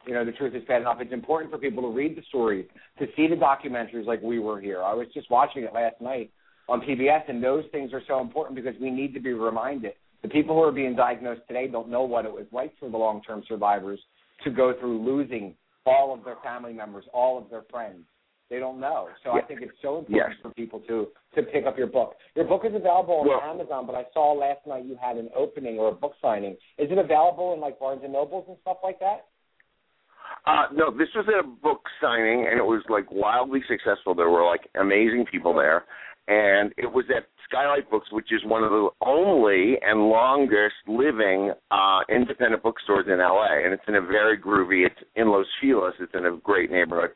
You 0.07 0.15
know, 0.15 0.25
the 0.25 0.33
truth 0.33 0.55
is 0.55 0.63
bad 0.69 0.83
enough. 0.83 0.99
It's 1.01 1.13
important 1.13 1.51
for 1.51 1.59
people 1.59 1.83
to 1.83 1.89
read 1.89 2.17
the 2.17 2.23
stories, 2.29 2.67
to 2.99 3.07
see 3.17 3.27
the 3.27 3.35
documentaries 3.35 4.07
like 4.07 4.23
we 4.23 4.39
were 4.39 4.61
here. 4.61 4.83
I 4.83 4.95
was 4.95 5.09
just 5.13 5.31
watching 5.31 5.65
it 5.65 5.73
last 5.75 6.01
night 6.01 6.31
on 6.69 6.81
PBS, 6.81 7.29
and 7.29 7.43
those 7.43 7.65
things 7.73 7.93
are 7.93 8.03
so 8.07 8.21
important 8.21 8.55
because 8.55 8.75
we 8.81 8.91
need 8.91 9.15
to 9.15 9.21
be 9.21 9.33
reminded. 9.33 9.93
The 10.23 10.29
people 10.29 10.55
who 10.55 10.63
are 10.63 10.73
being 10.73 10.95
diagnosed 10.95 11.43
today 11.49 11.67
don't 11.67 11.89
know 11.89 12.03
what 12.03 12.25
it 12.25 12.33
was 12.33 12.47
like 12.53 12.73
for 12.79 12.89
the 12.89 12.97
long-term 12.97 13.43
survivors 13.49 14.01
to 14.45 14.51
go 14.51 14.75
through 14.79 15.05
losing 15.05 15.55
all 15.85 16.15
of 16.15 16.25
their 16.25 16.37
family 16.43 16.73
members, 16.73 17.05
all 17.13 17.39
of 17.39 17.49
their 17.51 17.63
friends. 17.71 18.05
They 18.49 18.59
don't 18.61 18.79
know. 18.79 19.09
So 19.25 19.33
I 19.33 19.41
think 19.43 19.61
it's 19.63 19.77
so 19.83 19.99
important 19.99 20.31
Yes. 20.31 20.41
for 20.41 20.51
people 20.51 20.81
to 20.87 21.09
to 21.35 21.43
pick 21.43 21.67
up 21.67 21.77
your 21.77 21.89
book. 21.89 22.17
Your 22.35 22.45
book 22.47 22.65
is 22.65 22.75
available 22.75 23.17
on 23.21 23.29
Well- 23.29 23.41
Amazon, 23.43 23.87
but 23.87 23.95
I 23.95 24.07
saw 24.15 24.33
last 24.33 24.67
night 24.67 24.85
you 24.85 24.97
had 24.97 25.17
an 25.17 25.31
opening 25.35 25.79
or 25.79 25.89
a 25.89 25.93
book 25.93 26.15
signing. 26.23 26.57
Is 26.79 26.91
it 26.91 26.97
available 26.99 27.53
in 27.55 27.61
like 27.61 27.79
Barnes 27.79 28.03
and 28.05 28.13
Nobles 28.13 28.45
and 28.49 28.57
stuff 28.61 28.79
like 28.83 28.99
that? 29.01 29.27
Uh, 30.47 30.67
no, 30.73 30.91
this 30.91 31.09
was 31.15 31.27
at 31.29 31.41
a 31.41 31.43
book 31.43 31.89
signing, 32.01 32.47
and 32.47 32.59
it 32.59 32.65
was 32.65 32.83
like 32.89 33.11
wildly 33.11 33.63
successful. 33.69 34.15
There 34.15 34.31
were 34.31 34.45
like 34.45 34.69
amazing 34.77 35.27
people 35.27 35.53
there, 35.53 35.85
and 36.29 36.73
it 36.77 36.91
was 36.91 37.05
at 37.11 37.27
Skylight 37.49 37.91
Books, 37.91 38.11
which 38.13 38.33
is 38.33 38.45
one 38.45 38.63
of 38.65 38.71
the 38.71 38.89
only 39.03 39.79
and 39.83 40.09
longest 40.09 40.75
living 40.87 41.53
uh, 41.71 42.01
independent 42.09 42.63
bookstores 42.63 43.07
in 43.09 43.19
LA, 43.19 43.59
and 43.65 43.73
it's 43.73 43.83
in 43.89 43.97
a 43.97 44.01
very 44.01 44.39
groovy. 44.39 44.87
It's 44.87 45.01
in 45.17 45.29
Los 45.31 45.47
Feliz. 45.61 45.95
It's 46.01 46.15
in 46.15 46.27
a 46.27 46.37
great 46.39 46.71
neighborhood, 46.71 47.11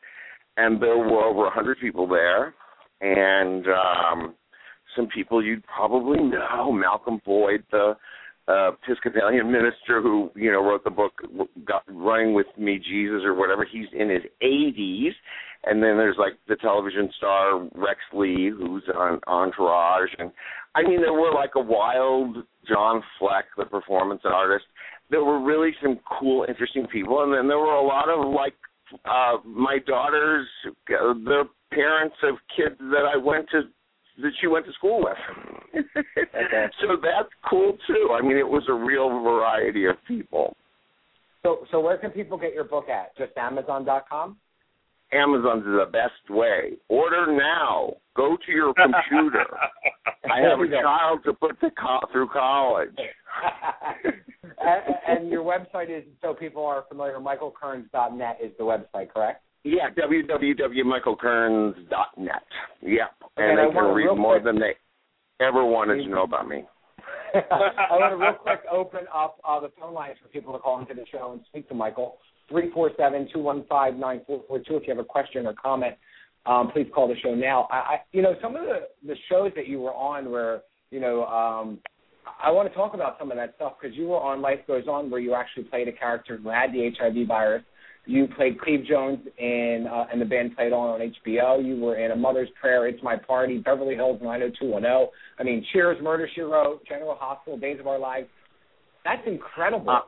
and 0.61 0.81
there 0.81 0.97
were 0.97 1.23
over 1.23 1.47
a 1.47 1.51
hundred 1.51 1.79
people 1.79 2.07
there, 2.07 2.53
and 3.01 3.65
um, 3.67 4.35
some 4.95 5.07
people 5.07 5.43
you'd 5.43 5.65
probably 5.65 6.21
know, 6.21 6.71
Malcolm 6.71 7.21
Boyd, 7.25 7.63
the 7.71 7.95
uh, 8.47 8.71
Episcopalian 8.83 9.51
minister 9.51 10.01
who 10.01 10.29
you 10.35 10.51
know 10.51 10.63
wrote 10.63 10.83
the 10.83 10.89
book 10.89 11.13
got 11.65 11.83
running 11.87 12.33
with 12.33 12.47
me 12.57 12.77
jesus 12.77 13.21
or 13.23 13.33
whatever. 13.33 13.65
He's 13.69 13.87
in 13.93 14.09
his 14.09 14.23
80s 14.43 15.11
and 15.63 15.81
then 15.81 15.95
there's 15.97 16.17
like 16.17 16.33
the 16.47 16.55
television 16.55 17.09
star 17.17 17.67
rex 17.75 17.99
lee 18.13 18.49
who's 18.49 18.83
on 18.95 19.19
entourage. 19.27 20.09
And 20.17 20.31
i 20.75 20.81
mean 20.81 21.01
there 21.01 21.13
were 21.13 21.33
like 21.33 21.51
a 21.55 21.61
wild 21.61 22.37
john 22.67 23.03
fleck 23.19 23.45
the 23.57 23.65
performance 23.65 24.21
artist. 24.25 24.65
There 25.09 25.23
were 25.23 25.39
really 25.39 25.71
some 25.81 25.99
cool 26.19 26.45
interesting 26.47 26.87
people. 26.87 27.23
And 27.23 27.33
then 27.33 27.47
there 27.47 27.59
were 27.59 27.75
a 27.75 27.85
lot 27.85 28.09
of 28.09 28.33
like 28.33 28.55
uh 29.05 29.37
my 29.45 29.77
daughters 29.85 30.47
uh, 30.67 31.13
the 31.13 31.43
parents 31.71 32.15
of 32.23 32.35
kids 32.55 32.75
that 32.79 33.05
i 33.11 33.17
went 33.17 33.47
to 33.49 33.61
that 34.21 34.31
she 34.39 34.47
went 34.47 34.65
to 34.65 34.73
school 34.73 35.03
with. 35.03 35.83
so 36.81 36.97
that's 37.01 37.29
cool 37.49 37.77
too. 37.87 38.15
I 38.17 38.21
mean, 38.21 38.37
it 38.37 38.47
was 38.47 38.63
a 38.69 38.73
real 38.73 39.09
variety 39.09 39.85
of 39.85 39.95
people. 40.07 40.55
So 41.43 41.65
so 41.71 41.79
where 41.79 41.97
can 41.97 42.11
people 42.11 42.37
get 42.37 42.53
your 42.53 42.65
book 42.65 42.89
at? 42.89 43.15
Just 43.17 43.35
Amazon.com? 43.37 44.37
Amazon's 45.13 45.63
the 45.65 45.85
best 45.91 46.29
way. 46.29 46.73
Order 46.89 47.31
now. 47.37 47.93
Go 48.15 48.37
to 48.45 48.51
your 48.51 48.73
computer. 48.73 49.45
I 50.31 50.39
have 50.41 50.59
a 50.59 50.67
child 50.69 51.19
to 51.25 51.33
put 51.33 51.59
to 51.61 51.69
co- 51.71 51.99
through 52.11 52.27
college. 52.29 52.89
and, 54.03 54.95
and 55.07 55.29
your 55.29 55.43
website 55.43 55.89
is 55.89 56.03
so 56.21 56.33
people 56.33 56.65
are 56.65 56.83
familiar. 56.87 57.17
MichaelKearns.net 57.19 58.39
is 58.43 58.51
the 58.57 58.63
website, 58.63 59.11
correct? 59.13 59.43
Yeah, 59.63 59.89
www.michaelkearns.net. 59.91 62.43
Yep, 62.81 63.11
and 63.37 63.59
I 63.59 63.67
they 63.67 63.73
can 63.73 63.83
read 63.93 64.15
more 64.17 64.39
quick- 64.39 64.45
than 64.45 64.59
they 64.59 64.73
ever 65.39 65.63
wanted 65.65 66.03
to 66.03 66.09
know 66.09 66.23
about 66.23 66.47
me. 66.47 66.63
I 67.33 67.39
want 67.91 68.11
to 68.11 68.17
real 68.17 68.33
quick 68.33 68.61
open 68.71 69.01
up 69.13 69.37
uh, 69.47 69.59
the 69.59 69.69
phone 69.79 69.93
lines 69.93 70.17
for 70.21 70.27
people 70.29 70.53
to 70.53 70.59
call 70.59 70.79
into 70.79 70.93
the 70.93 71.05
show 71.11 71.31
and 71.31 71.41
speak 71.47 71.67
to 71.69 71.75
Michael. 71.75 72.17
Three 72.51 72.69
four 72.71 72.91
seven 72.97 73.27
two 73.33 73.39
one 73.39 73.65
five 73.67 73.95
nine 73.95 74.21
four 74.27 74.43
four 74.47 74.59
two. 74.59 74.75
If 74.75 74.83
you 74.87 74.93
have 74.93 75.03
a 75.03 75.07
question 75.07 75.47
or 75.47 75.53
comment, 75.53 75.95
um, 76.45 76.69
please 76.71 76.87
call 76.93 77.07
the 77.07 77.15
show 77.23 77.33
now. 77.33 77.67
I, 77.71 77.75
I, 77.75 77.97
you 78.11 78.21
know, 78.21 78.35
some 78.41 78.55
of 78.55 78.63
the 78.63 79.07
the 79.07 79.15
shows 79.29 79.51
that 79.55 79.67
you 79.67 79.79
were 79.79 79.93
on 79.93 80.29
where 80.29 80.61
you 80.91 80.99
know, 80.99 81.25
um, 81.25 81.79
I 82.43 82.51
want 82.51 82.69
to 82.69 82.75
talk 82.75 82.93
about 82.93 83.15
some 83.17 83.31
of 83.31 83.37
that 83.37 83.55
stuff 83.55 83.73
because 83.81 83.97
you 83.97 84.07
were 84.07 84.19
on 84.19 84.41
Life 84.41 84.59
Goes 84.67 84.87
On 84.87 85.09
where 85.09 85.19
you 85.19 85.33
actually 85.33 85.63
played 85.63 85.87
a 85.87 85.91
character 85.91 86.37
who 86.37 86.49
had 86.49 86.71
the 86.71 86.91
HIV 86.99 87.27
virus. 87.27 87.63
You 88.05 88.27
played 88.35 88.59
Cleve 88.59 88.83
Jones 88.87 89.19
in 89.37 89.87
uh, 89.89 90.05
and 90.11 90.19
the 90.19 90.25
band 90.25 90.55
played 90.55 90.73
on 90.73 91.01
on 91.01 91.13
HBO. 91.25 91.63
You 91.63 91.79
were 91.79 91.97
in 91.97 92.11
A 92.11 92.15
Mother's 92.15 92.49
Prayer, 92.59 92.87
It's 92.87 93.01
My 93.03 93.15
Party, 93.15 93.59
Beverly 93.59 93.95
Hills 93.95 94.19
90210. 94.21 95.09
I 95.39 95.43
mean, 95.43 95.65
Cheers, 95.71 95.97
Murder 96.01 96.27
She 96.33 96.41
Wrote, 96.41 96.85
General 96.87 97.15
Hospital, 97.15 97.57
Days 97.59 97.79
of 97.79 97.87
Our 97.87 97.99
Lives. 97.99 98.27
That's 99.05 99.21
incredible. 99.27 99.89
Uh, 99.89 99.99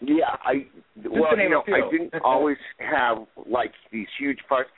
Yeah, 0.00 0.36
I 0.44 0.66
well, 1.08 1.36
you 1.38 1.50
know. 1.50 1.62
I 1.68 1.90
didn't 1.90 2.14
always 2.24 2.56
have 2.78 3.18
like 3.46 3.72
these 3.92 4.06
huge 4.18 4.38
parts. 4.48 4.70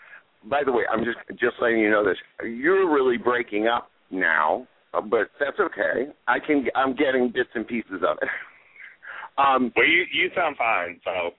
By 0.44 0.62
the 0.64 0.72
way, 0.72 0.82
I'm 0.92 1.04
just 1.04 1.18
just 1.40 1.54
letting 1.60 1.78
you 1.78 1.90
know 1.90 2.04
this. 2.04 2.16
You're 2.44 2.92
really 2.92 3.16
breaking 3.16 3.68
up 3.68 3.90
now, 4.10 4.66
uh, 4.92 5.00
but 5.00 5.28
that's 5.38 5.58
okay. 5.60 6.10
I 6.26 6.38
can. 6.40 6.66
I'm 6.74 6.96
getting 6.96 7.30
bits 7.32 7.50
and 7.54 7.66
pieces 7.66 8.02
of 8.06 8.18
it. 8.20 8.28
um, 9.38 9.72
Well, 9.76 9.86
you 9.86 10.04
you 10.12 10.30
sound 10.34 10.56
fine, 10.56 11.00
so 11.04 11.30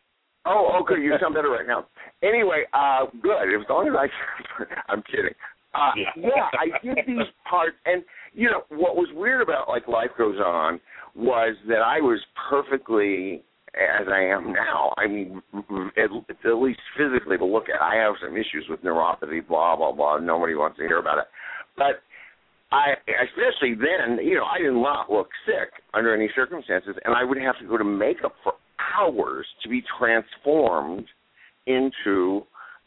Oh, 0.46 0.80
okay, 0.82 1.02
you 1.02 1.14
sound 1.22 1.34
better 1.36 1.50
right 1.50 1.68
now. 1.68 1.88
Anyway, 2.22 2.64
uh, 2.74 3.06
good. 3.22 3.54
As 3.54 3.66
long 3.70 3.88
as 3.88 3.94
I, 3.98 4.64
I'm 4.92 5.04
kidding. 5.04 5.34
Uh, 5.74 5.92
Yeah. 5.96 6.10
yeah, 6.16 6.50
I 6.60 6.86
did 6.86 6.98
these 7.08 7.28
parts, 7.50 7.76
and 7.86 8.04
you 8.34 8.50
know 8.50 8.64
what 8.70 8.96
was 8.96 9.10
weird 9.14 9.42
about 9.42 9.68
like 9.70 9.88
Life 9.88 10.12
Goes 10.18 10.38
On 10.40 10.80
was 11.16 11.56
that 11.68 11.82
I 11.82 12.00
was 12.00 12.20
perfectly 12.50 13.44
as 13.76 14.08
I 14.08 14.22
am 14.22 14.54
now. 14.54 14.94
I 14.98 15.08
mean, 15.08 15.42
at, 15.98 16.10
at 16.46 16.56
least 16.58 16.80
physically 16.98 17.38
to 17.38 17.46
look 17.46 17.70
at. 17.70 17.82
I 17.82 17.96
have 17.96 18.16
some 18.22 18.36
issues 18.36 18.66
with 18.70 18.84
neuropathy, 18.84 19.46
blah 19.48 19.76
blah 19.76 19.92
blah. 19.92 20.20
Nobody 20.20 20.56
wants 20.56 20.78
to 20.78 20.84
hear 20.84 21.00
about 21.00 21.20
it, 21.20 21.26
but 21.78 22.02
I, 22.74 22.94
especially 23.24 23.76
then, 23.76 24.18
you 24.26 24.34
know, 24.36 24.46
I 24.46 24.58
did 24.58 24.74
not 24.74 25.12
look 25.12 25.30
sick 25.46 25.70
under 25.94 26.14
any 26.14 26.30
circumstances, 26.36 26.96
and 27.06 27.16
I 27.16 27.24
would 27.24 27.38
have 27.38 27.58
to 27.60 27.68
go 27.68 27.78
to 27.78 27.84
makeup 27.84 28.34
for 28.44 28.54
hours 28.98 29.46
to 29.62 29.70
be 29.70 29.84
transformed 30.00 31.06
into 31.68 32.42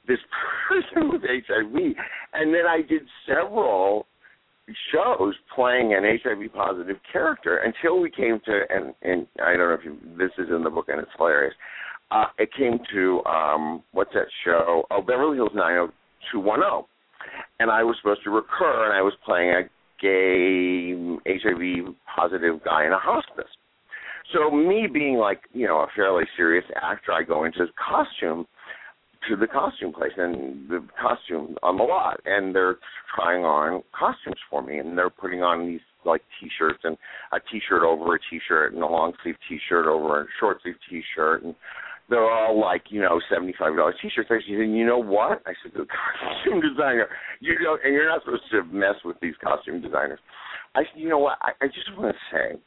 this 0.09 0.19
person 0.69 1.11
with 1.13 1.23
HIV. 1.23 1.95
And 2.33 2.53
then 2.53 2.67
I 2.69 2.79
did 2.79 3.03
several 3.29 4.07
shows 4.93 5.35
playing 5.55 5.95
an 5.95 6.03
HIV 6.03 6.53
positive 6.53 6.97
character 7.13 7.59
until 7.59 8.01
we 8.01 8.11
came 8.11 8.41
to 8.47 8.61
and 8.69 8.95
and 9.03 9.27
I 9.43 9.57
don't 9.57 9.69
know 9.69 9.75
if 9.75 9.85
you, 9.85 9.97
this 10.19 10.31
is 10.39 10.51
in 10.51 10.65
the 10.65 10.71
book 10.71 10.87
and 10.89 11.01
it's 11.01 11.11
hilarious. 11.17 11.55
Uh, 12.11 12.27
it 12.39 12.51
came 12.57 12.79
to 12.93 13.23
um, 13.25 13.83
what's 13.93 14.13
that 14.15 14.27
show? 14.45 14.85
Oh, 14.91 15.03
Beverly 15.03 15.37
Hills 15.37 15.51
90210, 15.55 16.87
and 17.59 17.71
I 17.71 17.83
was 17.83 17.97
supposed 18.01 18.23
to 18.25 18.31
recur, 18.31 18.87
and 18.87 18.93
I 18.93 19.03
was 19.03 19.13
playing 19.25 19.51
a 19.51 19.63
gay 20.01 20.95
HIV 21.27 21.95
positive 22.15 22.63
guy 22.65 22.87
in 22.87 22.93
a 22.93 22.99
hospice. 22.99 23.51
So 24.33 24.51
me 24.51 24.87
being 24.93 25.17
like 25.17 25.41
you 25.53 25.67
know 25.67 25.79
a 25.79 25.87
fairly 25.95 26.25
serious 26.37 26.65
actor, 26.81 27.13
I 27.13 27.23
go 27.23 27.45
into 27.45 27.67
costume 27.77 28.47
to 29.29 29.37
the 29.37 29.47
costume 29.47 29.93
place 29.93 30.13
and 30.17 30.69
the 30.69 30.87
costume 31.01 31.57
on 31.63 31.77
the 31.77 31.83
lot 31.83 32.21
and 32.25 32.55
they're 32.55 32.77
trying 33.15 33.45
on 33.45 33.83
costumes 33.99 34.37
for 34.51 34.63
me 34.63 34.79
and 34.79 34.97
they're 34.97 35.11
putting 35.11 35.43
on 35.43 35.67
these 35.67 35.81
like 36.05 36.23
t-shirts 36.41 36.79
and 36.85 36.97
a 37.33 37.39
t-shirt 37.51 37.83
over 37.83 38.15
a 38.15 38.19
t-shirt 38.31 38.73
and 38.73 38.83
a 38.83 38.87
long 38.87 39.13
sleeve 39.23 39.37
t-shirt 39.49 39.87
over 39.87 40.23
a 40.23 40.27
short 40.39 40.59
sleeve 40.63 40.77
t-shirt 40.89 41.43
and 41.43 41.55
they're 42.09 42.31
all 42.31 42.61
like 42.61 42.85
you 42.89 43.01
know 43.01 43.21
seventy 43.33 43.55
five 43.59 43.77
dollars 43.77 43.97
t-shirts. 44.01 44.29
I 44.31 44.37
said, 44.37 44.49
you 44.49 44.87
know 44.87 44.99
what? 44.99 45.43
I 45.47 45.53
said, 45.63 45.73
the 45.75 45.87
costume 45.87 46.61
designer, 46.61 47.09
you 47.41 47.57
know, 47.61 47.77
and 47.83 47.93
you're 47.93 48.09
not 48.09 48.23
supposed 48.23 48.45
to 48.53 48.63
mess 48.65 48.95
with 49.05 49.17
these 49.21 49.35
costume 49.43 49.83
designers. 49.83 50.21
I 50.75 50.83
said, 50.83 51.01
you 51.01 51.09
know 51.09 51.19
what? 51.19 51.39
I, 51.43 51.51
I 51.61 51.67
just 51.67 51.91
want 51.97 52.15
to 52.15 52.37
say, 52.37 52.61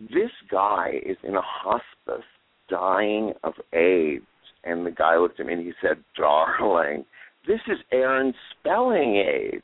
this 0.00 0.30
guy 0.50 1.00
is 1.04 1.16
in 1.22 1.34
a 1.34 1.42
hospice, 1.42 2.24
dying 2.70 3.32
of 3.44 3.52
AIDS. 3.72 4.24
And 4.64 4.84
the 4.84 4.90
guy 4.90 5.16
looked 5.16 5.40
at 5.40 5.46
me 5.46 5.52
and 5.54 5.62
he 5.62 5.72
said, 5.80 5.96
darling, 6.16 7.04
this 7.46 7.60
is 7.68 7.78
Aaron 7.92 8.34
spelling 8.58 9.16
AIDS. 9.16 9.62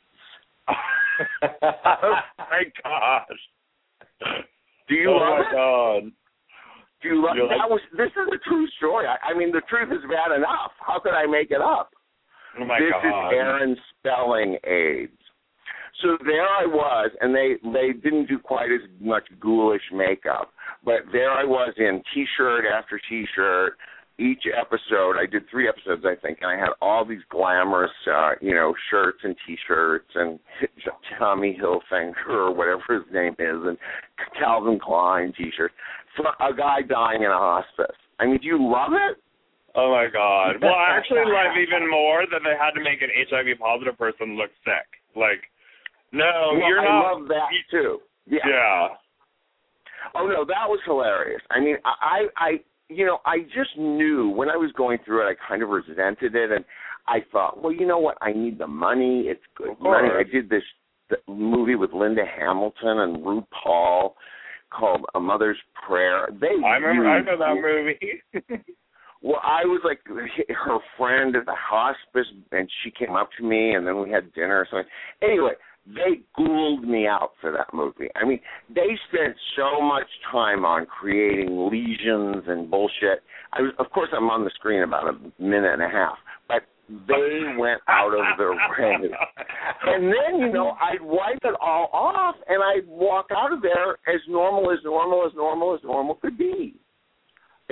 oh 0.69 0.73
my 2.37 2.63
gosh. 2.83 3.39
Do 4.87 4.95
you 4.95 5.09
oh 5.11 5.17
love 5.17 5.39
my 5.39 5.39
it? 5.41 5.53
god. 5.53 6.11
Do 7.01 7.09
you 7.09 7.23
love 7.25 7.35
You're 7.35 7.49
that 7.49 7.57
like- 7.57 7.69
was 7.69 7.81
this 7.97 8.09
is 8.11 8.27
a 8.33 8.49
true 8.49 8.67
story. 8.77 9.05
I, 9.07 9.31
I 9.33 9.37
mean 9.37 9.51
the 9.51 9.61
truth 9.69 9.89
is 9.91 10.01
bad 10.09 10.35
enough. 10.35 10.71
How 10.79 10.99
could 10.99 11.13
I 11.13 11.25
make 11.25 11.51
it 11.51 11.61
up? 11.61 11.89
Oh 12.59 12.65
my 12.65 12.79
this 12.79 12.91
god. 12.91 13.27
is 13.29 13.33
Aaron 13.35 13.77
spelling 13.99 14.57
AIDS. 14.65 15.11
So 16.01 16.17
there 16.25 16.43
I 16.47 16.65
was, 16.65 17.11
and 17.21 17.33
they 17.33 17.55
they 17.71 17.93
didn't 17.93 18.27
do 18.27 18.37
quite 18.39 18.71
as 18.71 18.81
much 18.99 19.23
ghoulish 19.39 19.81
makeup, 19.93 20.51
but 20.83 21.01
there 21.11 21.31
I 21.31 21.43
was 21.45 21.73
in 21.77 22.01
T-shirt 22.13 22.65
after 22.65 22.99
T-shirt. 23.09 23.77
Each 24.17 24.43
episode, 24.47 25.17
I 25.19 25.25
did 25.29 25.43
three 25.51 25.67
episodes, 25.67 26.05
I 26.05 26.15
think, 26.15 26.39
and 26.41 26.49
I 26.49 26.55
had 26.57 26.69
all 26.81 27.03
these 27.03 27.19
glamorous, 27.29 27.91
uh, 28.09 28.31
you 28.41 28.53
know, 28.55 28.73
shirts 28.89 29.17
and 29.23 29.35
T-shirts 29.45 30.07
and 30.15 30.39
Tommy 31.19 31.59
Hilfiger 31.61 32.13
or 32.29 32.53
whatever 32.53 32.81
his 32.95 33.03
name 33.13 33.35
is, 33.39 33.59
and 33.67 33.77
Calvin 34.39 34.79
Klein 34.79 35.33
T-shirts. 35.37 35.73
For 36.15 36.27
a 36.39 36.55
guy 36.55 36.81
dying 36.87 37.23
in 37.23 37.29
a 37.29 37.37
hospice. 37.37 37.95
I 38.19 38.25
mean, 38.25 38.37
do 38.37 38.47
you 38.47 38.57
love 38.57 38.93
it? 38.93 39.17
Oh 39.75 39.91
my 39.91 40.07
god. 40.07 40.61
Well, 40.61 40.71
I 40.71 40.95
actually 40.95 41.19
love 41.25 41.51
even 41.59 41.91
more 41.91 42.23
that 42.31 42.39
they 42.45 42.55
had 42.57 42.71
to 42.79 42.81
make 42.81 43.01
an 43.01 43.09
HIV 43.29 43.59
positive 43.59 43.97
person 43.97 44.37
look 44.37 44.51
sick. 44.63 44.87
Like, 45.17 45.43
no, 46.13 46.55
Well, 46.55 46.69
you're 46.69 46.79
I 46.79 46.85
not. 46.85 47.19
love 47.19 47.27
that 47.27 47.49
too. 47.69 47.99
Yeah. 48.25 48.39
Yeah. 48.47 48.87
Oh 50.15 50.27
no, 50.27 50.45
that 50.45 50.69
was 50.69 50.79
hilarious. 50.85 51.41
I 51.51 51.59
mean, 51.59 51.75
I, 51.83 52.27
I, 52.37 52.49
you 52.89 53.05
know, 53.05 53.19
I 53.25 53.39
just 53.39 53.77
knew 53.77 54.29
when 54.29 54.49
I 54.49 54.55
was 54.55 54.71
going 54.77 54.99
through 55.05 55.27
it, 55.27 55.31
I 55.31 55.47
kind 55.47 55.63
of 55.63 55.69
resented 55.69 56.35
it, 56.35 56.51
and 56.51 56.63
I 57.07 57.19
thought, 57.31 57.61
well, 57.61 57.73
you 57.73 57.85
know 57.85 57.99
what? 57.99 58.17
I 58.21 58.33
need 58.33 58.59
the 58.59 58.67
money. 58.67 59.25
It's 59.27 59.41
good 59.55 59.79
money. 59.79 60.09
I 60.11 60.23
did 60.23 60.49
this 60.49 60.63
th- 61.09 61.21
movie 61.27 61.75
with 61.75 61.93
Linda 61.93 62.23
Hamilton 62.25 62.99
and 62.99 63.17
RuPaul 63.17 64.13
called 64.71 65.05
A 65.15 65.19
Mother's 65.19 65.57
Prayer. 65.87 66.27
They 66.39 66.47
I 66.65 66.75
remember. 66.77 67.09
I 67.09 67.21
know 67.21 67.37
that 67.37 67.55
movie. 67.61 68.63
well, 69.21 69.41
I 69.43 69.65
was 69.65 69.81
like 69.83 69.99
her 70.07 70.77
friend 70.97 71.35
at 71.35 71.45
the 71.45 71.55
hospice, 71.57 72.27
and 72.51 72.69
she 72.83 72.91
came 72.91 73.15
up 73.15 73.29
to 73.37 73.43
me, 73.43 73.73
and 73.73 73.85
then 73.85 74.01
we 74.01 74.11
had 74.11 74.33
dinner 74.33 74.59
or 74.59 74.67
something. 74.69 74.89
Anyway, 75.21 75.53
they 75.87 76.21
ghouled 76.35 76.83
me 76.83 77.07
out 77.07 77.31
for 77.39 77.51
that 77.51 77.73
movie. 77.73 78.09
I 78.15 78.25
mean, 78.25 78.39
they 78.73 78.97
spent 79.09 79.35
so 79.55 79.81
much 79.81 80.07
time 80.31 80.65
on 80.65 80.85
creating 80.85 81.69
lesions 81.71 82.43
and 82.47 82.69
bullshit. 82.69 83.21
I 83.53 83.61
was, 83.61 83.73
of 83.77 83.91
course, 83.91 84.09
I'm 84.15 84.29
on 84.29 84.43
the 84.43 84.51
screen 84.55 84.81
about 84.81 85.07
a 85.07 85.41
minute 85.41 85.73
and 85.73 85.83
a 85.83 85.89
half, 85.89 86.17
but 86.47 86.63
they 86.89 87.55
went 87.57 87.81
out 87.87 88.13
of 88.13 88.37
their 88.37 88.51
way. 88.79 89.09
And 89.85 90.03
then, 90.05 90.39
you 90.39 90.51
know, 90.51 90.75
I'd 90.81 91.01
wipe 91.01 91.39
it 91.43 91.55
all 91.61 91.89
off, 91.93 92.35
and 92.47 92.63
I'd 92.63 92.87
walk 92.87 93.27
out 93.35 93.53
of 93.53 93.61
there 93.61 93.93
as 94.13 94.21
normal 94.27 94.71
as 94.71 94.79
normal 94.83 95.25
as 95.25 95.33
normal 95.35 95.75
as 95.75 95.81
normal 95.83 96.15
could 96.15 96.37
be. 96.37 96.75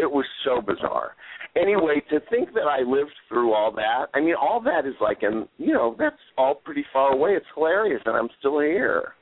It 0.04 0.12
was 0.12 0.26
so 0.44 0.62
bizarre. 0.62 1.16
Anyway, 1.56 2.02
to 2.10 2.20
think 2.30 2.54
that 2.54 2.68
I 2.68 2.82
lived 2.82 3.14
through 3.30 3.54
all 3.54 3.72
that, 3.72 4.08
I 4.14 4.20
mean, 4.20 4.36
all 4.36 4.60
that 4.62 4.86
is 4.86 4.96
like, 5.00 5.24
and 5.24 5.48
you 5.58 5.74
know, 5.74 5.96
that's 5.98 6.16
all 6.38 6.56
pretty 6.56 6.86
far 6.92 7.14
away. 7.14 7.32
It's 7.32 7.46
hilarious, 7.56 8.02
and 8.06 8.16
I'm 8.18 8.30
still 8.40 8.60
here. 8.60 9.14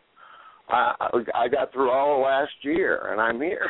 I 0.69 0.95
I 1.35 1.47
got 1.47 1.71
through 1.71 1.91
all 1.91 2.21
last 2.23 2.53
year, 2.63 3.11
and 3.11 3.21
I'm 3.21 3.39
here. 3.41 3.69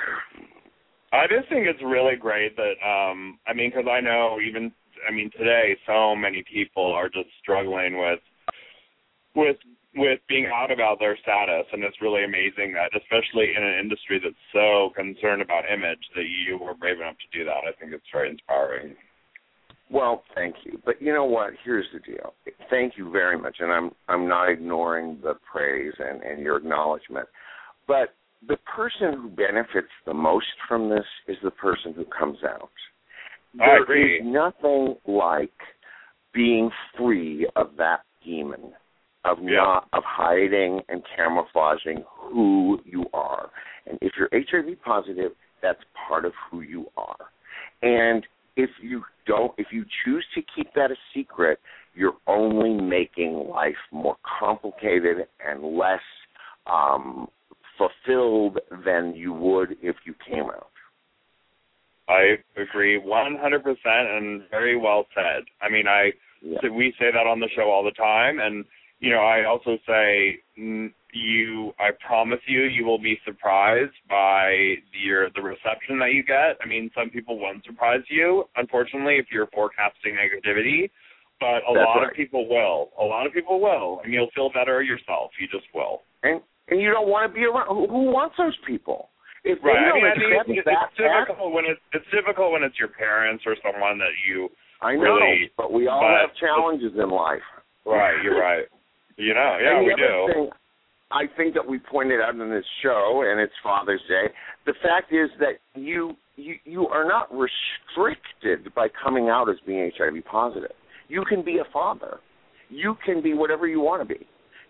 I 1.12 1.28
just 1.28 1.50
think 1.50 1.68
it's 1.68 1.82
really 1.84 2.16
great 2.16 2.56
that 2.56 2.76
um 2.88 3.40
I 3.46 3.54
mean 3.54 3.72
cuz 3.72 3.86
I 3.90 4.00
know 4.00 4.40
even 4.40 4.72
I 5.08 5.12
mean 5.12 5.30
today 5.32 5.76
so 5.86 6.16
many 6.16 6.44
people 6.44 6.86
are 6.94 7.10
just 7.10 7.30
struggling 7.42 7.98
with 7.98 8.20
with 9.36 9.58
with 9.96 10.20
being 10.30 10.48
out 10.48 10.72
about 10.72 11.00
their 11.00 11.18
status 11.22 11.66
and 11.74 11.84
it's 11.84 12.02
really 12.02 12.24
amazing 12.24 12.74
that 12.74 12.92
especially 12.96 13.52
in 13.56 13.64
an 13.64 13.80
industry 13.80 14.20
that's 14.24 14.36
so 14.54 14.92
concerned 14.96 15.42
about 15.42 15.64
image 15.72 16.00
that 16.16 16.24
you 16.24 16.58
were 16.58 16.74
brave 16.74 16.98
enough 16.98 17.18
to 17.20 17.38
do 17.38 17.44
that. 17.44 17.68
I 17.68 17.74
think 17.80 17.92
it's 17.94 18.04
very 18.12 18.30
inspiring. 18.30 18.96
Well, 19.90 20.24
thank 20.34 20.56
you. 20.64 20.80
But 20.86 21.02
you 21.02 21.14
know 21.14 21.26
what? 21.26 21.52
Here's 21.66 21.86
the 21.94 22.00
deal. 22.00 22.34
Thank 22.70 22.94
you 22.98 23.12
very 23.12 23.38
much, 23.38 23.58
and 23.60 23.72
I'm 23.72 23.92
I'm 24.08 24.28
not 24.28 24.50
ignoring 24.50 25.20
the 25.22 25.34
praise 25.52 25.94
and 26.00 26.22
and 26.22 26.42
your 26.42 26.58
acknowledgement. 26.58 27.28
But 27.88 28.14
the 28.48 28.58
person 28.74 29.22
who 29.22 29.30
benefits 29.30 29.92
the 30.06 30.14
most 30.14 30.46
from 30.68 30.90
this 30.90 31.06
is 31.28 31.36
the 31.44 31.52
person 31.52 31.94
who 31.94 32.06
comes 32.06 32.38
out. 32.46 32.70
I 33.60 33.82
agree. 33.82 34.20
is 34.20 34.22
nothing 34.24 34.96
like 35.06 35.52
being 36.34 36.72
free 36.98 37.46
of 37.58 37.72
that 37.78 38.00
demon 38.24 38.72
of 39.24 39.40
Yeah. 39.42 39.58
not 39.58 39.88
of 39.94 40.04
hiding 40.04 40.84
and 40.90 41.04
camouflaging 41.16 42.04
who 42.08 42.82
you 42.86 43.06
are. 43.14 43.50
And 43.86 43.98
if 44.02 44.14
you're 44.18 44.30
HIV 44.32 44.82
positive, 44.82 45.36
that's 45.62 45.84
part 45.94 46.26
of 46.26 46.34
who 46.36 46.62
you 46.62 46.90
are. 46.98 47.30
And 47.82 48.26
if 48.56 48.70
you 48.82 49.06
don't 49.26 49.54
if 49.58 49.72
you 49.72 49.86
choose 50.04 50.26
to 50.36 50.42
keep 50.42 50.74
that 50.74 50.92
a 50.92 50.96
secret, 51.14 51.60
you're 51.94 52.18
only 52.28 52.74
making 52.74 53.48
life 53.48 53.78
more 53.92 54.18
complicated 54.40 55.28
and 55.46 55.64
less 55.78 56.02
um 56.68 57.30
fulfilled 57.78 58.60
than 58.86 59.16
you 59.16 59.34
would 59.34 59.78
if 59.82 59.96
you 60.06 60.14
came 60.28 60.46
out. 60.46 60.70
I 62.08 62.38
agree 62.58 63.00
100% 63.00 64.18
and 64.18 64.44
very 64.50 64.76
well 64.76 65.06
said. 65.16 65.44
I 65.62 65.70
mean, 65.70 65.88
I 65.88 66.12
Yeah. 66.42 66.68
we 66.70 66.92
say 67.00 67.12
that 67.12 67.28
on 67.28 67.40
the 67.40 67.50
show 67.50 67.70
all 67.70 67.84
the 67.84 67.92
time 67.92 68.40
and 68.40 68.66
you 69.02 69.10
know, 69.10 69.20
I 69.20 69.46
also 69.46 69.78
say 69.86 70.38
you 71.14 71.74
I 71.80 71.90
promise 72.06 72.40
you 72.48 72.62
you 72.64 72.86
will 72.86 73.00
be 73.02 73.18
surprised 73.26 73.98
by 74.08 74.76
your 74.94 75.26
uh, 75.26 75.30
the 75.36 75.42
reception 75.42 76.00
that 76.00 76.14
you 76.14 76.24
get. 76.24 76.58
I 76.64 76.68
mean, 76.68 76.90
some 76.96 77.10
people 77.10 77.38
won't 77.40 77.66
surprise 77.66 78.02
you, 78.10 78.46
unfortunately, 78.56 79.16
if 79.18 79.26
you're 79.32 79.48
forecasting 79.48 80.16
negativity, 80.16 80.90
but 81.40 81.66
a 81.68 81.74
That's 81.74 81.84
lot 81.86 81.98
right. 81.98 82.12
of 82.12 82.16
people 82.16 82.48
will. 82.48 82.92
A 83.02 83.04
lot 83.04 83.26
of 83.26 83.34
people 83.34 83.60
will, 83.60 84.02
and 84.06 84.14
you'll 84.14 84.32
feel 84.34 84.52
better 84.54 84.82
yourself. 84.82 85.32
You 85.42 85.48
just 85.52 85.66
will. 85.74 86.02
and 86.24 86.40
and 86.70 86.80
you 86.80 86.92
don't 86.92 87.10
want 87.10 87.30
to 87.30 87.34
be 87.34 87.44
around 87.44 87.68
who, 87.68 87.88
who 87.88 88.04
wants 88.14 88.36
those 88.38 88.56
people 88.66 89.10
if 89.44 89.58
right. 89.64 89.76
I 89.76 89.96
mean, 89.98 90.06
I 90.06 90.46
mean 90.48 90.62
it's, 90.62 90.70
it's 90.70 90.98
difficult 90.98 91.52
when 91.52 91.66
it's 91.66 91.82
it's 91.94 92.06
difficult 92.14 92.52
when 92.54 92.62
it's 92.64 92.78
your 92.78 92.90
parents 92.94 93.44
or 93.50 93.58
someone 93.66 93.98
that 93.98 94.14
you 94.30 94.50
I 94.82 94.94
know, 94.94 95.02
really, 95.02 95.52
but 95.58 95.74
we 95.74 95.88
all 95.88 96.02
but- 96.02 96.30
have 96.30 96.36
challenges 96.38 96.94
in 96.94 97.10
life. 97.10 97.42
right. 97.86 98.22
You're 98.24 98.40
right. 98.40 98.66
You 99.22 99.34
know, 99.36 99.58
yeah, 99.62 99.80
we 99.80 99.94
do. 99.96 100.34
Thing 100.34 100.50
I 101.12 101.26
think 101.38 101.54
that 101.54 101.68
we 101.68 101.78
pointed 101.78 102.22
out 102.22 102.34
in 102.34 102.50
this 102.50 102.66
show, 102.82 103.24
and 103.28 103.40
it's 103.40 103.54
Father's 103.62 104.02
Day. 104.08 104.34
The 104.66 104.74
fact 104.82 105.14
is 105.14 105.30
that 105.40 105.60
you 105.80 106.14
you 106.36 106.56
you 106.64 106.88
are 106.88 107.06
not 107.06 107.30
restricted 107.32 108.74
by 108.74 108.88
coming 109.04 109.30
out 109.30 109.50
as 109.50 109.58
being 109.66 109.92
HIV 109.98 110.26
positive. 110.26 110.72
You 111.08 111.24
can 111.28 111.44
be 111.44 111.58
a 111.58 111.72
father. 111.72 112.20
You 112.70 112.96
can 113.06 113.22
be 113.22 113.34
whatever 113.34 113.68
you 113.68 113.82
want 113.82 114.08
to 114.08 114.12
be. 114.12 114.26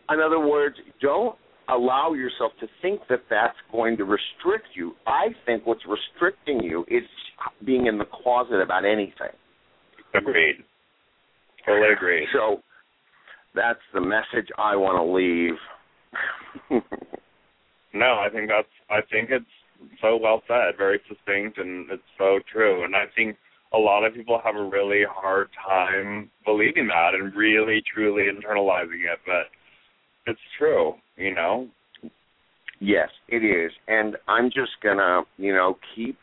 In 0.10 0.20
other 0.20 0.40
words, 0.40 0.76
don't 1.02 1.38
allow 1.70 2.14
yourself 2.14 2.52
to 2.60 2.68
think 2.82 3.02
that 3.10 3.22
that's 3.30 3.58
going 3.72 3.96
to 3.98 4.04
restrict 4.04 4.68
you. 4.74 4.94
I 5.06 5.28
think 5.46 5.66
what's 5.66 5.84
restricting 5.88 6.62
you 6.64 6.84
is 6.90 7.04
being 7.66 7.86
in 7.86 7.98
the 8.00 8.06
closet 8.06 8.56
about 8.56 8.84
anything. 8.84 9.32
Agreed. 10.16 10.56
Totally 11.66 11.94
agreed. 11.94 12.28
So 12.34 12.62
that's 13.56 13.80
the 13.94 14.02
message 14.02 14.50
I 14.58 14.76
want 14.76 14.98
to 14.98 15.12
leave. 15.12 16.82
No, 17.94 18.20
I 18.20 18.30
think 18.32 18.50
that's 18.50 18.68
I 18.90 19.02
think 19.12 19.30
it's 19.32 19.46
so 20.02 20.18
well 20.18 20.42
said, 20.48 20.78
very 20.78 21.00
succinct 21.08 21.58
and 21.58 21.90
it's 21.92 22.04
so 22.18 22.40
true. 22.52 22.86
And 22.86 22.96
I 22.96 23.06
think 23.16 23.38
a 23.74 23.78
lot 23.78 24.06
of 24.06 24.14
people 24.14 24.40
have 24.44 24.56
a 24.56 24.64
really 24.64 25.04
hard 25.10 25.50
time 25.68 26.30
believing 26.46 26.88
that 26.88 27.14
and 27.14 27.34
really 27.36 27.82
truly 27.94 28.24
internalizing 28.24 29.12
it, 29.12 29.20
but 29.26 29.48
it's 30.26 30.40
true, 30.58 30.94
you 31.18 31.34
know. 31.34 31.68
Yes, 32.80 33.10
it 33.28 33.44
is. 33.44 33.72
And 33.88 34.18
I'm 34.28 34.48
just 34.48 34.72
gonna, 34.84 35.22
you 35.38 35.54
know, 35.54 35.78
keep 35.96 36.18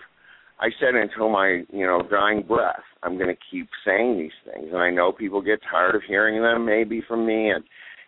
I 0.61 0.69
said 0.81 0.95
until 0.95 1.31
my, 1.31 1.63
you 1.73 1.87
know, 1.87 2.03
dying 2.11 2.43
breath, 2.43 2.83
I'm 3.03 3.19
gonna 3.19 3.37
keep 3.51 3.69
saying 3.85 4.19
these 4.19 4.53
things. 4.53 4.69
And 4.73 4.83
I 4.83 4.91
know 4.91 5.13
people 5.13 5.41
get 5.41 5.61
tired 5.71 5.95
of 5.95 6.03
hearing 6.07 6.43
them 6.43 6.67
maybe 6.67 7.03
from 7.07 7.27
me 7.27 7.51
and 7.51 7.65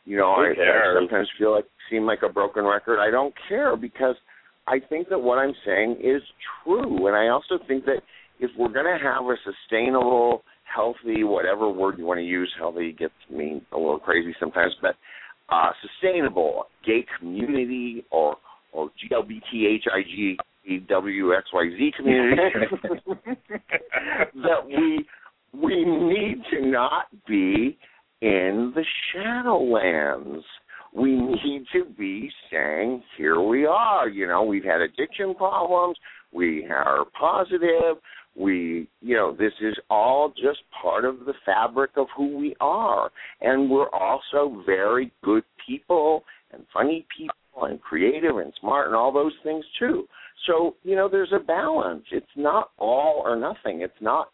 you 0.07 0.17
know, 0.17 0.31
I, 0.31 0.53
I 0.59 0.95
sometimes 0.99 1.29
feel 1.39 1.53
like 1.55 1.67
seem 1.91 2.05
like 2.05 2.21
a 2.25 2.33
broken 2.33 2.65
record. 2.65 2.99
I 2.99 3.11
don't 3.11 3.35
care 3.49 3.77
because 3.77 4.17
I 4.67 4.79
think 4.89 5.09
that 5.11 5.19
what 5.19 5.39
I'm 5.39 5.55
saying 5.65 5.99
is 6.03 6.23
true. 6.65 7.07
And 7.07 7.15
I 7.15 7.29
also 7.29 7.59
think 7.69 7.85
that 7.85 8.03
if 8.41 8.51
we're 8.59 8.73
gonna 8.73 8.99
have 9.01 9.25
a 9.25 9.37
sustainable, 9.45 10.43
healthy, 10.65 11.23
whatever 11.25 11.71
word 11.71 11.99
you 11.99 12.07
want 12.07 12.19
to 12.19 12.25
use, 12.25 12.53
healthy 12.59 12.93
gets 12.93 13.13
me 13.31 13.63
a 13.73 13.77
little 13.77 13.99
crazy 13.99 14.35
sometimes, 14.41 14.73
but 14.81 14.97
uh, 15.51 15.71
sustainable 15.83 16.65
gay 16.87 17.05
community 17.19 18.05
or 18.11 18.37
or 18.73 18.89
GLBTHIG 19.11 20.37
WXYZ 20.69 21.95
community 21.95 22.43
that 24.35 24.67
we 24.67 25.07
we 25.53 25.85
need 25.85 26.43
to 26.51 26.67
not 26.67 27.07
be 27.27 27.77
in 28.21 28.73
the 28.75 28.85
shadowlands. 29.15 30.43
We 30.95 31.17
need 31.17 31.65
to 31.73 31.85
be 31.85 32.31
saying, 32.51 33.03
here 33.17 33.41
we 33.41 33.67
are. 33.67 34.09
You 34.09 34.27
know, 34.27 34.43
we've 34.43 34.65
had 34.65 34.81
addiction 34.81 35.35
problems. 35.35 35.97
We 36.33 36.67
are 36.67 37.05
positive. 37.19 37.97
We, 38.37 38.89
you 39.01 39.17
know, 39.17 39.35
this 39.37 39.53
is 39.61 39.75
all 39.89 40.31
just 40.31 40.61
part 40.81 41.05
of 41.05 41.21
the 41.27 41.35
fabric 41.45 41.93
of 41.97 42.07
who 42.17 42.37
we 42.37 42.55
are. 42.61 43.11
And 43.41 43.71
we're 43.71 43.91
also 43.91 44.63
very 44.65 45.13
good 45.25 45.45
people 45.67 46.25
and 46.53 46.65
funny 46.73 47.07
people 47.17 47.35
and 47.67 47.81
creative 47.81 48.37
and 48.37 48.53
smart 48.61 48.87
and 48.87 48.97
all 48.97 49.13
those 49.13 49.35
things 49.43 49.65
too. 49.79 50.07
So, 50.47 50.77
you 50.83 50.97
know, 50.97 51.09
there's 51.09 51.33
a 51.35 51.39
balance. 51.39 52.05
It's 52.13 52.27
not 52.37 52.71
all 52.79 53.23
or 53.25 53.37
nothing. 53.37 53.83
It's 53.83 53.93
not 54.01 54.29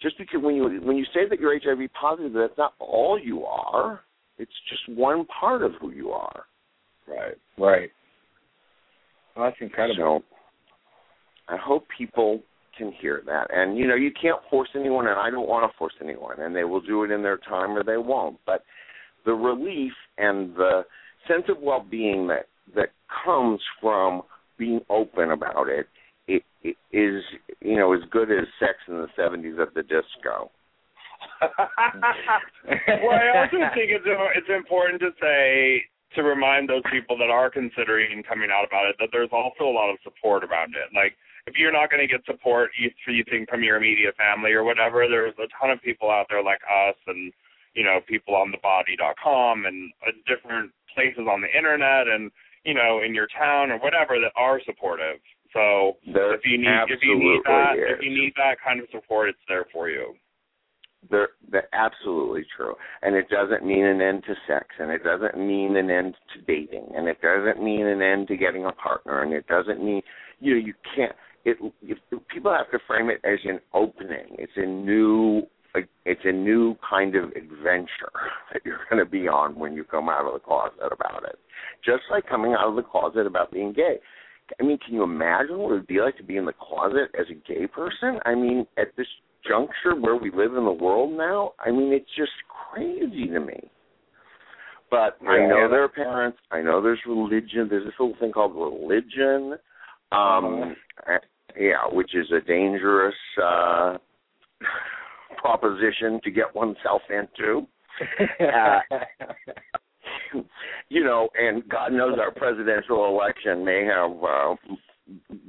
just 0.00 0.18
because 0.18 0.40
when 0.42 0.56
you 0.56 0.80
when 0.82 0.96
you 0.96 1.04
say 1.14 1.28
that 1.28 1.38
you're 1.38 1.58
HIV 1.58 1.90
positive, 1.98 2.32
that's 2.32 2.58
not 2.58 2.74
all 2.80 3.18
you 3.22 3.44
are. 3.44 4.00
It's 4.38 4.52
just 4.68 4.98
one 4.98 5.24
part 5.26 5.62
of 5.62 5.72
who 5.80 5.92
you 5.92 6.10
are. 6.10 6.44
Right. 7.06 7.36
Right. 7.58 7.90
Well, 9.36 9.46
that's 9.46 9.56
incredible. 9.60 10.22
So 11.48 11.54
I 11.54 11.56
hope 11.56 11.84
people 11.96 12.42
can 12.76 12.92
hear 13.00 13.22
that. 13.26 13.48
And 13.52 13.78
you 13.78 13.86
know, 13.86 13.94
you 13.94 14.10
can't 14.20 14.40
force 14.50 14.68
anyone 14.74 15.06
and 15.06 15.18
I 15.18 15.30
don't 15.30 15.48
want 15.48 15.70
to 15.70 15.78
force 15.78 15.94
anyone 16.02 16.40
and 16.40 16.54
they 16.54 16.64
will 16.64 16.80
do 16.80 17.04
it 17.04 17.10
in 17.10 17.22
their 17.22 17.38
time 17.38 17.70
or 17.70 17.84
they 17.84 17.98
won't. 17.98 18.38
But 18.46 18.64
the 19.24 19.32
relief 19.32 19.92
and 20.18 20.54
the 20.56 20.82
sense 21.28 21.44
of 21.48 21.58
well 21.60 21.86
being 21.88 22.26
that 22.28 22.46
that 22.74 22.88
comes 23.24 23.60
from 23.80 24.22
being 24.62 24.80
open 24.88 25.32
about 25.32 25.66
it, 25.66 25.90
it, 26.28 26.42
it 26.62 26.76
is 26.94 27.22
you 27.60 27.76
know 27.76 27.92
as 27.92 28.00
good 28.10 28.30
as 28.30 28.46
sex 28.62 28.78
in 28.86 28.94
the 28.94 29.08
seventies 29.16 29.58
at 29.60 29.74
the 29.74 29.82
disco. 29.82 30.50
well, 31.42 33.18
I 33.18 33.42
also 33.42 33.58
think 33.74 33.90
it's 33.90 34.06
it's 34.06 34.52
important 34.54 35.02
to 35.02 35.10
say 35.20 35.82
to 36.14 36.22
remind 36.22 36.68
those 36.68 36.86
people 36.92 37.18
that 37.18 37.30
are 37.30 37.50
considering 37.50 38.22
coming 38.22 38.50
out 38.54 38.62
about 38.62 38.86
it 38.86 38.94
that 39.00 39.08
there's 39.10 39.32
also 39.32 39.64
a 39.64 39.74
lot 39.74 39.90
of 39.90 39.98
support 40.04 40.44
around 40.44 40.74
it. 40.78 40.94
Like 40.94 41.18
if 41.46 41.58
you're 41.58 41.72
not 41.72 41.90
going 41.90 42.06
to 42.06 42.06
get 42.06 42.22
support, 42.26 42.70
you, 42.78 42.90
you 43.08 43.24
think 43.26 43.48
from 43.50 43.64
your 43.64 43.76
immediate 43.76 44.14
family 44.14 44.52
or 44.52 44.62
whatever, 44.62 45.08
there's 45.08 45.34
a 45.42 45.50
ton 45.58 45.70
of 45.70 45.82
people 45.82 46.10
out 46.10 46.26
there 46.30 46.44
like 46.44 46.60
us 46.70 46.94
and 47.06 47.32
you 47.74 47.82
know 47.82 47.98
people 48.06 48.36
on 48.36 48.52
the 48.52 48.58
thebody.com 48.62 49.66
and 49.66 49.90
uh, 50.06 50.12
different 50.28 50.70
places 50.94 51.26
on 51.26 51.40
the 51.40 51.50
internet 51.50 52.06
and 52.06 52.30
you 52.64 52.74
know 52.74 53.00
in 53.04 53.14
your 53.14 53.26
town 53.38 53.70
or 53.70 53.78
whatever 53.78 54.18
that 54.20 54.32
are 54.36 54.60
supportive. 54.64 55.18
So 55.52 55.96
There 56.12 56.34
if 56.34 56.40
you 56.44 56.58
need 56.58 56.84
if 56.88 57.00
you 57.02 57.18
need 57.18 57.40
that 57.44 57.76
is. 57.76 57.84
if 57.98 58.02
you 58.02 58.10
need 58.10 58.32
that 58.36 58.56
kind 58.64 58.80
of 58.80 58.86
support, 58.90 59.28
it's 59.28 59.38
there 59.48 59.66
for 59.72 59.90
you. 59.90 60.14
They're 61.10 61.30
they're 61.50 61.68
absolutely 61.74 62.46
true. 62.56 62.74
And 63.02 63.14
it 63.16 63.28
doesn't 63.28 63.66
mean 63.66 63.84
an 63.84 64.00
end 64.00 64.22
to 64.26 64.34
sex 64.46 64.66
and 64.78 64.90
it 64.90 65.02
doesn't 65.04 65.36
mean 65.36 65.76
an 65.76 65.90
end 65.90 66.14
to 66.34 66.40
dating 66.42 66.88
and 66.96 67.08
it 67.08 67.20
doesn't 67.20 67.62
mean 67.62 67.86
an 67.86 68.00
end 68.00 68.28
to 68.28 68.36
getting 68.36 68.64
a 68.64 68.72
partner 68.72 69.22
and 69.22 69.32
it 69.32 69.46
doesn't 69.46 69.84
mean 69.84 70.02
you 70.40 70.54
know, 70.54 70.60
you 70.66 70.74
can't 70.96 71.14
it 71.44 71.56
if, 71.82 71.98
people 72.28 72.52
have 72.52 72.70
to 72.70 72.78
frame 72.86 73.10
it 73.10 73.20
as 73.24 73.38
an 73.44 73.58
opening. 73.74 74.36
It's 74.38 74.52
a 74.56 74.66
new 74.66 75.42
it's 76.04 76.20
a 76.24 76.32
new 76.32 76.76
kind 76.88 77.16
of 77.16 77.30
adventure 77.30 78.12
that 78.52 78.62
you're 78.64 78.80
going 78.90 79.04
to 79.04 79.10
be 79.10 79.28
on 79.28 79.58
when 79.58 79.74
you 79.74 79.84
come 79.84 80.08
out 80.08 80.26
of 80.26 80.34
the 80.34 80.40
closet 80.40 80.92
about 80.92 81.24
it. 81.24 81.38
Just 81.84 82.02
like 82.10 82.28
coming 82.28 82.52
out 82.52 82.68
of 82.68 82.76
the 82.76 82.82
closet 82.82 83.26
about 83.26 83.52
being 83.52 83.72
gay. 83.72 83.96
I 84.60 84.64
mean, 84.64 84.78
can 84.84 84.94
you 84.94 85.02
imagine 85.02 85.58
what 85.58 85.70
it 85.72 85.76
would 85.76 85.86
be 85.86 86.00
like 86.00 86.16
to 86.18 86.22
be 86.22 86.36
in 86.36 86.44
the 86.44 86.52
closet 86.52 87.08
as 87.18 87.26
a 87.30 87.52
gay 87.52 87.66
person? 87.66 88.18
I 88.26 88.34
mean, 88.34 88.66
at 88.76 88.88
this 88.96 89.06
juncture 89.46 89.98
where 89.98 90.16
we 90.16 90.30
live 90.30 90.56
in 90.56 90.64
the 90.64 90.72
world 90.72 91.16
now, 91.16 91.52
I 91.58 91.70
mean, 91.70 91.92
it's 91.92 92.10
just 92.16 92.32
crazy 92.48 93.28
to 93.28 93.40
me. 93.40 93.70
But 94.90 95.16
I 95.26 95.38
Yeah. 95.38 95.46
know 95.46 95.68
there 95.68 95.84
are 95.84 95.88
parents. 95.88 96.38
I 96.50 96.60
know 96.60 96.82
there's 96.82 97.00
religion. 97.06 97.68
There's 97.68 97.84
this 97.84 97.98
little 97.98 98.14
thing 98.16 98.32
called 98.32 98.54
religion. 98.54 99.58
Um, 100.10 100.76
uh, 101.06 101.18
yeah, 101.58 101.86
which 101.90 102.14
is 102.14 102.30
a 102.30 102.40
dangerous 102.42 103.14
uh, 103.42 103.96
proposition 105.42 106.20
to 106.24 106.30
get 106.30 106.54
oneself 106.54 107.02
into. 107.10 107.66
Uh, 108.40 108.80
you 110.88 111.04
know, 111.04 111.28
and 111.38 111.68
God 111.68 111.92
knows 111.92 112.18
our 112.18 112.30
presidential 112.30 113.06
election 113.06 113.64
may 113.64 113.84
have 113.84 114.10
uh, 114.22 114.54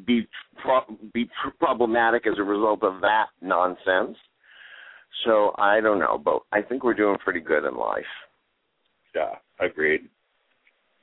be 0.05 0.27
pro- 0.61 0.97
be 1.13 1.25
tr- 1.25 1.55
problematic 1.57 2.27
as 2.27 2.37
a 2.37 2.43
result 2.43 2.83
of 2.83 3.01
that 3.01 3.27
nonsense. 3.41 4.17
So 5.25 5.53
I 5.57 5.79
don't 5.79 5.99
know, 5.99 6.21
but 6.23 6.41
I 6.51 6.61
think 6.61 6.83
we're 6.83 6.93
doing 6.93 7.17
pretty 7.23 7.39
good 7.39 7.65
in 7.65 7.77
life. 7.77 8.03
Yeah, 9.15 9.35
agreed. 9.59 10.01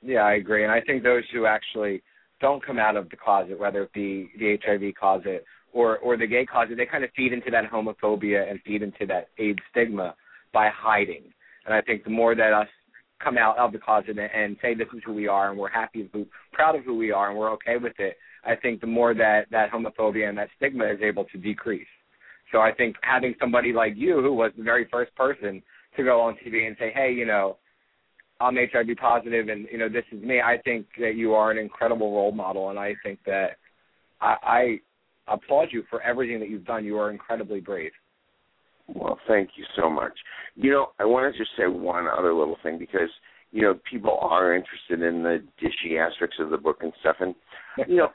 Yeah, 0.03 0.21
I 0.21 0.33
agree. 0.33 0.63
And 0.63 0.71
I 0.71 0.81
think 0.81 1.03
those 1.03 1.23
who 1.33 1.45
actually 1.45 2.01
don't 2.39 2.65
come 2.65 2.79
out 2.79 2.95
of 2.97 3.09
the 3.09 3.15
closet, 3.15 3.59
whether 3.59 3.83
it 3.83 3.93
be 3.93 4.29
the 4.37 4.57
HIV 4.63 4.95
closet 4.95 5.45
or 5.73 5.97
or 5.99 6.17
the 6.17 6.27
gay 6.27 6.45
closet, 6.45 6.77
they 6.77 6.85
kind 6.85 7.03
of 7.03 7.09
feed 7.15 7.33
into 7.33 7.51
that 7.51 7.69
homophobia 7.71 8.49
and 8.49 8.59
feed 8.65 8.81
into 8.81 9.05
that 9.07 9.29
AIDS 9.37 9.59
stigma 9.71 10.15
by 10.53 10.69
hiding. 10.73 11.23
And 11.65 11.73
I 11.73 11.81
think 11.81 12.03
the 12.03 12.09
more 12.09 12.35
that 12.35 12.53
us 12.53 12.67
come 13.23 13.37
out 13.37 13.57
of 13.57 13.71
the 13.71 13.77
closet 13.77 14.17
and, 14.17 14.19
and 14.19 14.57
say 14.61 14.73
this 14.73 14.87
is 14.93 15.01
who 15.05 15.13
we 15.13 15.27
are 15.27 15.49
and 15.49 15.59
we're 15.59 15.69
happy, 15.69 16.09
who, 16.11 16.25
proud 16.53 16.75
of 16.75 16.83
who 16.83 16.97
we 16.97 17.11
are, 17.11 17.29
and 17.29 17.37
we're 17.37 17.51
okay 17.51 17.77
with 17.77 17.93
it, 17.99 18.17
I 18.43 18.55
think 18.55 18.81
the 18.81 18.87
more 18.87 19.13
that 19.13 19.45
that 19.51 19.71
homophobia 19.71 20.27
and 20.27 20.37
that 20.37 20.49
stigma 20.57 20.85
is 20.85 20.99
able 21.01 21.25
to 21.25 21.37
decrease. 21.37 21.87
So 22.51 22.59
I 22.59 22.71
think 22.73 22.95
having 23.01 23.35
somebody 23.39 23.71
like 23.71 23.93
you, 23.95 24.21
who 24.21 24.33
was 24.33 24.51
the 24.57 24.63
very 24.63 24.87
first 24.91 25.15
person 25.15 25.61
to 25.95 26.03
go 26.03 26.21
on 26.21 26.35
TV 26.35 26.67
and 26.67 26.75
say, 26.79 26.91
hey, 26.93 27.13
you 27.13 27.25
know, 27.25 27.57
I'm 28.39 28.55
HIV 28.55 28.97
positive 28.99 29.49
and 29.49 29.67
you 29.71 29.77
know 29.77 29.87
this 29.87 30.03
is 30.11 30.21
me. 30.23 30.41
I 30.41 30.57
think 30.63 30.87
that 30.99 31.15
you 31.15 31.33
are 31.33 31.51
an 31.51 31.59
incredible 31.59 32.11
role 32.11 32.31
model, 32.31 32.69
and 32.69 32.79
I 32.79 32.95
think 33.03 33.19
that 33.25 33.57
I 34.19 34.79
applaud 35.27 35.69
you 35.71 35.83
for 35.89 36.01
everything 36.01 36.39
that 36.39 36.49
you've 36.49 36.65
done. 36.65 36.85
You 36.85 36.97
are 36.97 37.11
incredibly 37.11 37.59
brave. 37.59 37.91
Well, 38.87 39.19
thank 39.27 39.51
you 39.55 39.63
so 39.75 39.89
much. 39.89 40.13
You 40.55 40.71
know, 40.71 40.87
I 40.99 41.05
want 41.05 41.31
to 41.31 41.37
just 41.37 41.51
say 41.57 41.67
one 41.67 42.07
other 42.07 42.33
little 42.33 42.57
thing 42.63 42.77
because 42.77 43.09
you 43.51 43.61
know 43.61 43.79
people 43.89 44.17
are 44.21 44.55
interested 44.55 45.01
in 45.01 45.23
the 45.23 45.43
dishy 45.61 45.97
aspects 45.99 46.37
of 46.39 46.49
the 46.49 46.57
book 46.57 46.77
and 46.81 46.91
stuff, 47.01 47.17
and 47.19 47.35
you 47.87 47.97
know, 47.97 48.09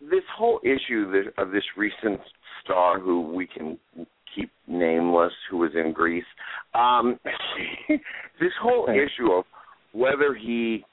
this 0.00 0.24
whole 0.36 0.60
issue 0.62 1.12
of 1.38 1.50
this 1.50 1.64
recent 1.76 2.20
star 2.64 3.00
who 3.00 3.32
we 3.32 3.46
can 3.46 3.78
keep 4.34 4.50
nameless, 4.66 5.32
who 5.50 5.58
was 5.58 5.70
in 5.74 5.92
Greece, 5.92 6.24
um, 6.74 7.18
this 8.40 8.52
whole 8.60 8.88
issue 8.88 9.30
of 9.32 9.44
whether 9.92 10.34
he 10.34 10.84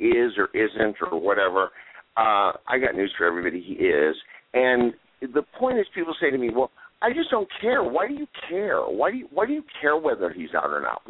is 0.00 0.32
or 0.36 0.48
isn't 0.54 0.96
or 1.10 1.20
whatever, 1.20 1.70
uh, 2.16 2.52
I 2.68 2.78
got 2.80 2.94
news 2.94 3.12
for 3.16 3.26
everybody. 3.26 3.62
He 3.62 3.74
is, 3.74 4.16
and 4.54 4.92
the 5.20 5.42
point 5.58 5.78
is, 5.78 5.86
people 5.94 6.14
say 6.20 6.30
to 6.30 6.38
me, 6.38 6.50
"Well, 6.50 6.70
I 7.02 7.12
just 7.12 7.30
don't 7.30 7.48
care. 7.60 7.82
Why 7.82 8.06
do 8.06 8.14
you 8.14 8.26
care? 8.48 8.80
Why 8.80 9.10
do 9.10 9.18
you 9.18 9.28
why 9.32 9.46
do 9.46 9.52
you 9.52 9.64
care 9.80 9.96
whether 9.96 10.30
he's 10.30 10.54
out 10.54 10.70
or 10.70 10.80
not? 10.80 11.02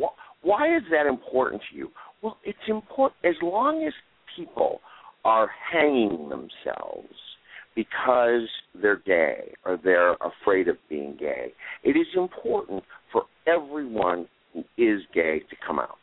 Why 0.43 0.77
is 0.77 0.83
that 0.91 1.07
important 1.07 1.63
to 1.71 1.77
you? 1.77 1.91
Well, 2.23 2.39
it's 2.45 2.59
important 2.69 3.17
as 3.25 3.35
long 3.43 3.85
as 3.87 3.93
people 4.37 4.81
are 5.25 5.51
hanging 5.73 6.29
themselves 6.29 7.15
because 7.75 8.49
they're 8.81 9.03
gay 9.05 9.53
or 9.65 9.79
they're 9.83 10.15
afraid 10.15 10.69
of 10.69 10.77
being 10.89 11.17
gay. 11.19 11.53
It 11.85 11.91
is 11.91 12.07
important 12.17 12.83
for 13.13 13.25
everyone 13.47 14.27
who 14.53 14.61
is 14.77 15.03
gay 15.15 15.41
to 15.41 15.57
come 15.67 15.79
out. 15.79 15.99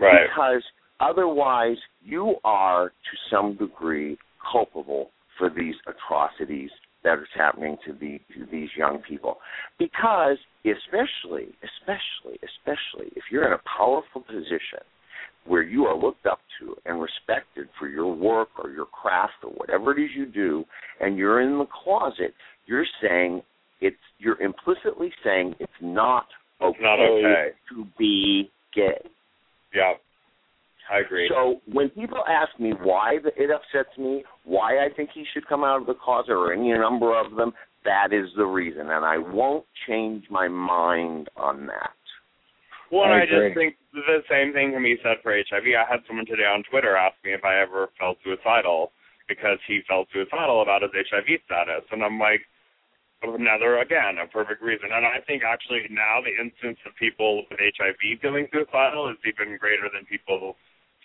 Right. 0.00 0.28
Because 0.28 0.62
otherwise 1.00 1.76
you 2.04 2.34
are 2.44 2.88
to 2.88 3.16
some 3.30 3.56
degree 3.56 4.18
culpable 4.52 5.10
for 5.38 5.50
these 5.50 5.74
atrocities 5.86 6.70
that 7.04 7.18
is 7.18 7.28
happening 7.34 7.76
to, 7.86 7.92
the, 7.92 8.18
to 8.34 8.46
these 8.50 8.68
young 8.76 8.98
people. 9.06 9.36
Because 9.78 10.38
especially, 10.64 11.52
especially, 11.62 12.38
especially 12.42 13.12
if 13.14 13.24
you're 13.30 13.46
in 13.46 13.52
a 13.52 13.60
powerful 13.76 14.22
position 14.22 14.80
where 15.46 15.62
you 15.62 15.84
are 15.84 15.96
looked 15.96 16.26
up 16.26 16.40
to 16.58 16.74
and 16.86 17.00
respected 17.00 17.68
for 17.78 17.88
your 17.88 18.14
work 18.14 18.48
or 18.62 18.70
your 18.70 18.86
craft 18.86 19.34
or 19.42 19.50
whatever 19.50 19.96
it 19.96 20.02
is 20.02 20.10
you 20.16 20.24
do, 20.24 20.64
and 21.00 21.18
you're 21.18 21.42
in 21.42 21.58
the 21.58 21.66
closet, 21.84 22.32
you're 22.66 22.86
saying 23.02 23.42
it's 23.80 23.96
you're 24.18 24.40
implicitly 24.40 25.12
saying 25.22 25.54
it's 25.60 25.72
not 25.82 26.26
okay, 26.62 26.70
it's 26.70 26.82
not 26.82 26.98
okay. 27.00 27.48
to 27.68 27.86
be 27.98 28.50
gay. 28.74 28.98
Yeah. 29.74 29.94
I 30.90 31.00
agree. 31.00 31.30
So 31.32 31.60
when 31.72 31.88
people 31.90 32.22
ask 32.28 32.58
me 32.60 32.72
why 32.82 33.18
it 33.24 33.50
upsets 33.50 33.96
me, 33.98 34.24
why 34.44 34.84
I 34.84 34.88
think 34.94 35.10
he 35.14 35.24
should 35.32 35.46
come 35.46 35.64
out 35.64 35.80
of 35.80 35.86
the 35.86 35.94
closet, 35.94 36.32
or 36.32 36.52
any 36.52 36.72
number 36.72 37.18
of 37.18 37.36
them, 37.36 37.52
that 37.84 38.12
is 38.12 38.28
the 38.36 38.44
reason, 38.44 38.90
and 38.90 39.04
I 39.04 39.18
won't 39.18 39.64
change 39.86 40.24
my 40.30 40.48
mind 40.48 41.28
on 41.36 41.66
that. 41.66 41.96
Well, 42.92 43.04
I, 43.04 43.22
I 43.22 43.26
just 43.26 43.56
think 43.56 43.76
the 43.92 44.22
same 44.30 44.52
thing 44.52 44.72
can 44.72 44.82
be 44.82 44.96
said 45.02 45.18
for 45.22 45.32
HIV. 45.32 45.64
I 45.72 45.84
had 45.88 46.00
someone 46.06 46.26
today 46.26 46.48
on 46.48 46.62
Twitter 46.70 46.96
ask 46.96 47.16
me 47.24 47.32
if 47.32 47.44
I 47.44 47.60
ever 47.60 47.88
felt 47.98 48.18
suicidal 48.24 48.92
because 49.28 49.58
he 49.66 49.80
felt 49.88 50.08
suicidal 50.12 50.62
about 50.62 50.82
his 50.82 50.92
HIV 50.92 51.40
status, 51.48 51.84
and 51.92 52.04
I'm 52.04 52.18
like, 52.18 52.44
another 53.24 53.80
again 53.80 54.20
a 54.20 54.28
perfect 54.28 54.60
reason. 54.60 54.92
And 54.92 55.06
I 55.06 55.24
think 55.24 55.40
actually 55.40 55.80
now 55.88 56.20
the 56.20 56.36
instance 56.36 56.76
of 56.84 56.92
people 57.00 57.44
with 57.48 57.56
HIV 57.56 58.20
feeling 58.20 58.44
suicidal 58.52 59.08
is 59.08 59.16
even 59.24 59.56
greater 59.56 59.88
than 59.88 60.04
people 60.04 60.56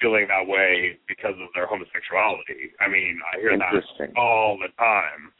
feeling 0.01 0.27
that 0.27 0.47
way 0.47 0.97
because 1.07 1.35
of 1.39 1.49
their 1.53 1.67
homosexuality. 1.67 2.71
I 2.79 2.87
mean, 2.87 3.19
I 3.33 3.39
hear 3.39 3.57
that 3.57 4.17
all 4.17 4.57
the 4.57 4.71
time. 4.79 5.31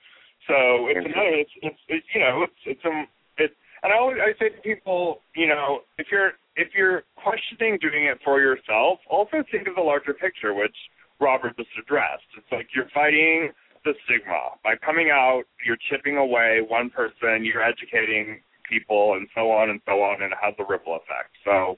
So 0.47 0.87
it's 0.87 1.05
another. 1.05 1.35
It's, 1.39 1.55
it's 1.61 1.81
it's 1.87 2.07
you 2.13 2.21
know 2.21 2.43
it's 2.43 2.61
it's 2.65 2.81
um 2.85 3.07
it. 3.37 3.51
And 3.83 3.93
I 3.93 3.97
always 3.97 4.17
I 4.19 4.33
say 4.39 4.49
to 4.49 4.61
people, 4.61 5.21
you 5.35 5.47
know, 5.47 5.81
if 5.97 6.07
you're 6.11 6.33
if 6.55 6.69
you're 6.75 7.03
questioning 7.15 7.77
doing 7.79 8.05
it 8.05 8.19
for 8.23 8.41
yourself, 8.41 8.99
also 9.09 9.43
think 9.51 9.67
of 9.67 9.75
the 9.75 9.81
larger 9.81 10.13
picture, 10.13 10.53
which 10.53 10.75
Robert 11.19 11.55
just 11.57 11.69
addressed. 11.79 12.27
It's 12.37 12.51
like 12.51 12.67
you're 12.75 12.89
fighting 12.93 13.51
the 13.85 13.93
stigma 14.05 14.59
by 14.63 14.75
coming 14.75 15.09
out. 15.11 15.43
You're 15.65 15.79
chipping 15.89 16.17
away 16.17 16.59
one 16.67 16.89
person. 16.89 17.45
You're 17.45 17.63
educating 17.63 18.41
people, 18.67 19.13
and 19.13 19.27
so 19.35 19.51
on 19.51 19.69
and 19.69 19.81
so 19.85 20.01
on, 20.01 20.21
and 20.21 20.31
it 20.31 20.39
has 20.41 20.53
a 20.59 20.65
ripple 20.67 20.95
effect. 20.95 21.31
So 21.45 21.77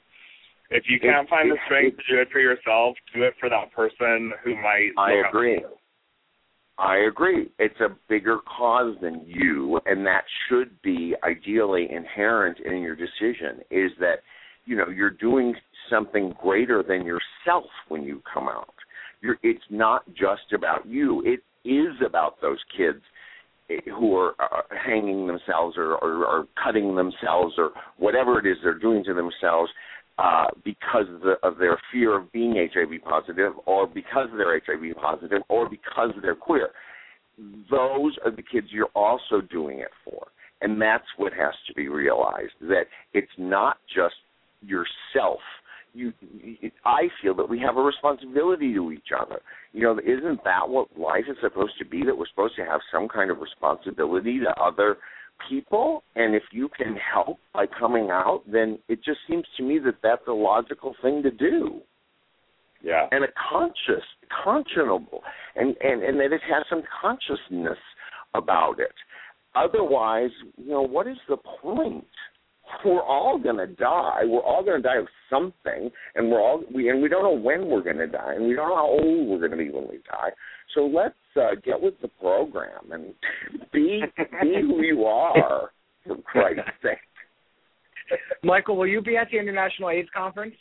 if 0.71 0.85
you 0.87 0.99
can't 0.99 1.29
find 1.29 1.51
the 1.51 1.57
strength 1.65 1.97
to 1.97 2.15
do 2.15 2.21
it 2.21 2.29
for 2.31 2.39
yourself, 2.39 2.95
do 3.13 3.23
it 3.23 3.33
for 3.39 3.49
that 3.49 3.71
person 3.73 4.31
who 4.43 4.55
might. 4.55 4.91
I 4.97 5.27
agree. 5.27 5.63
I 6.77 6.97
agree. 7.07 7.51
It's 7.59 7.79
a 7.81 7.89
bigger 8.09 8.37
cause 8.57 8.95
than 9.01 9.21
you, 9.25 9.79
and 9.85 10.05
that 10.05 10.23
should 10.47 10.81
be 10.81 11.13
ideally 11.23 11.87
inherent 11.91 12.59
in 12.59 12.81
your 12.81 12.95
decision. 12.95 13.61
Is 13.69 13.91
that 13.99 14.19
you 14.65 14.77
know 14.77 14.87
you're 14.87 15.11
doing 15.11 15.53
something 15.89 16.33
greater 16.41 16.83
than 16.87 17.05
yourself 17.05 17.69
when 17.89 18.03
you 18.03 18.21
come 18.33 18.47
out. 18.47 18.73
You're, 19.21 19.37
it's 19.43 19.63
not 19.69 20.07
just 20.13 20.53
about 20.55 20.87
you. 20.87 21.21
It 21.25 21.41
is 21.67 21.93
about 22.05 22.41
those 22.41 22.57
kids 22.75 23.01
who 23.85 24.15
are 24.15 24.33
uh, 24.39 24.61
hanging 24.85 25.27
themselves 25.27 25.77
or, 25.77 25.95
or, 25.95 26.25
or 26.25 26.47
cutting 26.61 26.95
themselves 26.95 27.53
or 27.57 27.71
whatever 27.97 28.39
it 28.39 28.49
is 28.49 28.57
they're 28.63 28.77
doing 28.77 29.03
to 29.03 29.13
themselves 29.13 29.71
uh, 30.17 30.47
because 30.63 31.05
of, 31.13 31.21
the, 31.21 31.35
of 31.43 31.57
their 31.57 31.79
fear 31.91 32.17
of 32.17 32.31
being 32.31 32.55
HIV 32.73 33.01
positive, 33.03 33.53
or 33.65 33.87
because 33.87 34.27
they're 34.37 34.59
HIV 34.65 34.95
positive, 35.01 35.41
or 35.49 35.69
because 35.69 36.11
they're 36.21 36.35
queer. 36.35 36.69
Those 37.69 38.17
are 38.25 38.31
the 38.31 38.43
kids 38.43 38.67
you're 38.71 38.89
also 38.93 39.41
doing 39.49 39.79
it 39.79 39.89
for, 40.03 40.27
and 40.61 40.81
that's 40.81 41.05
what 41.17 41.33
has 41.33 41.53
to 41.67 41.73
be 41.73 41.87
realized. 41.87 42.51
That 42.61 42.85
it's 43.13 43.31
not 43.37 43.77
just 43.95 44.15
yourself. 44.61 45.39
You, 45.93 46.13
I 46.85 47.07
feel 47.21 47.35
that 47.35 47.49
we 47.49 47.59
have 47.59 47.77
a 47.77 47.81
responsibility 47.81 48.73
to 48.75 48.91
each 48.91 49.09
other. 49.17 49.41
You 49.73 49.83
know, 49.83 49.99
isn't 49.99 50.43
that 50.43 50.69
what 50.69 50.87
life 50.97 51.25
is 51.29 51.37
supposed 51.41 51.73
to 51.79 51.85
be? 51.85 52.03
That 52.05 52.17
we're 52.17 52.27
supposed 52.27 52.55
to 52.57 52.65
have 52.65 52.79
some 52.91 53.07
kind 53.07 53.31
of 53.31 53.39
responsibility 53.39 54.39
to 54.39 54.61
other 54.61 54.97
people 55.49 56.03
and 56.15 56.35
if 56.35 56.43
you 56.51 56.69
can 56.77 56.95
help 56.95 57.37
by 57.53 57.65
coming 57.65 58.09
out 58.09 58.43
then 58.51 58.79
it 58.87 59.03
just 59.03 59.19
seems 59.29 59.45
to 59.57 59.63
me 59.63 59.79
that 59.79 59.95
that's 60.03 60.27
a 60.27 60.33
logical 60.33 60.95
thing 61.01 61.23
to 61.23 61.31
do. 61.31 61.81
Yeah. 62.83 63.07
And 63.11 63.23
a 63.23 63.27
conscious 63.51 64.03
conscionable 64.45 65.19
and 65.55 65.75
and 65.81 66.03
and 66.03 66.19
that 66.19 66.33
it 66.33 66.41
has 66.49 66.65
some 66.69 66.83
consciousness 67.01 67.77
about 68.33 68.79
it. 68.79 68.93
Otherwise 69.55 70.31
you 70.57 70.69
know 70.69 70.81
what 70.81 71.07
is 71.07 71.17
the 71.29 71.37
point? 71.37 72.05
We're 72.85 73.03
all 73.03 73.37
going 73.37 73.57
to 73.57 73.67
die. 73.67 74.21
We're 74.23 74.39
all 74.39 74.63
going 74.63 74.81
to 74.81 74.87
die 74.87 74.97
of 74.97 75.07
something 75.29 75.89
and 76.15 76.31
we're 76.31 76.39
all 76.39 76.63
we 76.73 76.89
and 76.89 77.01
we 77.01 77.09
don't 77.09 77.23
know 77.23 77.39
when 77.39 77.67
we're 77.67 77.83
going 77.83 77.97
to 77.97 78.07
die 78.07 78.33
and 78.35 78.47
we 78.47 78.55
don't 78.55 78.69
know 78.69 78.75
how 78.75 78.87
old 78.87 79.27
we're 79.27 79.39
going 79.39 79.51
to 79.51 79.57
be 79.57 79.69
when 79.69 79.87
we 79.89 79.97
die 80.09 80.29
so 80.73 80.85
let's 80.85 81.15
uh, 81.35 81.55
get 81.63 81.79
with 81.79 81.95
the 82.01 82.07
program 82.19 82.91
and 82.91 83.13
be 83.73 84.03
be 84.41 84.61
who 84.61 84.81
you 84.83 85.05
are, 85.05 85.71
for 86.05 86.17
Christ's 86.25 86.61
sake. 86.81 86.97
Michael, 88.43 88.77
will 88.77 88.87
you 88.87 89.01
be 89.01 89.17
at 89.17 89.27
the 89.31 89.39
International 89.39 89.89
AIDS 89.89 90.09
Conference? 90.15 90.55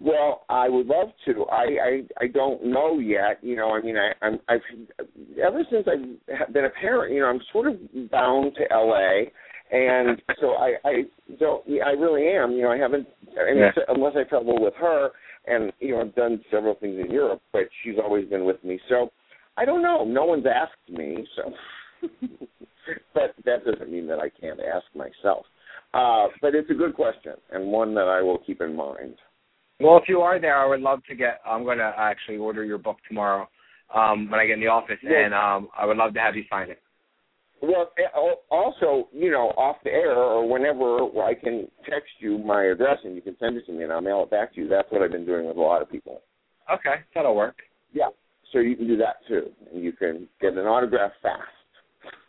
Well, 0.00 0.44
I 0.48 0.68
would 0.68 0.86
love 0.86 1.08
to. 1.26 1.44
I 1.46 1.64
I, 1.64 2.02
I 2.20 2.26
don't 2.28 2.64
know 2.64 3.00
yet. 3.00 3.38
You 3.42 3.56
know, 3.56 3.70
I 3.70 3.82
mean, 3.82 3.96
I, 3.96 4.12
I'm 4.24 4.38
I've 4.48 4.60
ever 5.44 5.64
since 5.70 5.86
I've 5.88 6.52
been 6.52 6.66
a 6.66 6.70
parent. 6.80 7.12
You 7.12 7.20
know, 7.20 7.26
I'm 7.26 7.40
sort 7.52 7.66
of 7.66 7.76
bound 8.10 8.54
to 8.56 8.72
L.A. 8.72 9.32
And 9.70 10.20
so 10.40 10.52
I 10.52 10.74
I 10.84 10.92
don't 11.38 11.64
I 11.84 11.90
really 11.90 12.28
am. 12.28 12.52
You 12.52 12.62
know, 12.62 12.70
I 12.70 12.78
haven't 12.78 13.06
unless, 13.36 13.74
yeah. 13.76 13.82
unless 13.88 14.14
I 14.16 14.24
travel 14.24 14.60
with 14.60 14.74
her 14.80 15.10
and 15.46 15.72
you 15.80 15.92
know 15.92 16.00
I've 16.00 16.14
done 16.14 16.42
several 16.50 16.74
things 16.74 16.98
in 16.98 17.10
Europe, 17.10 17.42
but 17.52 17.62
she's 17.82 17.96
always 18.02 18.28
been 18.28 18.44
with 18.44 18.62
me. 18.64 18.78
So 18.88 19.10
I 19.56 19.64
don't 19.64 19.82
know. 19.82 20.04
No 20.04 20.24
one's 20.24 20.46
asked 20.46 20.88
me, 20.88 21.26
so 21.36 22.08
but 23.14 23.34
that 23.44 23.64
doesn't 23.64 23.90
mean 23.90 24.06
that 24.08 24.20
I 24.20 24.28
can't 24.28 24.60
ask 24.60 24.84
myself. 24.94 25.44
Uh, 25.94 26.28
but 26.40 26.54
it's 26.54 26.70
a 26.70 26.74
good 26.74 26.94
question 26.94 27.32
and 27.50 27.72
one 27.72 27.94
that 27.94 28.08
I 28.08 28.20
will 28.20 28.38
keep 28.38 28.60
in 28.60 28.76
mind. 28.76 29.14
Well, 29.80 29.96
if 29.96 30.04
you 30.08 30.20
are 30.20 30.40
there, 30.40 30.56
I 30.56 30.66
would 30.66 30.80
love 30.80 31.00
to 31.08 31.14
get. 31.14 31.40
I'm 31.46 31.64
going 31.64 31.78
to 31.78 31.92
actually 31.96 32.36
order 32.36 32.64
your 32.64 32.78
book 32.78 32.96
tomorrow 33.06 33.48
um, 33.94 34.30
when 34.30 34.40
I 34.40 34.46
get 34.46 34.54
in 34.54 34.60
the 34.60 34.66
office, 34.66 34.98
and 35.02 35.32
um, 35.32 35.68
I 35.78 35.86
would 35.86 35.96
love 35.96 36.14
to 36.14 36.20
have 36.20 36.34
you 36.34 36.44
sign 36.50 36.70
it. 36.70 36.82
Well, 37.60 37.90
eh, 37.98 38.18
also, 38.50 39.08
you 39.12 39.30
know, 39.30 39.48
off 39.56 39.76
the 39.84 39.90
air 39.90 40.12
or 40.14 40.48
whenever 40.48 40.98
I 41.22 41.34
can 41.34 41.68
text 41.88 42.10
you 42.20 42.38
my 42.38 42.64
address 42.64 42.98
and 43.04 43.16
you 43.16 43.22
can 43.22 43.36
send 43.40 43.56
it 43.56 43.66
to 43.66 43.72
me 43.72 43.84
and 43.84 43.92
I'll 43.92 44.00
mail 44.00 44.22
it 44.22 44.30
back 44.30 44.54
to 44.54 44.60
you. 44.60 44.68
That's 44.68 44.90
what 44.90 45.02
I've 45.02 45.12
been 45.12 45.26
doing 45.26 45.46
with 45.46 45.56
a 45.56 45.60
lot 45.60 45.82
of 45.82 45.90
people. 45.90 46.20
Okay, 46.72 47.02
that'll 47.14 47.34
work. 47.34 47.56
Yeah, 47.92 48.08
so 48.52 48.58
you 48.58 48.76
can 48.76 48.86
do 48.86 48.96
that 48.98 49.16
too, 49.26 49.50
and 49.72 49.82
you 49.82 49.92
can 49.92 50.28
get 50.40 50.52
an 50.52 50.66
autograph 50.66 51.12
fast. 51.22 51.42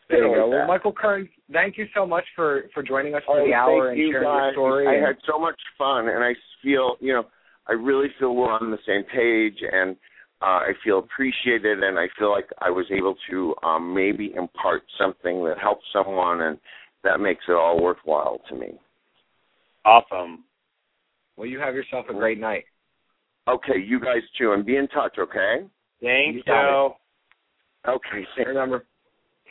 There 0.10 0.28
you 0.28 0.36
go. 0.36 0.50
Well, 0.50 0.68
Michael 0.68 0.94
Kearns, 0.94 1.30
thank 1.52 1.78
you 1.78 1.86
so 1.96 2.06
much 2.06 2.24
for 2.36 2.64
for 2.74 2.82
joining 2.82 3.14
us 3.14 3.22
for 3.28 3.42
oh, 3.42 3.46
the 3.46 3.54
hour 3.54 3.90
and 3.90 3.98
sharing 3.98 4.24
guys. 4.24 4.24
your 4.24 4.52
story. 4.54 4.88
I 4.88 5.06
had 5.06 5.18
so 5.30 5.38
much 5.38 5.60
fun, 5.78 6.08
and 6.08 6.24
I 6.24 6.34
feel, 6.64 6.96
you 7.00 7.14
know, 7.14 7.26
I 7.68 7.74
really 7.74 8.08
feel 8.18 8.36
we're 8.36 8.52
on 8.52 8.72
the 8.72 8.80
same 8.88 9.04
page, 9.04 9.60
and 9.72 9.96
uh, 10.42 10.46
I 10.46 10.72
feel 10.84 11.00
appreciated, 11.00 11.84
and 11.84 12.00
I 12.00 12.08
feel 12.18 12.32
like 12.32 12.48
I 12.60 12.70
was 12.70 12.86
able 12.92 13.16
to 13.30 13.56
um, 13.64 13.94
maybe 13.94 14.34
impart 14.38 14.84
something 14.98 15.44
that 15.46 15.58
helps 15.60 15.84
someone, 15.92 16.42
and 16.42 16.58
that 17.04 17.20
makes 17.20 17.44
it 17.48 17.54
all 17.54 17.82
worthwhile 17.82 18.40
to 18.50 18.56
me. 18.56 18.80
Awesome. 19.86 20.44
Well, 21.36 21.48
you 21.48 21.60
have 21.60 21.76
yourself 21.76 22.06
a 22.10 22.14
great 22.14 22.40
night. 22.40 22.66
Okay, 23.48 23.80
you 23.84 24.00
guys 24.00 24.22
too, 24.38 24.54
and 24.54 24.66
be 24.66 24.76
in 24.78 24.88
touch. 24.90 25.18
Okay. 25.18 25.66
Thank 26.02 26.36
you. 26.36 26.44
you. 26.46 26.92
Okay. 27.88 28.26
Remember, 28.46 28.86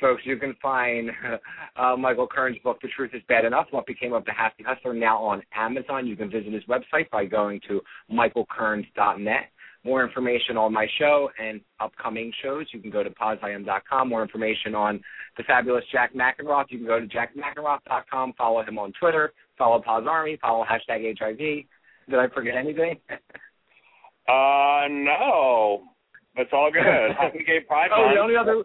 folks, 0.01 0.23
you 0.25 0.37
can 0.37 0.55
find 0.63 1.11
uh, 1.77 1.97
Michael 1.97 2.27
Kearns' 2.27 2.59
book, 2.63 2.79
The 2.81 2.89
Truth 2.97 3.11
is 3.15 3.23
Bad 3.29 3.45
Enough, 3.45 3.67
What 3.71 3.87
Became 3.87 4.13
of 4.13 4.25
the 4.25 4.33
Happy 4.33 4.65
Hustler, 4.67 4.95
now 4.95 5.23
on 5.23 5.43
Amazon. 5.55 6.07
You 6.07 6.17
can 6.17 6.31
visit 6.31 6.53
his 6.53 6.63
website 6.65 7.11
by 7.11 7.25
going 7.25 7.61
to 7.69 7.81
michaelkearns.net. 8.11 9.51
More 9.85 10.05
information 10.05 10.57
on 10.57 10.73
my 10.73 10.87
show 10.99 11.31
and 11.43 11.61
upcoming 11.81 12.33
shows, 12.43 12.67
you 12.73 12.81
can 12.81 12.91
go 12.91 13.03
to 13.03 13.11
pozIam.com. 13.11 14.09
More 14.09 14.23
information 14.23 14.75
on 14.75 15.01
the 15.37 15.45
fabulous 15.45 15.85
Jack 15.93 16.15
Mackenroth, 16.15 16.67
you 16.69 16.79
can 16.79 16.87
go 16.87 16.99
to 17.01 17.07
jackmackenroth.com. 17.07 18.33
Follow 18.37 18.63
him 18.63 18.79
on 18.79 18.93
Twitter. 18.99 19.33
Follow 19.57 19.81
POZ 19.81 20.07
Army. 20.07 20.39
Follow 20.41 20.65
hashtag 20.65 21.19
HIV. 21.19 21.39
Did 21.39 22.19
I 22.19 22.29
forget 22.35 22.57
anything? 22.57 22.99
uh, 24.29 24.89
no. 24.91 25.85
It's 26.37 26.51
all 26.53 26.71
good. 26.73 26.83
Happy 27.19 27.45
Gay 27.47 27.61
Pride 27.67 27.91
Oh, 27.95 28.11
the 28.15 28.21
only 28.21 28.37
other 28.37 28.65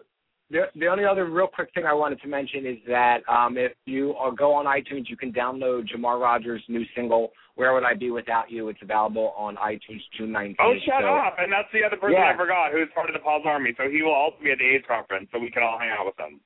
the, 0.50 0.64
the 0.76 0.86
only 0.86 1.04
other 1.04 1.24
real 1.26 1.46
quick 1.46 1.70
thing 1.74 1.84
I 1.86 1.94
wanted 1.94 2.20
to 2.20 2.28
mention 2.28 2.66
is 2.66 2.76
that 2.86 3.18
um, 3.28 3.56
if 3.56 3.72
you 3.86 4.14
uh, 4.14 4.30
go 4.30 4.52
on 4.52 4.66
iTunes, 4.66 5.08
you 5.08 5.16
can 5.16 5.32
download 5.32 5.88
Jamar 5.88 6.20
Rogers' 6.20 6.62
new 6.68 6.84
single 6.94 7.32
"Where 7.54 7.72
Would 7.74 7.84
I 7.84 7.94
Be 7.94 8.10
Without 8.10 8.50
You." 8.50 8.68
It's 8.68 8.82
available 8.82 9.32
on 9.36 9.56
iTunes 9.56 10.02
June 10.16 10.30
19th. 10.30 10.56
Oh, 10.60 10.74
shut 10.84 11.02
so, 11.02 11.14
up! 11.14 11.36
And 11.38 11.52
that's 11.52 11.68
the 11.72 11.84
other 11.84 11.96
person 11.96 12.18
Yeah. 12.18 12.32
I 12.32 12.36
forgot, 12.36 12.72
who's 12.72 12.88
part 12.94 13.08
of 13.08 13.14
the 13.14 13.20
POZ 13.20 13.46
Army. 13.46 13.74
So 13.76 13.88
he 13.88 14.02
will 14.02 14.14
also 14.14 14.36
be 14.42 14.50
at 14.50 14.58
the 14.58 14.66
AIDS 14.66 14.84
conference, 14.86 15.28
so 15.32 15.38
we 15.38 15.50
can 15.50 15.62
all 15.62 15.78
hang 15.78 15.90
out 15.90 16.06
with 16.06 16.18
him. 16.18 16.40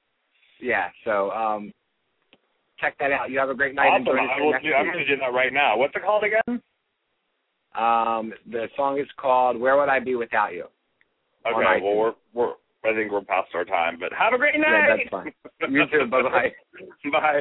Yeah, 0.61 0.91
so 1.05 1.31
um, 1.31 1.73
check 2.81 2.99
that 2.99 3.13
out. 3.13 3.31
You 3.31 3.39
have 3.39 3.51
a 3.51 3.55
great 3.55 3.75
night. 3.75 3.89
Awesome. 3.89 4.19
I 4.19 4.41
will 4.41 4.53
do, 4.63 4.75
I'm 4.75 4.87
going 4.87 4.99
to 4.99 5.07
do 5.07 5.17
that 5.21 5.33
right 5.33 5.53
now. 5.53 5.77
What's 5.77 5.95
it 5.95 6.03
called 6.03 6.25
again? 6.25 6.63
Um, 7.77 8.33
the 8.51 8.67
song 8.77 8.99
is 8.99 9.07
called 9.21 9.59
"Where 9.59 9.77
Would 9.77 9.89
I 9.89 10.01
Be 10.01 10.17
Without 10.17 10.53
You." 10.53 10.65
Okay. 11.47 11.81
Well, 11.83 11.95
we're 11.95 12.15
we're 12.35 12.53
I 12.85 12.95
think 12.95 13.13
we're 13.13 13.23
past 13.23 13.49
our 13.55 13.65
time, 13.65 13.99
but 14.01 14.13
have 14.13 14.33
a 14.33 14.39
great 14.39 14.59
night. 14.59 14.87
Yeah, 14.89 14.97
that's 14.97 15.11
fine. 15.11 15.33
You 15.69 15.85
too. 15.91 16.07
Bye-bye. 16.11 16.53
Bye. 17.13 17.41